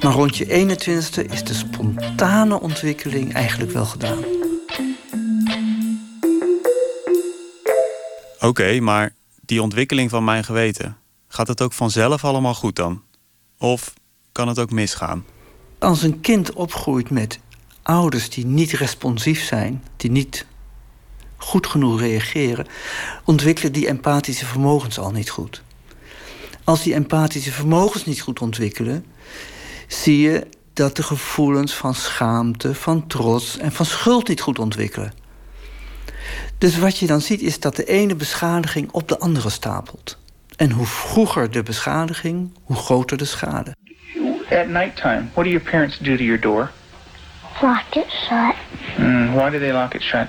[0.02, 4.24] Maar rond je 21ste is de spontane ontwikkeling eigenlijk wel gedaan.
[8.40, 10.98] Oké, maar die ontwikkeling van mijn geweten,
[11.28, 13.02] gaat het ook vanzelf allemaal goed dan?
[13.58, 13.94] Of
[14.32, 15.26] kan het ook misgaan?
[15.80, 17.40] Als een kind opgroeit met
[17.84, 20.46] ouders die niet responsief zijn, die niet
[21.44, 22.66] goed genoeg reageren,
[23.26, 25.62] ontwikkelen die empathische vermogens al niet goed.
[26.64, 29.06] Als die empathische vermogens niet goed ontwikkelen,
[29.88, 35.14] zie je dat de gevoelens van schaamte, van trots en van schuld niet goed ontwikkelen.
[36.58, 40.18] Dus wat je dan ziet is dat de ene beschadiging op de andere stapelt.
[40.56, 43.76] En hoe vroeger de beschadiging, hoe groter de schade.
[44.50, 46.72] At nighttime, what do your parents do to your door?
[47.62, 48.56] Lock it shut.
[48.98, 50.28] Mm, why do they lock it shut?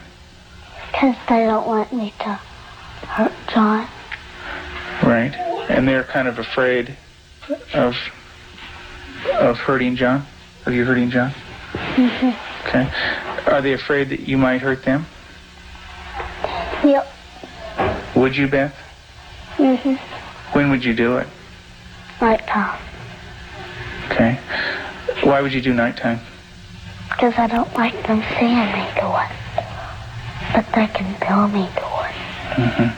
[0.94, 2.40] Because they don't want me to
[3.08, 3.88] hurt John.
[5.02, 5.34] Right.
[5.68, 6.96] And they're kind of afraid
[7.74, 7.96] of
[9.32, 10.24] of hurting John?
[10.66, 11.32] Of you hurting John?
[11.72, 12.36] Mhm.
[12.66, 12.88] Okay.
[13.46, 15.06] Are they afraid that you might hurt them?
[16.84, 17.12] Yep.
[18.14, 18.74] Would you, Beth?
[19.58, 19.98] Mhm.
[20.52, 21.26] When would you do it?
[22.20, 22.78] Nighttime.
[24.10, 24.38] Okay.
[25.22, 26.20] Why would you do nighttime?
[27.10, 29.43] Because I don't like them seeing me do it.
[30.54, 32.14] But they can tell me do it.
[32.56, 32.88] hmm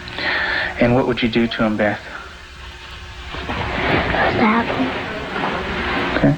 [0.85, 2.01] And what would you do to him, Beth?
[4.35, 4.91] Stab them.
[6.17, 6.35] Okay.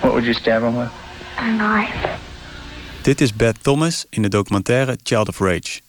[0.00, 0.90] What would you stab him with?
[1.38, 2.18] A knife.
[3.02, 5.80] Dit is Beth Thomas in de documentaire Child of Rage.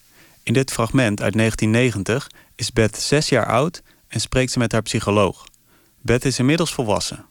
[0.44, 4.82] In dit fragment uit 1990 is Beth zes jaar oud en spreekt ze met haar
[4.82, 5.46] psycholoog.
[6.02, 7.26] Beth is inmiddels volwassen.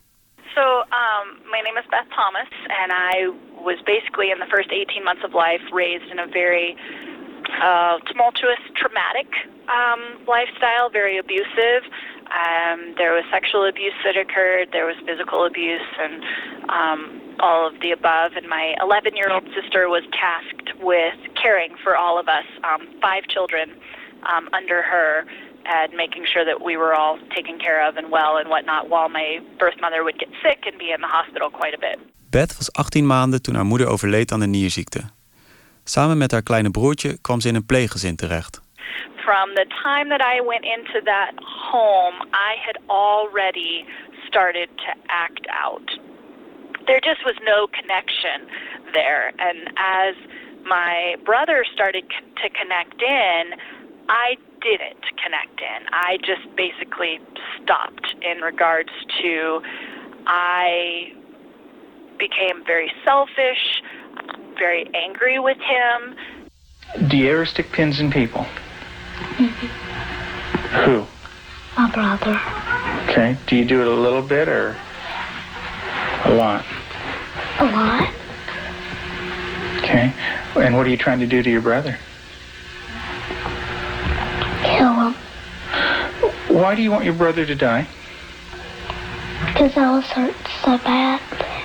[0.55, 0.63] So,
[1.03, 2.49] um, my name is Beth Thomas,
[2.83, 3.31] and I
[3.63, 6.77] was basically in the first 18 months of life raised in a very
[7.63, 9.29] uh, tumultuous, traumatic
[9.69, 11.85] um, lifestyle, very abusive.
[12.27, 16.25] Um, there was sexual abuse that occurred, there was physical abuse, and
[16.69, 18.33] um, all of the above.
[18.37, 22.89] And my 11 year old sister was tasked with caring for all of us, um,
[23.01, 23.71] five children
[24.33, 25.25] um, under her,
[25.67, 29.09] and making sure that we were all taken care of and well and whatnot, while
[29.09, 31.99] my birth mother would get sick and be in the hospital quite a bit.
[32.31, 35.16] Beth was 18 maanden toen haar moeder overleed aan de nierziekte.
[35.89, 38.61] Samen met haar kleine broertje kwam ze in een pleeggezin terecht.
[39.25, 41.33] From the time that I went into that
[41.71, 43.85] home, I had already
[44.29, 45.99] started to act out.
[46.85, 48.39] There just was no connection
[48.93, 49.33] there.
[49.37, 50.15] And as
[50.65, 52.05] my brother started
[52.43, 53.43] to connect in,
[54.09, 55.81] I didn't connect in.
[55.93, 57.21] I just basically
[57.63, 58.93] stopped in regards
[59.23, 59.63] to
[60.27, 61.13] I
[62.19, 63.83] became very selfish,
[64.59, 66.17] very angry with him.
[67.09, 68.43] Do you ever stick pins in people?
[70.85, 71.07] Who?
[71.77, 72.41] My brother.
[73.11, 73.37] Okay.
[73.47, 74.77] Do you do it a little bit or
[76.25, 76.65] a lot?
[77.59, 78.13] A lot.
[79.79, 80.13] Okay.
[80.57, 81.99] And what are you trying to do to your brother?
[84.63, 85.15] Kill him.
[86.49, 87.87] Why do you want your brother to die?
[89.47, 90.35] Because I was hurt
[90.65, 91.21] so bad.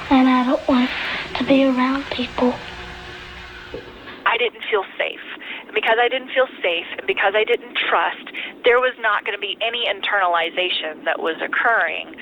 [0.09, 0.89] And I don't want
[1.37, 2.53] to be around people.
[4.31, 5.27] I didn't feel safe.
[5.67, 8.25] And because I didn't feel safe and because I didn't trust,
[8.63, 12.15] there was not going to be any internalization that was occurring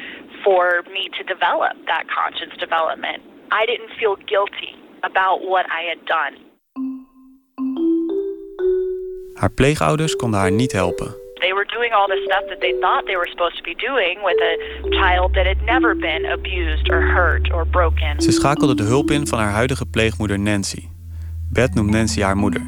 [0.44, 3.22] for me to develop that conscious development.
[3.52, 4.74] I didn't feel guilty
[5.04, 6.34] about what I had done.
[9.40, 11.16] Haar pleegouders konden haar niet helpen.
[11.40, 14.16] They were doing all the stuff that they thought they were supposed to be doing
[14.24, 14.56] with a
[15.00, 18.22] child that had never been abused or hurt or broken.
[18.22, 20.89] Ze schakelde de hulp in van haar huidige pleegmoeder Nancy.
[21.52, 22.62] Beth noemt Nancy haar moeder.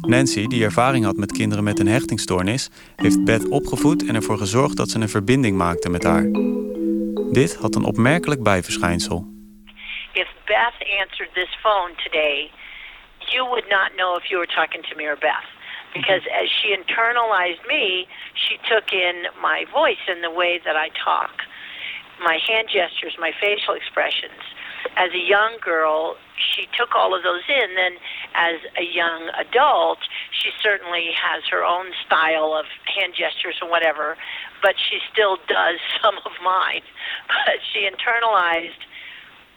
[0.00, 4.76] Nancy, die ervaring had met kinderen met een hechtingstoornis, heeft Beth opgevoed en ervoor gezorgd
[4.76, 6.24] dat ze een verbinding maakte met haar.
[7.32, 9.26] Dit had een opmerkelijk bijverschijnsel.
[10.12, 12.50] If Beth answered this phone today,
[13.18, 15.48] you would not know if you were talking to me or Beth
[15.92, 20.88] because as she internalized me, she took in my voice and the way that I
[21.04, 21.30] talk,
[22.20, 24.42] my hand gestures, my facial expressions.
[24.96, 27.74] As a young girl, she took all of those in.
[27.74, 27.94] Then,
[28.34, 29.98] as a young adult,
[30.30, 34.16] she certainly has her own style of hand gestures and whatever,
[34.62, 36.82] but she still does some of mine.
[37.28, 38.82] But she internalized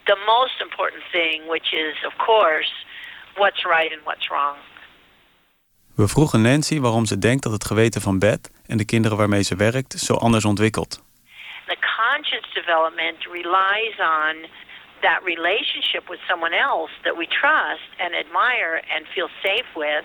[0.06, 2.72] the most important thing, which is, of course,
[3.36, 4.56] what's right and what's wrong.
[5.96, 9.42] We vroegen Nancy waarom ze denkt dat het geweten van Beth en de kinderen waarmee
[9.42, 11.02] ze werkt zo anders ontwikkelt.
[11.66, 14.46] The conscience development relies on
[15.02, 20.04] that relationship with someone else that we trust and admire and feel safe with.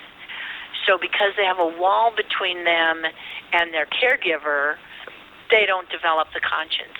[0.86, 3.04] So, because they have a wall between them
[3.54, 4.76] and their caregiver,
[5.50, 7.00] they don't develop the conscience.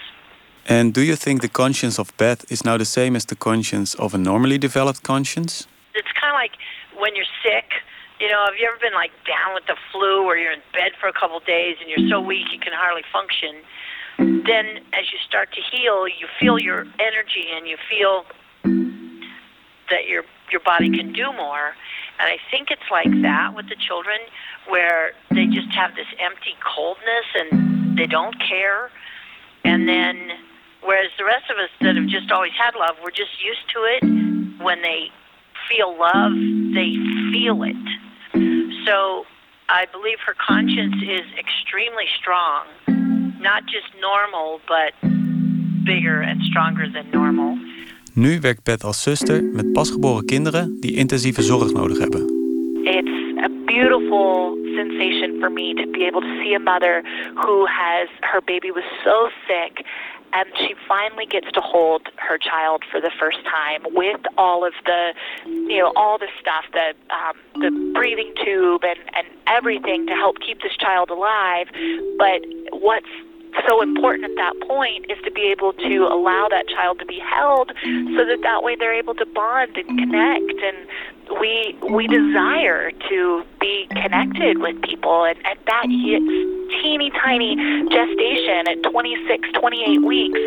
[0.68, 3.96] And do you think the conscience of Beth is now the same as the conscience
[3.96, 5.68] of a normally developed conscience?
[5.96, 6.56] It's kind of like
[7.00, 7.72] when you're sick.
[8.20, 10.92] You know, have you ever been like down with the flu or you're in bed
[11.00, 13.64] for a couple days and you're so weak you can hardly function?
[14.18, 18.26] Then, as you start to heal, you feel your energy and you feel
[19.90, 21.76] that your your body can do more.
[22.20, 24.18] And I think it's like that with the children,
[24.68, 28.90] where they just have this empty coldness and they don't care.
[29.66, 30.32] And then,
[30.84, 33.80] whereas the rest of us that have just always had love, we're just used to
[33.84, 34.04] it.
[34.64, 35.12] When they
[35.70, 36.32] feel love,
[36.74, 36.96] they
[37.32, 37.76] feel it.
[38.86, 39.26] So
[39.70, 42.66] I believe her conscience is extremely strong,
[43.40, 44.94] not just normal, but
[45.86, 47.58] bigger and stronger than normal.
[48.14, 52.22] Nu werkt Beth als zuster met pasgeboren kinderen die intensieve zorg nodig hebben.
[52.84, 57.04] It's a beautiful sensation for me to be able to see a mother
[57.36, 59.86] who has her baby was so sick
[60.34, 64.74] and she finally gets to hold her child for the first time with all of
[64.86, 65.14] the
[65.46, 70.40] you know all the stuff the um, the breathing tube and and everything to help
[70.40, 71.68] keep this child alive
[72.18, 72.42] but
[72.72, 73.14] what's
[73.68, 77.20] so important at that point is to be able to allow that child to be
[77.20, 80.54] held so that that way they're able to bond and connect.
[80.64, 80.78] And
[81.40, 85.26] we we desire to be connected with people.
[85.26, 87.56] And at that teeny tiny
[87.90, 90.40] gestation at 26 28 weeks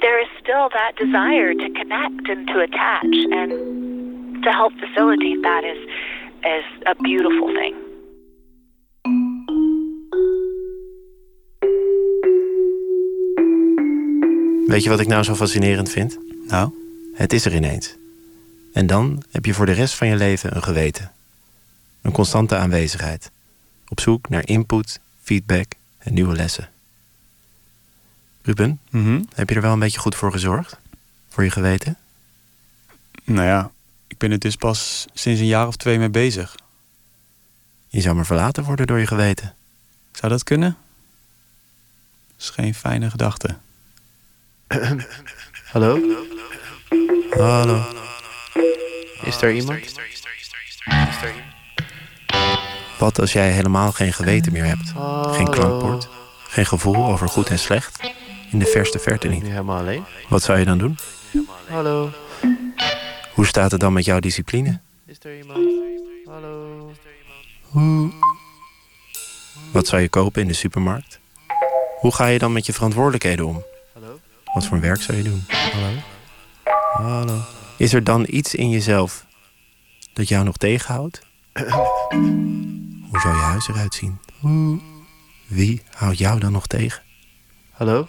[0.00, 5.64] there is still that desire to connect and to attach and to help facilitate that
[5.64, 5.78] is
[6.44, 7.85] is a beautiful thing
[14.66, 16.18] Weet je wat ik nou zo fascinerend vind?
[16.48, 16.70] Nou?
[17.14, 17.94] Het is er ineens.
[18.72, 21.12] En dan heb je voor de rest van je leven een geweten.
[22.02, 23.30] Een constante aanwezigheid.
[23.88, 26.68] Op zoek naar input, feedback en nieuwe lessen.
[28.42, 29.22] Ruben, Mhm.
[29.34, 30.76] heb je er wel een beetje goed voor gezorgd?
[31.28, 31.96] Voor je geweten?
[33.24, 33.70] Nou ja,
[34.06, 36.54] ik ben er dus pas sinds een jaar of twee mee bezig.
[37.88, 39.54] Je zou maar verlaten worden door je geweten.
[40.12, 40.76] Zou dat kunnen?
[42.38, 43.56] is geen fijne gedachte.
[45.72, 46.00] Hallo?
[47.30, 47.82] Hallo.
[49.22, 49.94] Is er iemand?
[52.98, 54.92] Wat als jij helemaal geen geweten meer hebt?
[55.36, 56.08] Geen klankbord?
[56.48, 58.00] Geen gevoel over goed en slecht?
[58.50, 59.42] In de verste verte niet.
[59.42, 60.04] helemaal alleen?
[60.28, 60.98] Wat zou je dan doen?
[61.68, 62.10] Hallo.
[63.34, 64.80] Hoe staat het dan met jouw discipline?
[65.06, 65.58] Is er iemand?
[66.24, 66.92] Hallo.
[67.62, 68.12] Hoe?
[69.72, 71.18] Wat zou je kopen in de supermarkt?
[71.98, 73.64] Hoe ga je dan met je verantwoordelijkheden om?
[74.56, 75.44] Wat voor werk zou je doen?
[75.48, 75.92] Hallo?
[76.92, 77.40] Hallo?
[77.76, 79.26] Is er dan iets in jezelf
[80.12, 81.20] dat jou nog tegenhoudt?
[83.10, 84.18] Hoe zou je huis eruit zien?
[84.40, 84.80] Hoe?
[85.46, 87.02] Wie houdt jou dan nog tegen?
[87.70, 88.06] Hallo?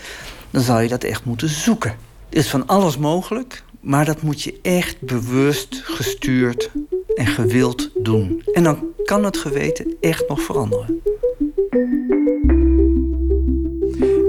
[0.49, 1.95] dan zou je dat echt moeten zoeken.
[2.29, 6.69] Er is van alles mogelijk, maar dat moet je echt bewust, gestuurd
[7.15, 8.43] en gewild doen.
[8.53, 11.01] En dan kan het geweten echt nog veranderen.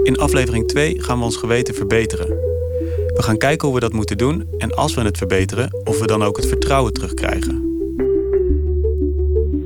[0.05, 2.27] In aflevering 2 gaan we ons geweten verbeteren.
[3.15, 6.07] We gaan kijken hoe we dat moeten doen en als we het verbeteren, of we
[6.07, 7.65] dan ook het vertrouwen terugkrijgen.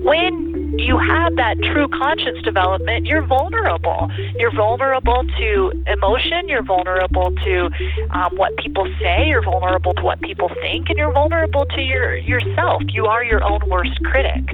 [0.09, 0.38] when
[0.79, 4.09] you have that true conscience development, you're vulnerable.
[4.37, 7.71] You're vulnerable to emotion, you're vulnerable to
[8.11, 12.17] um, what people say, you're vulnerable to what people think, and you're vulnerable to your
[12.17, 12.83] yourself.
[12.89, 14.45] You are your own worst critic.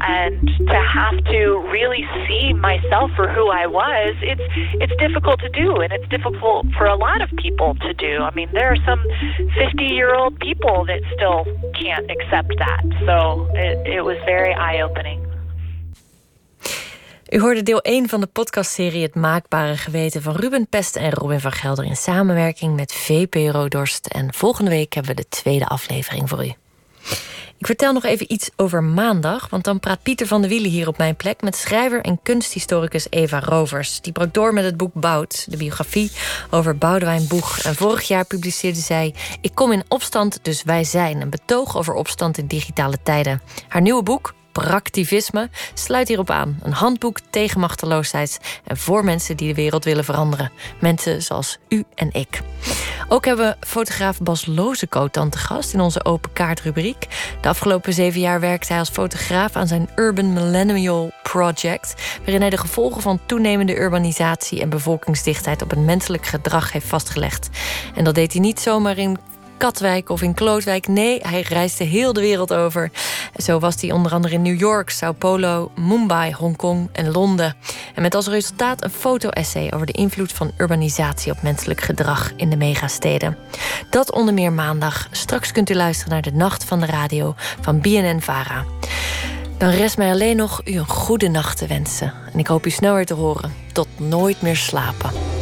[0.00, 4.42] And to have to really see myself for who I was, it's
[4.80, 8.18] it's difficult to do and it's difficult for a lot of people to do.
[8.18, 9.00] I mean, there are some
[9.58, 11.44] 50-year-old people that still
[11.74, 12.82] can't accept that.
[13.06, 15.31] So it, it was very eye-opening.
[17.32, 21.40] U hoorde deel 1 van de podcastserie Het Maakbare Geweten van Ruben Pest en Robin
[21.40, 24.06] van Gelder in samenwerking met VPRO Dorst.
[24.06, 26.52] En volgende week hebben we de tweede aflevering voor u.
[27.58, 30.88] Ik vertel nog even iets over maandag, want dan praat Pieter van de Wielen hier
[30.88, 34.00] op mijn plek met schrijver en kunsthistoricus Eva Rovers.
[34.00, 36.10] Die brak door met het boek Bout, de biografie
[36.50, 37.58] over Boudewijn Boeg.
[37.58, 41.20] En vorig jaar publiceerde zij Ik kom in opstand, dus wij zijn.
[41.20, 43.42] Een betoog over opstand in digitale tijden.
[43.68, 46.58] Haar nieuwe boek, Praktivisme sluit hierop aan.
[46.62, 50.52] Een handboek tegen machteloosheid en voor mensen die de wereld willen veranderen.
[50.80, 52.40] Mensen zoals u en ik.
[53.08, 57.06] Ook hebben we fotograaf Bas Lozekoot dan te gast in onze open kaartrubriek.
[57.40, 62.50] De afgelopen zeven jaar werkte hij als fotograaf aan zijn Urban Millennial Project, waarin hij
[62.50, 67.48] de gevolgen van toenemende urbanisatie en bevolkingsdichtheid op het menselijk gedrag heeft vastgelegd.
[67.94, 69.18] En dat deed hij niet zomaar in
[69.62, 70.88] Katwijk of in Klootwijk.
[70.88, 72.90] Nee, hij reisde heel de wereld over.
[73.36, 77.56] Zo was hij onder andere in New York, Sao Paulo, Mumbai, Hongkong en Londen.
[77.94, 82.50] En met als resultaat een foto-essay over de invloed van urbanisatie op menselijk gedrag in
[82.50, 83.38] de megasteden.
[83.90, 85.08] Dat onder meer maandag.
[85.10, 88.64] Straks kunt u luisteren naar de Nacht van de Radio van BNN Vara.
[89.58, 92.12] Dan rest mij alleen nog u een goede nacht te wensen.
[92.32, 93.52] En ik hoop u snel weer te horen.
[93.72, 95.41] Tot nooit meer slapen.